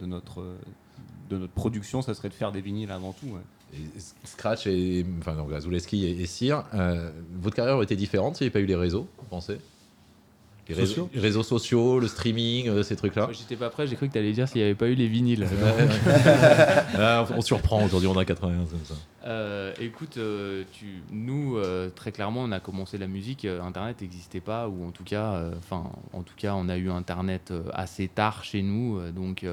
production, 1.53 2.01
ça 2.01 2.13
serait 2.13 2.29
de 2.29 2.33
faire 2.33 2.51
des 2.51 2.61
vinyles 2.61 2.91
avant 2.91 3.13
tout. 3.13 3.37
Scratch 4.23 4.67
et 4.67 5.05
enfin 5.19 5.33
non, 5.33 5.47
Zouleski 5.59 6.05
et, 6.05 6.21
et 6.21 6.25
Cyr, 6.25 6.63
euh, 6.73 7.11
votre 7.33 7.55
carrière 7.55 7.75
aurait 7.75 7.85
été 7.85 7.95
différente 7.95 8.37
s'il 8.37 8.45
n'y 8.45 8.47
avait 8.47 8.53
pas 8.53 8.61
eu 8.61 8.65
les 8.65 8.75
réseaux, 8.75 9.07
vous 9.17 9.25
pensez? 9.29 9.57
Les 10.67 10.75
réseaux, 10.75 10.85
Sociaux 10.87 11.09
les 11.13 11.19
réseaux 11.19 11.43
sociaux, 11.43 11.99
le 11.99 12.07
streaming, 12.07 12.69
euh, 12.69 12.83
ces 12.83 12.95
trucs-là. 12.95 13.29
J'étais 13.31 13.55
pas 13.55 13.69
prêt, 13.69 13.87
j'ai 13.87 13.95
cru 13.95 14.07
que 14.07 14.13
tu 14.13 14.19
allais 14.19 14.31
dire 14.33 14.47
s'il 14.47 14.61
n'y 14.61 14.65
avait 14.65 14.75
pas 14.75 14.87
eu 14.87 14.95
les 14.95 15.07
vinyles. 15.07 15.47
Ah, 16.97 17.25
on, 17.29 17.37
on 17.37 17.41
surprend 17.41 17.83
aujourd'hui, 17.83 18.07
on 18.07 18.17
a 18.17 18.25
81 18.25 18.65
comme 18.65 18.85
ça. 18.85 18.95
Euh, 19.25 19.73
écoute, 19.79 20.17
euh, 20.17 20.63
tu, 20.71 21.01
nous, 21.11 21.57
euh, 21.57 21.89
très 21.89 22.11
clairement, 22.11 22.41
on 22.43 22.51
a 22.51 22.59
commencé 22.59 22.97
la 22.97 23.07
musique, 23.07 23.45
euh, 23.45 23.61
Internet 23.61 24.01
n'existait 24.01 24.39
pas, 24.39 24.67
ou 24.69 24.85
en 24.85 24.91
tout 24.91 25.03
cas, 25.03 25.33
euh, 25.33 25.51
enfin, 25.57 25.83
en 26.13 26.21
tout 26.21 26.35
cas, 26.37 26.53
on 26.55 26.69
a 26.69 26.77
eu 26.77 26.89
Internet 26.89 27.51
euh, 27.51 27.63
assez 27.73 28.07
tard 28.07 28.43
chez 28.43 28.61
nous, 28.61 28.99
euh, 28.99 29.11
donc 29.11 29.45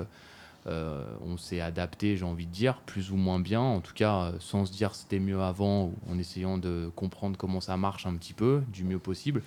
on 0.67 1.37
s'est 1.39 1.61
adapté, 1.61 2.17
j'ai 2.17 2.25
envie 2.25 2.47
de 2.47 2.53
dire, 2.53 2.77
plus 2.87 3.11
ou 3.11 3.17
moins 3.17 3.41
bien, 3.41 3.61
en 3.61 3.81
tout 3.81 3.95
cas, 3.95 4.25
euh, 4.25 4.33
sans 4.39 4.67
se 4.67 4.73
dire 4.73 4.95
c'était 4.95 5.19
mieux 5.19 5.41
avant, 5.41 5.87
ou 5.87 5.95
en 6.11 6.19
essayant 6.19 6.59
de 6.59 6.91
comprendre 6.95 7.37
comment 7.37 7.61
ça 7.61 7.77
marche 7.77 8.07
un 8.07 8.15
petit 8.15 8.35
peu, 8.35 8.63
du 8.73 8.85
mieux 8.85 8.99
possible. 9.01 9.43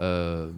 Euh, 0.00 0.50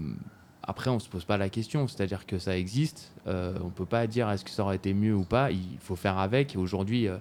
après, 0.65 0.91
on 0.91 1.01
se 1.01 1.09
pose 1.09 1.25
pas 1.25 1.37
la 1.37 1.49
question, 1.49 1.89
c'est-à-dire 1.89 2.25
que 2.25 2.39
ça 2.39 2.57
existe. 2.57 3.13
Euh, 3.27 3.55
on 3.65 3.71
peut 3.71 3.87
pas 3.87 4.07
dire 4.07 4.31
est-ce 4.31 4.45
que 4.45 4.51
ça 4.51 4.63
aurait 4.63 4.77
été 4.77 4.95
mieux 4.95 5.15
ou 5.15 5.25
pas. 5.25 5.51
Il 5.51 5.79
faut 5.81 5.97
faire 5.97 6.19
avec. 6.19 6.55
Aujourd'hui, 6.57 7.09
euh, 7.09 7.17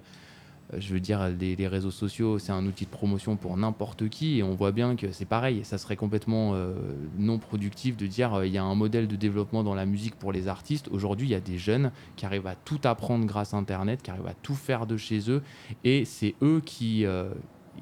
je 0.76 0.94
veux 0.94 1.00
dire, 1.00 1.28
les, 1.28 1.66
réseaux 1.66 1.90
sociaux, 1.90 2.38
c'est 2.38 2.52
un 2.52 2.64
outil 2.64 2.84
de 2.84 2.90
promotion 2.90 3.36
pour 3.36 3.56
n'importe 3.56 4.08
qui. 4.08 4.38
Et 4.38 4.42
on 4.44 4.54
voit 4.54 4.70
bien 4.70 4.94
que 4.94 5.10
c'est 5.10 5.24
pareil. 5.24 5.64
Ça 5.64 5.76
serait 5.76 5.96
complètement 5.96 6.52
euh, 6.54 6.74
non 7.18 7.38
productif 7.38 7.96
de 7.96 8.06
dire 8.06 8.44
il 8.44 8.52
y 8.52 8.58
a 8.58 8.62
un 8.62 8.76
modèle 8.76 9.08
de 9.08 9.16
développement 9.16 9.64
dans 9.64 9.74
la 9.74 9.86
musique 9.86 10.14
pour 10.14 10.30
les 10.30 10.46
artistes. 10.46 10.86
Aujourd'hui, 10.92 11.26
il 11.26 11.32
y 11.32 11.36
a 11.36 11.40
des 11.40 11.58
jeunes 11.58 11.90
qui 12.14 12.26
arrivent 12.26 12.46
à 12.46 12.54
tout 12.54 12.80
apprendre 12.84 13.26
grâce 13.26 13.54
à 13.54 13.56
Internet, 13.56 14.02
qui 14.02 14.12
arrivent 14.12 14.28
à 14.28 14.34
tout 14.42 14.54
faire 14.54 14.86
de 14.86 14.96
chez 14.96 15.30
eux. 15.30 15.42
Et 15.82 16.04
c'est 16.04 16.36
eux 16.42 16.62
qui, 16.64 17.04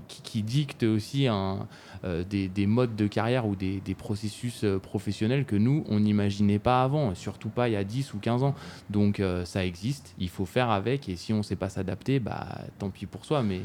qui, 0.09 0.43
dictent 0.43 0.82
aussi 0.82 1.26
un, 1.26 1.66
euh, 2.05 2.24
des, 2.28 2.49
des 2.49 2.66
modes 2.66 2.97
de 2.97 3.07
carrière 3.07 3.47
ou 3.47 3.57
des, 3.57 3.80
processus 3.97 4.64
euh, 4.64 4.78
professionnels 4.78 5.45
que 5.45 5.57
nous, 5.57 5.84
on 5.88 6.01
n'imaginait 6.01 6.59
pas 6.59 6.82
avant, 6.82 7.14
surtout 7.14 7.49
pas 7.49 7.68
il 7.68 7.72
y 7.72 7.76
a 7.76 7.84
10 7.84 8.14
ou 8.14 8.18
15 8.18 8.43
ans. 8.43 8.55
Donc 8.88 9.20
euh, 9.20 9.45
ça 9.45 9.64
existe, 9.64 10.14
il 10.18 10.28
faut 10.28 10.47
faire 10.47 10.70
avec, 10.70 11.09
et 11.09 11.16
si 11.16 11.32
on 11.32 11.38
ne 11.38 11.43
sait 11.43 11.57
pas 11.57 11.68
s'adapter, 11.68 12.20
bah, 12.20 12.47
tant 12.78 12.91
pis 12.91 13.07
pour 13.07 13.24
soi. 13.24 13.43
Mais 13.43 13.61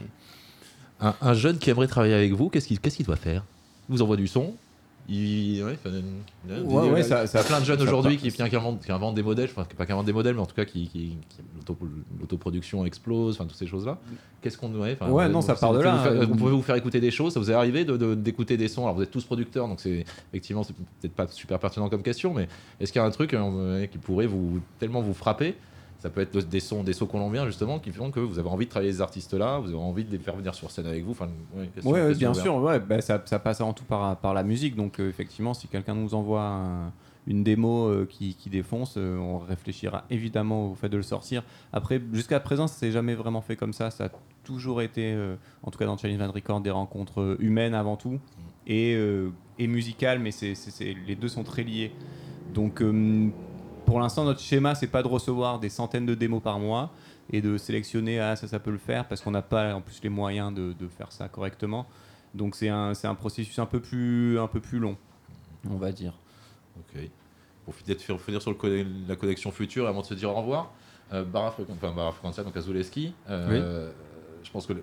Un, 1.00 1.16
un 1.22 1.34
jeune 1.34 1.58
qui 1.58 1.70
aimerait 1.70 1.88
travailler 1.88 2.14
avec 2.14 2.34
vous, 2.34 2.50
qu'est-ce 2.50 2.68
qu'il 2.68 2.80
qu'est-ce 2.80 2.98
qu'il 2.98 3.06
doit 3.06 3.16
faire? 3.16 3.44
Il 3.90 3.94
vous 3.94 4.02
envoie 4.02 4.18
du 4.18 4.28
son 4.28 4.56
il, 5.08 5.64
ouais, 5.64 5.78
Ouais, 6.92 7.04
ça- 7.04 7.28
ça- 7.28 7.44
plein 7.44 7.60
de 7.60 7.66
jeunes 7.66 7.82
aujourd'hui 7.82 8.18
qui, 8.18 8.32
qui 8.32 8.42
inventent, 8.42 8.84
qui 8.84 8.92
inventent 8.92 9.16
des 9.16 9.24
modèles, 9.24 9.50
enfin 9.52 9.66
pas 9.78 9.86
qui 9.86 9.92
inventent 9.92 10.06
des 10.08 10.14
modèles, 10.14 10.34
mais 10.36 10.42
en 10.42 10.46
tout 10.46 10.56
cas 10.56 10.66
qui, 10.66 10.88
qui, 10.88 11.18
qui- 11.30 11.42
l'auto- 11.56 11.78
l'autoproduction 12.20 12.86
explose, 12.86 13.36
enfin 13.36 13.46
toutes 13.46 13.58
ces 13.58 13.68
choses-là. 13.68 13.98
Qu'est-ce 14.42 14.58
qu'on 14.58 14.72
ouais, 14.74 14.98
Ouais, 15.02 15.28
vous- 15.28 15.32
non, 15.32 15.42
ça 15.42 15.56
part 15.56 15.74
de 15.74 15.80
là, 15.82 15.96
vous 15.96 16.22
hein. 16.22 16.26
Vous 16.26 16.36
pouvez 16.36 16.52
vous 16.52 16.62
faire 16.62 16.76
écouter 16.76 17.00
des 17.00 17.12
choses, 17.12 17.34
ça 17.34 17.40
vous 17.40 17.52
est 17.52 17.54
arrivé 17.54 17.86
de- 17.86 17.98
de- 17.98 18.16
d'écouter 18.16 18.58
des 18.58 18.68
sons. 18.68 18.84
Alors 18.84 18.96
vous 18.96 19.02
êtes 19.04 19.12
tous 19.12 19.24
producteurs, 19.24 19.68
donc 19.68 19.80
c'est 19.80 20.06
effectivement 20.32 20.64
c'est 20.64 20.76
peut-être 20.76 21.14
pas 21.16 21.28
super 21.28 21.60
pertinent 21.60 21.90
comme 21.90 22.04
question, 22.04 22.34
mais 22.34 22.48
est-ce 22.80 22.92
qu'il 22.92 23.00
y 23.00 23.04
a 23.04 23.08
un 23.08 23.12
truc 23.12 23.34
euh, 23.34 23.86
qui 23.88 23.98
pourrait 23.98 24.28
vous 24.28 24.60
tellement 24.80 25.02
vous 25.02 25.14
frapper 25.14 25.56
ça 26.06 26.12
peut 26.12 26.22
être 26.22 26.38
des 26.38 26.60
sons, 26.60 26.84
des 26.84 26.94
sons 26.94 27.08
colombiens 27.08 27.48
justement 27.48 27.80
qui 27.80 27.90
font 27.90 28.12
que 28.12 28.20
vous 28.20 28.38
avez 28.38 28.48
envie 28.48 28.66
de 28.66 28.70
travailler 28.70 28.94
ces 28.94 29.02
artistes-là, 29.02 29.58
vous 29.58 29.70
avez 29.70 29.78
envie 29.78 30.04
de 30.04 30.12
les 30.12 30.20
faire 30.20 30.36
venir 30.36 30.54
sur 30.54 30.70
scène 30.70 30.86
avec 30.86 31.04
vous. 31.04 31.12
Enfin, 31.14 31.28
question- 31.74 31.92
Oui, 31.92 32.00
question 32.00 32.18
bien 32.20 32.30
ouverte. 32.30 32.44
sûr, 32.46 32.56
ouais, 32.58 32.80
bah, 32.80 33.02
ça, 33.02 33.20
ça 33.26 33.40
passe 33.40 33.60
avant 33.60 33.74
tout 33.74 33.86
par, 33.86 34.16
par 34.18 34.36
la 34.36 34.44
musique. 34.44 34.76
Donc, 34.76 35.00
euh, 35.00 35.10
effectivement, 35.10 35.56
si 35.56 35.68
quelqu'un 35.68 35.96
nous 35.96 36.14
envoie 36.14 36.44
un- 36.44 36.94
une 37.26 37.44
démo 37.44 37.88
euh, 37.88 38.06
qui, 38.08 38.36
qui 38.36 38.52
défonce, 38.52 38.98
euh, 38.98 39.18
on 39.18 39.40
réfléchira 39.40 40.04
évidemment 40.12 40.70
au 40.74 40.76
fait 40.76 40.90
de 40.90 40.98
le 40.98 41.02
sortir. 41.02 41.42
Après, 41.74 42.00
jusqu'à 42.14 42.40
présent, 42.40 42.68
ça 42.68 42.76
s'est 42.76 42.92
jamais 42.92 43.16
vraiment 43.16 43.42
fait 43.42 43.56
comme 43.56 43.74
ça. 43.74 43.90
Ça 43.90 44.06
a 44.06 44.10
toujours 44.44 44.84
été, 44.84 45.18
en 45.64 45.72
tout 45.72 45.80
cas 45.80 45.88
dans 45.88 45.98
Challenge 45.98 46.20
Van 46.20 46.32
Record, 46.32 46.62
des 46.62 46.70
rencontres 46.70 47.36
humaines 47.40 47.74
avant 47.74 47.96
tout 47.96 48.20
et, 48.68 48.94
euh, 48.94 49.30
et 49.58 49.66
musicales, 49.66 50.20
mais 50.20 50.30
c'est 50.30 50.54
les 51.08 51.16
deux 51.16 51.30
sont 51.30 51.44
très 51.44 51.64
liés. 51.64 51.92
Donc, 52.54 52.80
pour 53.86 54.00
l'instant, 54.00 54.24
notre 54.24 54.40
schéma, 54.40 54.76
c'est 54.76 54.88
pas 54.88 55.04
de 55.04 55.08
recevoir 55.08 55.60
des 55.60 55.70
centaines 55.70 56.06
de 56.06 56.16
démos 56.16 56.42
par 56.42 56.60
mois 56.60 56.92
et 57.32 57.42
de 57.42 57.58
sélectionner 57.58 58.20
ah 58.20 58.36
ça 58.36 58.48
ça 58.48 58.60
peut 58.60 58.70
le 58.72 58.78
faire 58.78 59.08
parce 59.08 59.22
qu'on 59.22 59.32
n'a 59.32 59.42
pas 59.42 59.74
en 59.74 59.82
plus 59.82 60.00
les 60.04 60.10
moyens 60.10 60.54
de, 60.54 60.74
de 60.74 60.88
faire 60.88 61.12
ça 61.12 61.28
correctement. 61.28 61.88
Donc 62.36 62.56
c'est 62.56 62.70
un, 62.70 62.94
c'est 62.94 63.08
un 63.08 63.16
processus 63.16 63.58
un 63.60 63.66
peu 63.66 63.80
plus 63.80 64.40
un 64.40 64.48
peu 64.48 64.60
plus 64.60 64.80
long 64.80 64.98
on 65.70 65.78
va 65.78 65.92
dire. 65.92 66.14
Ok. 66.78 67.02
Pour 67.64 67.74
peut-être 67.74 68.02
sur 68.02 68.18
le 68.18 68.86
la 69.08 69.16
connexion 69.16 69.52
future 69.52 69.88
avant 69.88 70.02
de 70.02 70.06
se 70.06 70.14
dire 70.14 70.30
au 70.30 70.36
revoir, 70.36 70.72
euh, 71.14 71.24
Barra 71.24 71.56
enfin, 71.98 72.44
donc 72.44 72.58
Azuleski, 72.58 73.14
euh, 73.30 73.92
je 74.44 74.52
pense 74.52 74.68
que, 74.68 74.74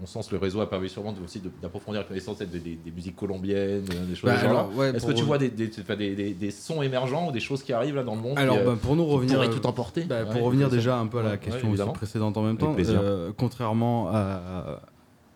mon 0.00 0.06
sens, 0.06 0.30
le 0.30 0.38
réseau 0.38 0.60
a 0.60 0.68
permis 0.70 0.88
sûrement 0.88 1.14
aussi 1.24 1.40
d'approfondir 1.62 2.02
la 2.02 2.06
connaissance 2.06 2.38
des, 2.38 2.46
des- 2.46 2.76
des 2.76 2.90
musiques 2.90 3.16
colombiennes, 3.16 3.84
euh, 3.92 4.06
des 4.06 4.14
choses 4.14 4.30
Bah, 4.30 4.68
ouais, 4.76 4.90
Est-ce 4.90 5.06
que 5.06 5.12
tu 5.12 5.24
vois 5.24 5.38
des, 5.38 6.50
sons 6.50 6.82
émergents 6.82 7.28
ou 7.28 7.32
des 7.32 7.40
choses 7.40 7.62
qui 7.62 7.72
arrivent 7.72 7.96
là 7.96 8.04
dans 8.04 8.14
le 8.14 8.20
monde 8.20 8.38
Alors, 8.38 8.56
qui, 8.56 8.62
euh, 8.62 8.66
bah, 8.72 8.78
pour 8.80 8.96
nous 8.96 9.04
revenir, 9.06 9.40
euh, 9.40 9.48
tout 9.48 9.66
emporter 9.66 10.04
bah, 10.04 10.24
Ouais, 10.24 10.30
pour 10.30 10.42
revenir 10.42 10.68
déjà 10.70 10.98
un 10.98 11.06
peu 11.06 11.18
à 11.18 11.22
la 11.22 11.30
Ouais, 11.30 11.38
question 11.38 11.92
précédente 11.92 12.36
en 12.36 12.42
même 12.42 12.56
temps, 12.58 12.74
euh, 12.78 13.32
contrairement 13.36 14.08
à, 14.10 14.80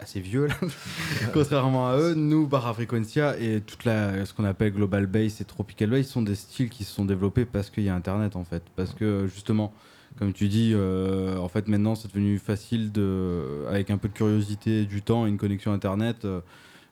à 0.00 0.06
ces 0.06 0.20
vieux, 0.20 0.46
là, 0.46 0.54
contrairement 1.32 1.88
à 1.88 1.96
eux, 1.96 2.14
nous, 2.14 2.46
Barra 2.46 2.74
Frequencia 2.74 3.36
et 3.38 3.60
toute 3.60 3.84
la, 3.84 4.24
ce 4.26 4.32
qu'on 4.34 4.44
appelle 4.44 4.72
Global 4.72 5.06
Bass 5.06 5.40
et 5.40 5.44
Tropical 5.44 5.90
Bass 5.90 6.06
sont 6.06 6.22
des 6.22 6.34
styles 6.34 6.68
qui 6.70 6.84
se 6.84 6.92
sont 6.92 7.04
développés 7.04 7.44
parce 7.44 7.70
qu'il 7.70 7.84
y 7.84 7.88
a 7.88 7.94
Internet 7.94 8.36
en 8.36 8.44
fait. 8.44 8.62
Parce 8.76 8.92
que 8.94 9.26
justement, 9.32 9.72
comme 10.18 10.32
tu 10.32 10.48
dis, 10.48 10.72
euh, 10.74 11.36
en 11.38 11.48
fait 11.48 11.68
maintenant 11.68 11.94
c'est 11.94 12.08
devenu 12.08 12.38
facile 12.38 12.92
de, 12.92 13.64
avec 13.68 13.90
un 13.90 13.98
peu 13.98 14.08
de 14.08 14.14
curiosité, 14.14 14.84
du 14.84 15.02
temps 15.02 15.26
et 15.26 15.28
une 15.28 15.38
connexion 15.38 15.72
Internet. 15.72 16.24
euh, 16.24 16.40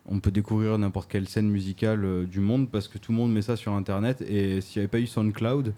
on 0.07 0.19
peut 0.19 0.31
découvrir 0.31 0.79
n'importe 0.79 1.11
quelle 1.11 1.29
scène 1.29 1.49
musicale 1.49 2.05
euh, 2.05 2.25
du 2.25 2.41
monde 2.41 2.71
parce 2.71 2.89
que 2.89 2.99
tout 2.99 3.13
le 3.13 3.19
monde 3.19 3.33
met 3.33 3.43
ça 3.43 3.57
sur 3.57 3.73
Internet. 3.73 4.23
Et 4.23 4.61
s'il 4.61 4.81
n'y 4.81 4.85
avait 4.85 4.89
pas 4.89 4.99
eu 4.99 5.07
SoundCloud, 5.07 5.75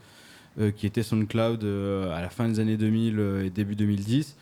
qui 0.76 0.86
était 0.86 1.02
SoundCloud 1.02 1.64
à 1.64 2.20
la 2.20 2.28
fin 2.28 2.46
des 2.46 2.60
années 2.60 2.76
2000 2.76 3.18
euh, 3.18 3.44
et 3.44 3.50
début 3.50 3.74
2010, 3.74 4.36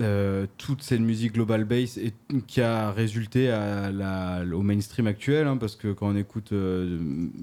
euh, 0.00 0.46
toute 0.56 0.82
cette 0.82 1.00
musique 1.00 1.32
global 1.34 1.64
bass 1.64 1.96
et, 1.96 2.12
qui 2.46 2.60
a 2.60 2.92
résulté 2.92 3.50
à 3.50 3.90
la- 3.90 4.42
au 4.54 4.62
mainstream 4.62 5.08
actuel, 5.08 5.48
hein, 5.48 5.56
parce 5.56 5.74
que 5.74 5.92
quand 5.92 6.10
on 6.10 6.16
écoute 6.16 6.52
euh, 6.52 6.98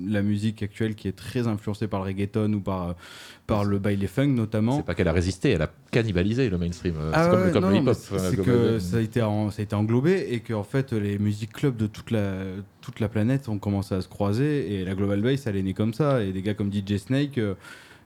la 0.08 0.22
musique 0.22 0.64
actuelle 0.64 0.96
qui 0.96 1.10
est 1.10 1.16
très 1.16 1.48
influencée 1.48 1.88
par 1.88 2.00
le 2.00 2.06
reggaeton 2.06 2.54
ou 2.54 2.62
par, 2.62 2.90
euh, 2.90 2.94
par 3.48 3.66
le 3.66 3.80
baile 3.80 4.08
funk 4.08 4.28
notamment, 4.28 4.78
C'est 4.78 4.86
pas 4.86 4.96
qu'elle 4.96 5.10
a 5.10 5.14
résisté, 5.14 5.50
elle 5.52 5.62
a 5.62 5.72
cannibalisé 5.92 6.50
le 6.50 6.58
mainstream. 6.58 6.96
ah 7.14 7.24
c'est 7.24 7.30
comme, 7.52 7.64
ouais, 7.66 7.70
le 7.72 7.84
hip-hop. 7.84 7.96
c'est- 7.96 8.42
que 8.42 8.80
ça 8.80 8.98
a, 8.98 9.02
été 9.02 9.22
en- 9.22 9.52
ça 9.52 9.62
a 9.62 9.64
été 9.64 9.76
englobé 9.76 10.28
et 10.32 10.40
que 10.40 10.54
en 10.54 10.64
fait 10.64 10.94
les 10.94 11.20
musiques 11.20 11.52
clubs 11.52 11.76
de 11.76 11.88
toute 11.88 12.12
la, 12.12 12.44
toute 12.82 13.02
la 13.02 13.10
planète 13.10 13.50
ont 13.50 13.58
commencé 13.60 13.94
à 13.94 14.00
se 14.02 14.08
croiser 14.08 14.74
et 14.74 14.86
la 14.86 14.96
Global 14.96 15.22
Bass 15.22 15.48
elle 15.48 15.58
est 15.58 15.64
née 15.64 15.74
comme 15.74 15.94
ça 15.94 16.24
et 16.24 16.32
des 16.32 16.42
gars 16.42 16.54
comme 16.54 16.72
DJ 16.72 16.98
Snake 16.98 17.38
euh, 17.40 17.56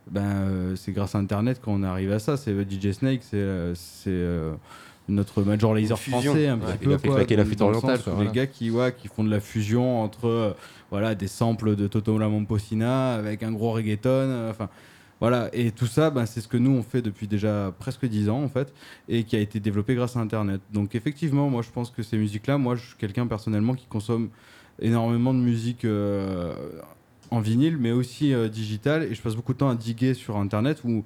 ben, 0.10 0.22
euh, 0.22 0.76
c'est 0.76 0.92
grâce 0.92 1.16
à 1.16 1.20
internet 1.20 1.62
qu'on 1.62 1.84
arrive 1.84 2.12
à 2.12 2.20
ça 2.20 2.36
c'est 2.38 2.52
euh, 2.52 2.66
DJ 2.68 2.92
Snake 2.92 3.22
c'est 3.24 3.38
euh, 3.38 4.54
notre 5.08 5.44
major 5.44 5.76
laser 5.76 6.00
français 6.00 6.48
un 6.48 6.58
Ouais, 6.60 6.66
petit 6.66 6.78
il 6.82 6.88
peu 6.88 6.94
a 6.94 6.98
fait 6.98 7.08
quoi, 7.08 7.18
claquer 7.18 7.36
la 7.36 7.46
flûte 7.46 7.62
orientale, 7.62 8.02
quoi, 8.02 8.14
voilà. 8.14 8.30
les 8.30 8.36
gars 8.36 8.48
qui 8.48 8.72
ouais, 8.72 8.94
qui 8.98 9.08
font 9.08 9.24
de 9.24 9.30
la 9.30 9.40
fusion 9.40 10.02
entre 10.02 10.28
euh, 10.28 10.54
voilà 10.90 11.16
des 11.16 11.28
samples 11.28 11.76
de 11.76 11.88
Toto 11.88 12.18
La 12.18 12.30
Momposina 12.30 13.14
avec 13.16 13.44
un 13.44 13.52
gros 13.52 13.72
reggaeton 13.72 14.10
euh, 14.10 14.50
enfin 14.52 14.70
voilà, 15.20 15.50
et 15.54 15.70
tout 15.70 15.86
ça, 15.86 16.10
ben, 16.10 16.26
c'est 16.26 16.42
ce 16.42 16.48
que 16.48 16.58
nous 16.58 16.72
on 16.72 16.82
fait 16.82 17.04
depuis 17.04 17.28
déjà 17.28 17.72
presque 17.78 18.08
10 18.08 18.28
ans 18.30 18.42
en 18.42 18.48
fait, 18.50 18.74
et 19.08 19.24
qui 19.24 19.36
a 19.36 19.40
été 19.40 19.60
développé 19.60 19.94
grâce 19.94 20.16
à 20.18 20.20
Internet. 20.20 20.62
Donc 20.74 20.96
effectivement, 20.96 21.48
moi 21.48 21.62
je 21.62 21.70
pense 21.70 21.92
que 21.92 22.02
ces 22.02 22.18
musiques-là, 22.18 22.58
moi 22.58 22.76
je 22.76 22.88
suis 22.88 22.96
quelqu'un 22.98 23.28
personnellement 23.28 23.76
qui 23.76 23.86
consomme 23.86 24.30
énormément 24.82 25.36
de 25.36 25.38
musique 25.40 25.86
euh, 25.86 26.56
en 27.32 27.40
vinyle, 27.40 27.78
mais 27.78 27.92
aussi 27.92 28.34
euh, 28.34 28.50
digital, 28.50 29.04
et 29.04 29.16
je 29.16 29.22
passe 29.22 29.36
beaucoup 29.36 29.54
de 29.54 29.58
temps 29.58 29.70
à 29.70 29.76
diguer 29.76 30.14
sur 30.14 30.38
Internet 30.38 30.82
où 30.84 31.04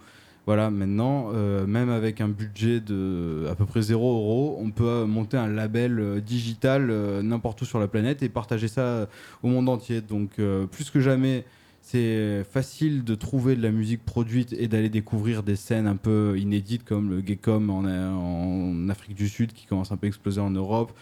voilà, 0.48 0.70
maintenant, 0.70 1.32
euh, 1.34 1.66
même 1.66 1.90
avec 1.90 2.22
un 2.22 2.28
budget 2.28 2.80
de 2.80 3.48
à 3.50 3.56
peu 3.56 3.66
près 3.66 3.82
0 3.82 4.08
euros, 4.08 4.60
on 4.62 4.70
peut 4.70 4.84
euh, 4.88 5.06
monter 5.08 5.38
un 5.38 5.48
label 5.48 6.22
digital 6.22 6.92
n'importe 7.24 7.62
où 7.62 7.66
sur 7.66 7.80
la 7.80 7.88
planète 7.88 8.22
et 8.22 8.30
partager 8.30 8.68
ça 8.68 9.08
au 9.42 9.48
monde 9.48 9.70
entier. 9.70 10.02
Donc, 10.02 10.40
plus 10.72 10.92
que 10.92 11.00
jamais, 11.00 11.46
c'est 11.88 12.44
facile 12.52 13.04
de 13.04 13.14
trouver 13.14 13.56
de 13.56 13.62
la 13.62 13.70
musique 13.70 14.04
produite 14.04 14.54
et 14.54 14.68
d'aller 14.68 14.90
découvrir 14.90 15.44
des 15.44 15.56
scènes 15.56 15.86
un 15.86 15.96
peu 15.96 16.36
inédites 16.38 16.84
comme 16.84 17.12
le 17.12 17.22
Gaycom 17.22 17.70
en, 17.70 17.84
en 17.86 18.90
Afrique 18.90 19.16
du 19.16 19.30
Sud 19.30 19.54
qui 19.54 19.68
commence 19.68 19.92
un 19.92 19.98
peu 19.98 20.06
à 20.06 20.10
exploser 20.10 20.42
en 20.42 20.50
Europe, 20.50 20.94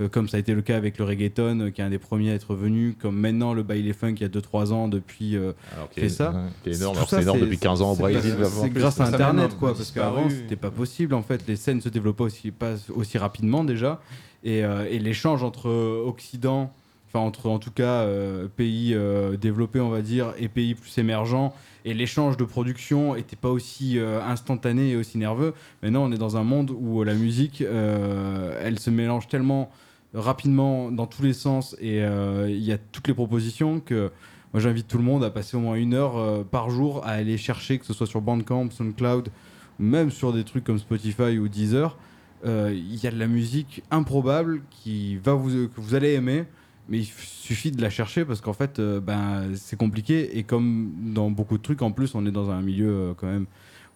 euh, 0.00 0.08
comme 0.08 0.26
ça 0.28 0.38
a 0.38 0.40
été 0.40 0.52
le 0.52 0.62
cas 0.62 0.76
avec 0.76 0.98
le 0.98 1.04
reggaeton 1.04 1.60
euh, 1.60 1.70
qui 1.70 1.80
est 1.80 1.84
un 1.84 1.90
des 1.90 2.00
premiers 2.00 2.32
à 2.32 2.34
être 2.34 2.56
venu, 2.56 2.96
comme 3.00 3.16
maintenant 3.16 3.54
le 3.54 3.62
baile 3.62 3.94
funk 3.94 4.14
il 4.16 4.22
y 4.22 4.24
a 4.24 4.28
2-3 4.28 4.72
ans 4.72 4.88
depuis 4.88 5.36
euh, 5.36 5.52
Alors, 5.76 5.88
fait 5.92 6.06
est- 6.06 6.08
ça. 6.08 6.30
ouais, 6.32 6.38
qui 6.64 6.70
est 6.70 6.76
énorme. 6.76 6.98
C'est 7.08 7.22
énorme 7.22 7.40
depuis 7.40 7.58
15 7.58 7.80
ans 7.80 7.92
au 7.92 7.96
Brésil. 7.96 8.34
c'est- 8.44 8.68
grâce 8.70 9.00
à 9.00 9.04
Internet, 9.06 9.56
quoi, 9.56 9.74
parce 9.74 9.92
qu'avant, 9.92 10.28
c'était 10.28 10.56
pas 10.56 10.72
possible. 10.72 11.14
En 11.14 11.22
fait, 11.22 11.46
les 11.46 11.54
scènes 11.56 11.80
se 11.80 11.88
développaient 11.88 12.24
aussi, 12.24 12.50
pas 12.50 12.74
aussi 12.92 13.16
rapidement 13.16 13.62
déjà. 13.62 14.00
Et, 14.42 14.64
euh, 14.64 14.88
et 14.90 14.98
l'échange 14.98 15.44
entre 15.44 15.70
Occident, 16.04 16.72
enfin, 17.12 17.24
entre 17.24 17.48
en 17.48 17.58
tout 17.58 17.70
cas 17.70 18.02
euh, 18.02 18.48
pays 18.48 18.94
euh, 18.94 19.36
développés, 19.36 19.80
on 19.80 19.90
va 19.90 20.02
dire, 20.02 20.32
et 20.38 20.48
pays 20.48 20.74
plus 20.74 20.96
émergents, 20.98 21.54
et 21.84 21.94
l'échange 21.94 22.36
de 22.36 22.44
production 22.44 23.16
était 23.16 23.36
pas 23.36 23.50
aussi 23.50 23.98
euh, 23.98 24.22
instantané 24.22 24.90
et 24.90 24.96
aussi 24.96 25.18
nerveux. 25.18 25.52
Maintenant, 25.82 26.04
on 26.04 26.12
est 26.12 26.18
dans 26.18 26.36
un 26.36 26.44
monde 26.44 26.70
où 26.70 27.02
la 27.02 27.14
musique, 27.14 27.62
elle 27.62 28.78
se 28.78 28.90
mélange 28.90 29.28
tellement 29.28 29.70
rapidement 30.14 30.90
dans 30.90 31.06
tous 31.06 31.22
les 31.22 31.32
sens 31.32 31.76
et 31.80 31.98
il 31.98 32.62
y 32.62 32.72
a 32.72 32.78
toutes 32.78 33.08
les 33.08 33.14
propositions 33.14 33.80
que 33.80 34.10
moi 34.52 34.60
j'invite 34.60 34.86
tout 34.86 34.98
le 34.98 35.04
monde 35.04 35.24
à 35.24 35.30
passer 35.30 35.56
au 35.56 35.60
moins 35.60 35.76
une 35.76 35.94
heure 35.94 36.44
par 36.46 36.70
jour 36.70 37.04
à 37.04 37.10
aller 37.10 37.38
chercher, 37.38 37.78
que 37.78 37.86
ce 37.86 37.92
soit 37.92 38.06
sur 38.06 38.20
Bandcamp, 38.20 38.70
SoundCloud, 38.70 39.30
même 39.78 40.10
sur 40.10 40.32
des 40.32 40.44
trucs 40.44 40.64
comme 40.64 40.78
Spotify 40.78 41.38
ou 41.38 41.48
Deezer. 41.48 41.96
Il 42.44 42.96
y 42.96 43.06
a 43.06 43.10
de 43.10 43.18
la 43.18 43.26
musique 43.26 43.82
improbable 43.90 44.62
qui 44.70 45.16
va 45.16 45.34
vous, 45.34 45.68
que 45.68 45.80
vous 45.80 45.94
allez 45.94 46.12
aimer, 46.12 46.44
mais 46.92 46.98
il 46.98 47.06
suffit 47.06 47.72
de 47.72 47.80
la 47.80 47.88
chercher 47.88 48.26
parce 48.26 48.42
qu'en 48.42 48.52
fait, 48.52 48.78
euh, 48.78 49.00
ben, 49.00 49.54
c'est 49.54 49.78
compliqué. 49.78 50.36
Et 50.36 50.42
comme 50.42 50.92
dans 51.14 51.30
beaucoup 51.30 51.56
de 51.56 51.62
trucs, 51.62 51.80
en 51.80 51.90
plus, 51.90 52.14
on 52.14 52.26
est 52.26 52.30
dans 52.30 52.50
un 52.50 52.60
milieu 52.60 52.90
euh, 52.90 53.14
quand 53.16 53.26
même 53.26 53.46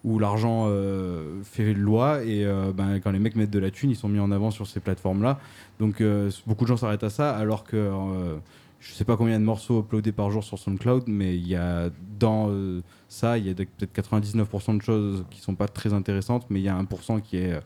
où 0.02 0.18
l'argent 0.18 0.64
euh, 0.68 1.42
fait 1.42 1.74
loi 1.74 2.24
et 2.24 2.46
euh, 2.46 2.72
ben, 2.72 2.98
quand 3.00 3.10
les 3.10 3.18
mecs 3.18 3.36
mettent 3.36 3.50
de 3.50 3.58
la 3.58 3.70
thune, 3.70 3.90
ils 3.90 3.96
sont 3.96 4.08
mis 4.08 4.18
en 4.18 4.32
avant 4.32 4.50
sur 4.50 4.66
ces 4.66 4.80
plateformes-là. 4.80 5.38
Donc 5.78 6.02
beaucoup 6.46 6.64
de 6.64 6.68
gens 6.68 6.78
s'arrêtent 6.78 7.04
à 7.04 7.10
ça, 7.10 7.36
alors 7.36 7.64
que 7.64 7.90
je 8.80 8.92
sais 8.92 9.04
pas 9.04 9.16
combien 9.16 9.38
de 9.38 9.44
morceaux 9.44 9.80
uploadés 9.80 10.12
par 10.12 10.30
jour 10.30 10.44
sur 10.44 10.58
SoundCloud, 10.58 11.04
mais 11.06 11.36
il 11.36 11.46
y 11.46 11.56
a 11.56 11.90
dans 12.18 12.50
ça, 13.08 13.36
il 13.36 13.46
y 13.46 13.50
a 13.50 13.54
peut-être 13.54 13.92
99% 13.92 14.76
de 14.76 14.82
choses 14.82 15.24
qui 15.30 15.40
sont 15.40 15.54
pas 15.54 15.66
très 15.66 15.92
intéressantes, 15.92 16.46
mais 16.50 16.60
il 16.60 16.64
y 16.64 16.68
a 16.68 16.80
1% 16.80 17.20
qui 17.20 17.38
est, 17.38 17.60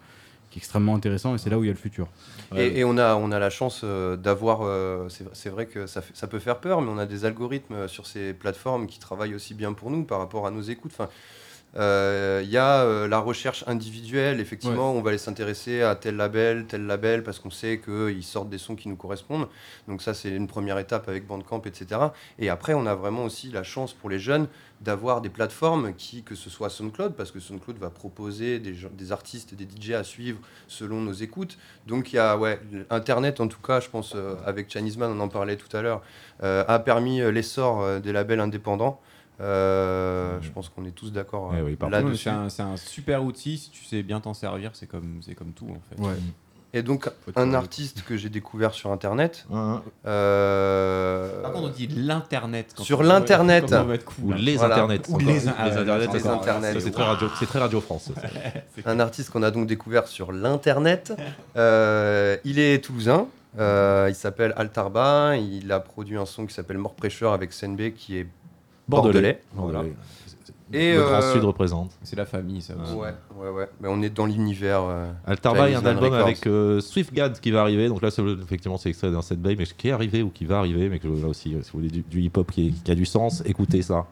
qui 0.51 0.59
est 0.59 0.61
extrêmement 0.61 0.95
intéressant 0.97 1.35
et 1.35 1.39
c'est 1.39 1.49
là 1.51 1.59
où 1.59 1.65
il 1.65 1.69
y 1.69 1.71
a 1.71 1.73
le 1.73 1.79
futur. 1.79 2.09
Et, 2.57 2.81
et 2.81 2.85
on, 2.85 2.99
a, 2.99 3.15
on 3.15 3.31
a 3.31 3.39
la 3.39 3.51
chance 3.51 3.83
euh, 3.85 4.17
d'avoir. 4.17 4.63
euh, 4.63 5.09
c'est 5.09 5.25
c'est 5.33 5.51
vrai 5.51 5.67
que 5.67 5.87
ça, 5.87 6.01
fait- 6.03 6.17
ça 6.17 6.27
peut 6.27 6.41
faire 6.41 6.59
peur, 6.59 6.81
mais 6.83 6.91
on 6.91 6.99
a 6.99 7.07
des 7.07 7.25
algorithmes 7.25 7.75
euh, 7.75 7.89
sur 7.89 8.07
ces 8.07 8.35
plateformes 8.35 8.87
qui 8.89 8.99
travaillent 8.99 9.35
aussi 9.35 9.55
bien 9.55 9.73
pour 9.73 9.91
nous 9.91 10.03
par 10.05 10.19
rapport 10.19 10.47
à 10.47 10.51
nos 10.51 10.63
écoutes. 10.63 10.93
Enfin, 10.93 11.09
Il 11.75 12.51
y 12.51 12.57
a 12.57 12.83
euh, 12.83 13.07
la 13.07 13.19
recherche 13.19 13.65
individuelle, 13.67 14.41
effectivement, 14.41 14.93
on 14.93 15.03
va 15.03 15.11
aller 15.11 15.19
s'intéresser 15.19 15.83
à 15.83 15.95
tel 15.95 16.17
label, 16.17 16.67
tel 16.67 16.87
label, 16.87 17.23
parce 17.23 17.39
qu'on 17.39 17.51
sait 17.51 17.81
qu'ils 17.81 18.25
sortent 18.25 18.51
des 18.51 18.59
sons 18.59 18.75
qui 18.75 18.89
nous 18.89 18.97
correspondent. 18.97 19.49
Donc 19.87 20.03
ça, 20.03 20.15
c'est 20.15 20.31
une 20.31 20.49
première 20.49 20.79
étape 20.79 21.09
avec 21.09 21.27
Bandcamp, 21.27 21.63
etc. 21.67 22.01
Et 22.39 22.49
après, 22.49 22.75
on 22.75 22.87
a 22.87 22.95
vraiment 22.95 23.25
aussi 23.25 23.51
la 23.51 23.63
chance 23.63 23.93
pour 23.93 24.11
les 24.11 24.19
jeunes 24.19 24.49
d'avoir 24.81 25.21
des 25.21 25.29
plateformes 25.29 25.95
qui, 25.95 26.23
que 26.23 26.35
ce 26.35 26.49
soit 26.49 26.71
SoundCloud, 26.71 27.15
parce 27.15 27.31
que 27.31 27.39
SoundCloud 27.39 27.79
va 27.79 27.91
proposer 27.91 28.59
des, 28.59 29.13
artistes, 29.13 29.55
des 29.55 29.65
DJ 29.65 29.93
à 29.93 30.05
suivre 30.05 30.41
selon 30.69 31.01
nos 31.01 31.13
écoutes. 31.13 31.59
Donc 31.87 32.13
il 32.13 32.17
y 32.17 32.19
a, 32.19 32.37
ouais, 32.37 32.59
Internet 32.89 33.41
en 33.41 33.49
tout 33.49 33.61
cas, 33.61 33.81
je 33.81 33.89
pense, 33.89 34.15
euh, 34.15 34.37
avec 34.47 34.71
Chanisman, 34.73 35.11
on 35.13 35.21
en 35.21 35.29
parlait 35.29 35.57
tout 35.57 35.75
à 35.77 35.83
l'heure, 35.83 36.03
euh, 36.43 36.65
a 36.67 36.79
permis 36.79 37.21
euh, 37.21 37.31
l'essor 37.31 37.83
euh, 37.83 38.01
des 38.01 38.13
labels 38.13 38.41
indépendants. 38.41 39.01
Euh, 39.41 40.39
Je 40.43 40.51
pense 40.51 40.69
qu'on 40.69 40.85
est 40.85 40.91
tous 40.95 41.13
d'accord 41.13 41.53
Eh 41.55 41.61
euh, 41.61 41.65
oui, 41.65 41.77
là-dessus. 41.91 42.17
c'est 42.25 42.31
un, 42.31 42.49
c'est 42.49 42.63
un 42.63 42.77
super 42.77 43.25
outil 43.25 43.57
si 43.59 43.71
tu 43.71 43.85
sais 43.85 44.03
bien 44.03 44.21
t'en 44.21 44.35
servir. 44.35 44.71
C'est 44.75 44.87
comme, 44.87 45.21
c'est 45.25 45.35
comme 45.35 45.53
tout 45.53 45.67
en 45.71 45.81
fait. 45.89 46.03
Et 46.73 46.83
donc, 46.85 47.11
un 47.35 47.53
artiste 47.53 48.05
que 48.05 48.17
j'ai 48.17 48.29
découvert 48.29 48.75
sur 48.75 48.93
Internet. 48.93 49.45
Euh, 50.07 51.43
Par 51.43 51.53
contre, 51.53 51.65
on 51.69 51.71
dit 51.71 51.89
l'internet. 51.89 52.75
quand 52.77 52.85
Sur 52.85 53.01
on- 53.01 53.03
l'internet. 53.03 53.75
Ou 54.23 54.33
les 54.33 54.57
Voilà. 54.57 54.75
internets. 54.77 55.09
Ou 55.09 55.19
les 55.19 55.49
in- 55.49 55.55
ah 55.59 55.65
ouais, 55.69 55.77
internets. 55.79 56.07
les 56.13 56.27
encore. 56.27 56.41
internets. 56.43 56.73
Ça, 56.75 56.81
C'est 56.81 56.91
très 56.93 57.03
radio, 57.03 57.29
c'est 57.39 57.47
très 57.47 57.59
Radio 57.59 57.81
France. 57.81 58.11
un 58.87 59.01
artiste 59.01 59.31
qu'on 59.31 59.43
a 59.43 59.51
donc 59.51 59.67
découvert 59.67 60.07
sur 60.07 60.31
l'internet. 60.33 61.13
Euh, 61.57 62.37
il 62.45 62.59
est 62.59 62.85
toulousain. 62.85 63.27
Euh, 63.59 64.07
il 64.09 64.15
s'appelle 64.15 64.55
Altarba. 64.57 65.37
Il 65.37 65.73
a 65.73 65.81
produit 65.81 66.17
un 66.17 66.27
son 66.27 66.47
qui 66.47 66.55
s'appelle 66.55 66.79
More 66.79 66.95
Pressure 66.95 67.33
avec 67.33 67.53
Senbe 67.53 67.91
qui 67.97 68.17
est 68.19 68.27
bordelais. 68.91 69.41
Bordelais. 69.55 69.79
Voilà. 69.83 69.89
Et, 70.73 70.95
le 70.95 71.03
Grand 71.03 71.15
euh, 71.21 71.33
Sud 71.33 71.45
représente. 71.45 71.91
C'est 72.05 72.17
la 72.17 72.27
famille, 72.27 72.63
ça. 72.63 72.75
Ouais, 72.95 73.13
ouais, 73.35 73.49
ouais. 73.51 73.69
Mais 73.81 73.89
on 73.91 74.01
est 74.03 74.11
dans 74.11 74.27
l'univers. 74.27 74.83
euh, 74.85 75.11
Altarba, 75.27 75.69
il 75.69 75.73
y 75.73 75.75
a 75.75 75.81
un 75.81 75.85
album 75.85 76.13
Records. 76.13 76.27
avec 76.27 76.47
euh, 76.47 76.81
Swiftgad 76.81 77.41
qui 77.41 77.51
va 77.51 77.63
arriver. 77.63 77.89
Donc 77.89 78.03
là, 78.03 78.11
c'est- 78.13 78.23
effectivement, 78.23 78.79
c'est 78.79 78.91
extrait 78.91 79.11
d'un 79.11 79.23
set 79.23 79.41
bay, 79.41 79.57
mais 79.59 79.65
qui 79.65 79.89
est 79.89 79.93
arrivé 79.93 80.23
ou 80.23 80.31
qui 80.31 80.45
va 80.45 80.59
arriver. 80.59 80.89
Mais 80.89 81.01
que 81.01 81.09
là 81.09 81.27
aussi, 81.27 81.51
si 81.51 81.55
vous 81.55 81.63
voulez 81.73 81.89
du, 81.89 82.03
du 82.03 82.23
hip-hop 82.23 82.53
qui, 82.53 82.73
qui 82.73 82.91
a 82.93 82.95
du 82.95 83.05
sens, 83.05 83.43
écoutez 83.47 83.83
ça. 83.83 84.07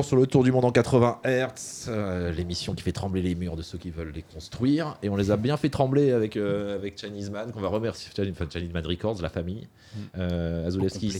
Toujours 0.00 0.08
sur 0.08 0.16
le 0.16 0.26
tour 0.26 0.44
du 0.44 0.52
monde 0.52 0.64
en 0.64 0.72
80 0.72 1.18
Hz, 1.24 1.88
euh, 1.88 2.32
l'émission 2.32 2.74
qui 2.74 2.82
fait 2.82 2.92
trembler 2.92 3.22
les 3.22 3.34
murs 3.34 3.56
de 3.56 3.62
ceux 3.62 3.76
qui 3.76 3.90
veulent 3.90 4.12
les 4.14 4.22
construire. 4.22 4.96
Et 5.02 5.08
on 5.08 5.16
les 5.16 5.30
a 5.30 5.36
bien 5.36 5.56
fait 5.56 5.68
trembler 5.68 6.12
avec, 6.12 6.36
euh, 6.36 6.74
avec 6.76 6.98
Chinese 6.98 7.30
Man, 7.30 7.52
qu'on 7.52 7.60
va 7.60 7.68
remercier, 7.68 8.10
Chinese, 8.14 8.32
enfin, 8.32 8.46
Chinese 8.50 8.72
Man 8.72 8.86
Records, 8.86 9.20
la 9.20 9.28
famille. 9.28 9.68
Euh, 10.16 10.66
Azuleski, 10.66 11.12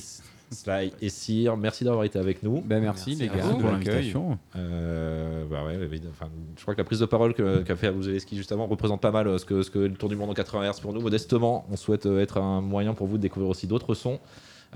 Sly 0.51 0.93
et 1.01 1.09
Cyr, 1.11 1.57
merci 1.57 1.85
d'avoir 1.85 2.05
été 2.05 2.19
avec 2.19 2.43
nous. 2.43 2.63
Ben, 2.63 2.81
merci, 2.81 3.15
les 3.15 3.29
gars 3.29 3.49
pour 3.59 3.71
l'invitation. 3.71 4.39
Euh, 4.57 5.45
bah 5.45 5.65
ouais, 5.65 5.77
mais, 5.77 6.01
enfin, 6.11 6.31
je 6.57 6.63
crois 6.63 6.75
que 6.75 6.81
la 6.81 6.85
prise 6.85 7.01
de 7.01 7.07
parole 7.07 7.35
qu'a 7.35 7.77
fait 7.77 7.89
Abuzelski 7.89 8.37
juste 8.37 8.53
avant 8.53 8.67
représente 8.67 9.01
pas 9.01 9.13
mal 9.13 9.29
euh, 9.29 9.39
ce 9.39 9.45
que, 9.45 9.63
ce 9.63 9.71
que 9.71 9.79
le 9.79 9.95
Tour 9.95 10.09
du 10.09 10.17
Monde 10.17 10.31
en 10.31 10.35
80 10.35 10.73
Hz 10.73 10.81
pour 10.81 10.93
nous. 10.93 11.01
Modestement, 11.01 11.67
on 11.71 11.77
souhaite 11.77 12.07
être 12.07 12.39
un 12.39 12.61
moyen 12.61 12.95
pour 12.95 13.07
vous 13.07 13.17
de 13.17 13.23
découvrir 13.23 13.51
aussi 13.51 13.67
d'autres 13.67 13.95
sons. 13.95 14.19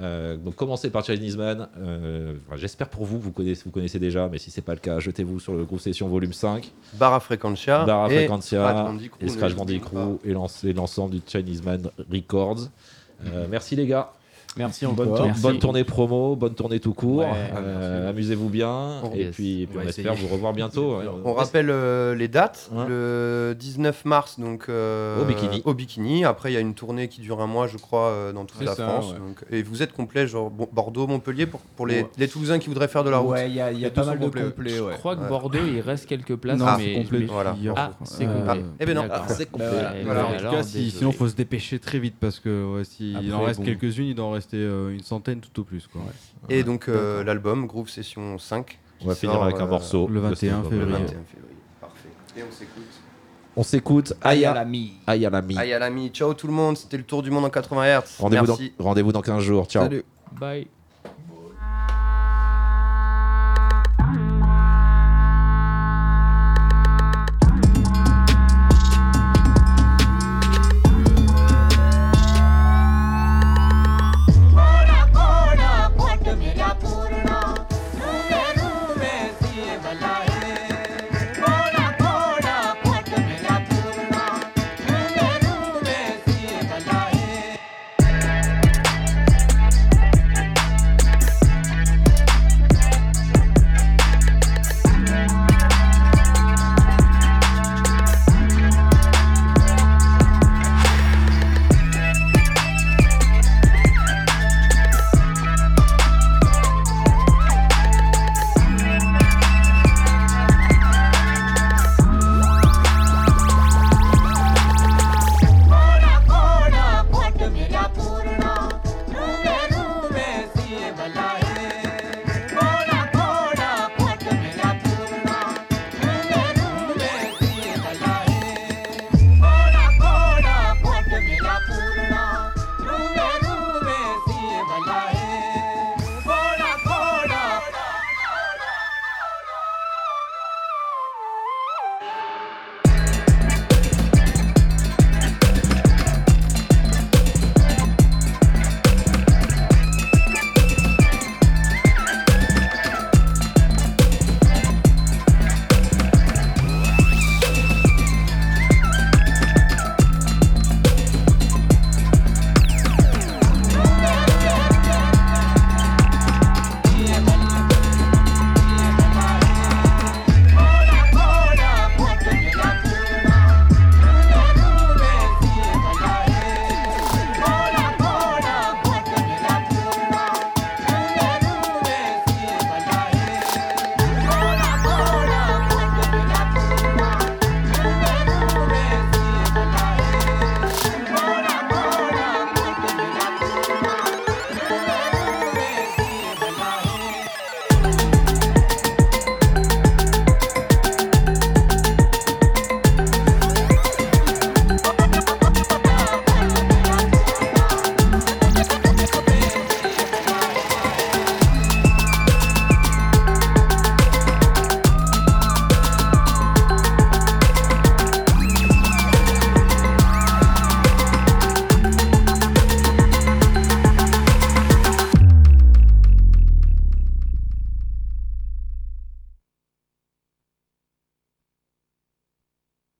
Euh, 0.00 0.36
donc 0.36 0.56
commencez 0.56 0.90
par 0.90 1.04
Chinese 1.04 1.36
Man. 1.36 1.68
Euh, 1.78 2.34
enfin, 2.46 2.56
J'espère 2.56 2.88
pour 2.88 3.04
vous, 3.04 3.18
vous 3.18 3.30
connaissez, 3.30 3.62
vous 3.64 3.70
connaissez 3.70 3.98
déjà, 3.98 4.28
mais 4.28 4.38
si 4.38 4.50
c'est 4.50 4.62
pas 4.62 4.74
le 4.74 4.80
cas, 4.80 4.98
jetez-vous 4.98 5.38
sur 5.38 5.54
le 5.54 5.64
groupe 5.64 5.80
Session 5.80 6.08
Volume 6.08 6.32
5. 6.32 6.72
Barra 6.94 7.20
Frequentia. 7.20 7.84
Barra 7.84 8.12
et 8.12 8.18
Frequentia 8.18 8.68
Scratch 8.68 8.86
Bandicoot, 8.86 9.18
et 9.20 9.28
Scratch 9.28 9.54
Bandicoot 9.54 10.20
l'ensemble 10.74 11.14
du 11.14 11.20
Chinese 11.26 11.62
Man 11.62 11.90
Records. 12.10 12.68
Euh, 13.26 13.46
merci 13.48 13.76
les 13.76 13.86
gars. 13.86 14.12
Merci 14.56 14.86
Bonne, 14.86 15.08
encore. 15.08 15.16
tour- 15.18 15.26
Merci. 15.26 15.42
bonne 15.42 15.58
tournée 15.58 15.84
promo, 15.84 16.36
bonne 16.36 16.54
tournée 16.54 16.78
tout 16.80 16.94
court. 16.94 17.18
Ouais, 17.20 17.50
Euh, 17.56 18.10
Amusez-vous 18.10 18.48
bien. 18.48 19.02
Et 19.14 19.18
Yes. 19.24 19.34
puis, 19.34 19.62
et 19.62 19.66
puis 19.66 19.78
On 19.82 19.88
espère 19.88 20.14
vous 20.14 20.28
revoir 20.28 20.52
bientôt. 20.52 20.98
ouais. 20.98 21.04
On 21.24 21.32
rappelle 21.34 21.70
euh, 21.70 22.14
les 22.14 22.28
dates. 22.28 22.70
Ouais. 22.72 22.84
Le 22.88 23.54
19 23.58 24.04
mars, 24.04 24.38
donc 24.38 24.66
euh, 24.68 25.20
Au 25.20 25.24
Bikini. 25.24 25.62
au 25.64 25.74
Bikini. 25.74 26.24
Après, 26.24 26.50
il 26.50 26.54
y 26.54 26.56
a 26.56 26.60
une 26.60 26.74
tournée 26.74 27.08
qui 27.08 27.20
dure 27.20 27.40
un 27.40 27.46
mois, 27.46 27.66
je 27.66 27.78
crois, 27.78 28.08
euh, 28.10 28.32
dans 28.32 28.44
toute 28.44 28.58
C'est 28.58 28.64
la 28.64 28.74
ça, 28.74 28.86
France. 28.88 29.12
ouais. 29.12 29.18
Donc- 29.18 29.44
et 29.50 29.62
vous 29.62 29.82
êtes 29.82 29.92
complet, 29.92 30.26
genre 30.26 30.50
bon, 30.50 30.68
Bordeaux, 30.72 31.06
Montpellier, 31.06 31.46
pour, 31.46 31.60
pour 31.76 31.86
les, 31.86 32.02
Ouais. 32.02 32.10
les 32.18 32.28
Toulousains 32.28 32.58
qui 32.58 32.68
voudraient 32.68 32.88
faire 32.88 33.04
de 33.04 33.10
la 33.10 33.18
route. 33.18 33.32
Ouais, 33.32 33.48
il 33.48 33.56
y 33.56 33.60
a, 33.60 33.72
y 33.72 33.84
a 33.84 33.90
pas 33.90 34.02
deux 34.02 34.06
mal 34.08 34.18
de 34.20 34.24
complets. 34.26 34.70
Je 34.70 34.96
crois 34.98 35.16
que. 35.16 35.28
Bordeaux, 35.28 35.58
il 35.66 35.80
reste 35.80 36.06
quelques 36.06 36.36
places. 36.36 36.58
Non, 36.58 36.66
mais 36.78 36.94
complet. 37.02 37.18
mais- 37.20 37.24
Voilà. 37.26 37.56
Hier, 37.60 37.74
Ah, 37.76 37.90
je 37.90 37.94
crois. 38.04 38.06
c'est 38.18 38.26
Euh, 38.26 38.38
complet. 38.46 38.64
eh 38.80 38.86
ben 38.86 38.94
non. 38.94 39.08
Ah, 39.10 39.22
c'est 39.28 39.50
complet. 39.50 39.66
Bah, 39.70 39.92
voilà. 40.04 40.22
ben 40.22 40.46
En 40.46 40.50
tout 40.50 40.56
cas, 40.56 40.62
sinon 40.62 41.12
faut 41.12 41.28
se 41.28 41.34
dépêcher 41.34 41.78
très 41.78 41.98
vite 41.98 42.14
parce 42.20 42.38
que 42.38 42.76
ouais, 42.76 42.84
s'il 42.84 43.34
en 43.34 43.42
reste 43.42 43.60
bon. 43.60 43.66
quelques-unes, 43.66 44.06
il 44.06 44.14
doit 44.14 44.26
en 44.26 44.30
rester 44.44 44.58
euh, 44.58 44.94
une 44.94 45.02
centaine 45.02 45.40
tout 45.40 45.60
au 45.60 45.64
plus. 45.64 45.86
Quoi. 45.86 46.02
Et 46.48 46.62
donc 46.62 46.88
euh, 46.88 47.24
l'album 47.24 47.66
Groove 47.66 47.88
Session 47.88 48.38
5. 48.38 48.78
On 49.00 49.08
va 49.08 49.14
finir 49.14 49.42
avec 49.42 49.56
un 49.56 49.64
euh, 49.64 49.68
morceau. 49.68 50.08
le 50.08 50.20
de 50.20 50.34
cet 50.34 50.50
21 50.50 50.56
album. 50.56 50.72
Le 50.72 50.78
février. 50.78 50.92
21 50.92 51.06
février. 51.06 51.56
Parfait. 51.80 52.08
Et 52.36 52.42
on 52.42 52.52
s'écoute. 52.52 52.84
On 53.56 53.62
s'écoute. 53.62 54.12
Aya 54.22 54.54
l'ami. 54.54 54.94
Aya 55.06 55.30
l'ami. 55.30 55.58
Aïe 55.58 55.72
à 55.72 55.78
l'ami. 55.78 56.10
Ciao 56.10 56.34
tout 56.34 56.46
le 56.46 56.52
monde. 56.52 56.76
C'était 56.76 56.96
le 56.96 57.04
tour 57.04 57.22
du 57.22 57.30
monde 57.30 57.44
en 57.44 57.50
80 57.50 58.00
Hz. 58.00 58.02
Rendez-vous 58.78 59.12
dans, 59.12 59.18
dans 59.18 59.22
15 59.22 59.42
jours. 59.42 59.66
Ciao. 59.66 59.84
Salut. 59.84 60.04
Bye. 60.32 60.66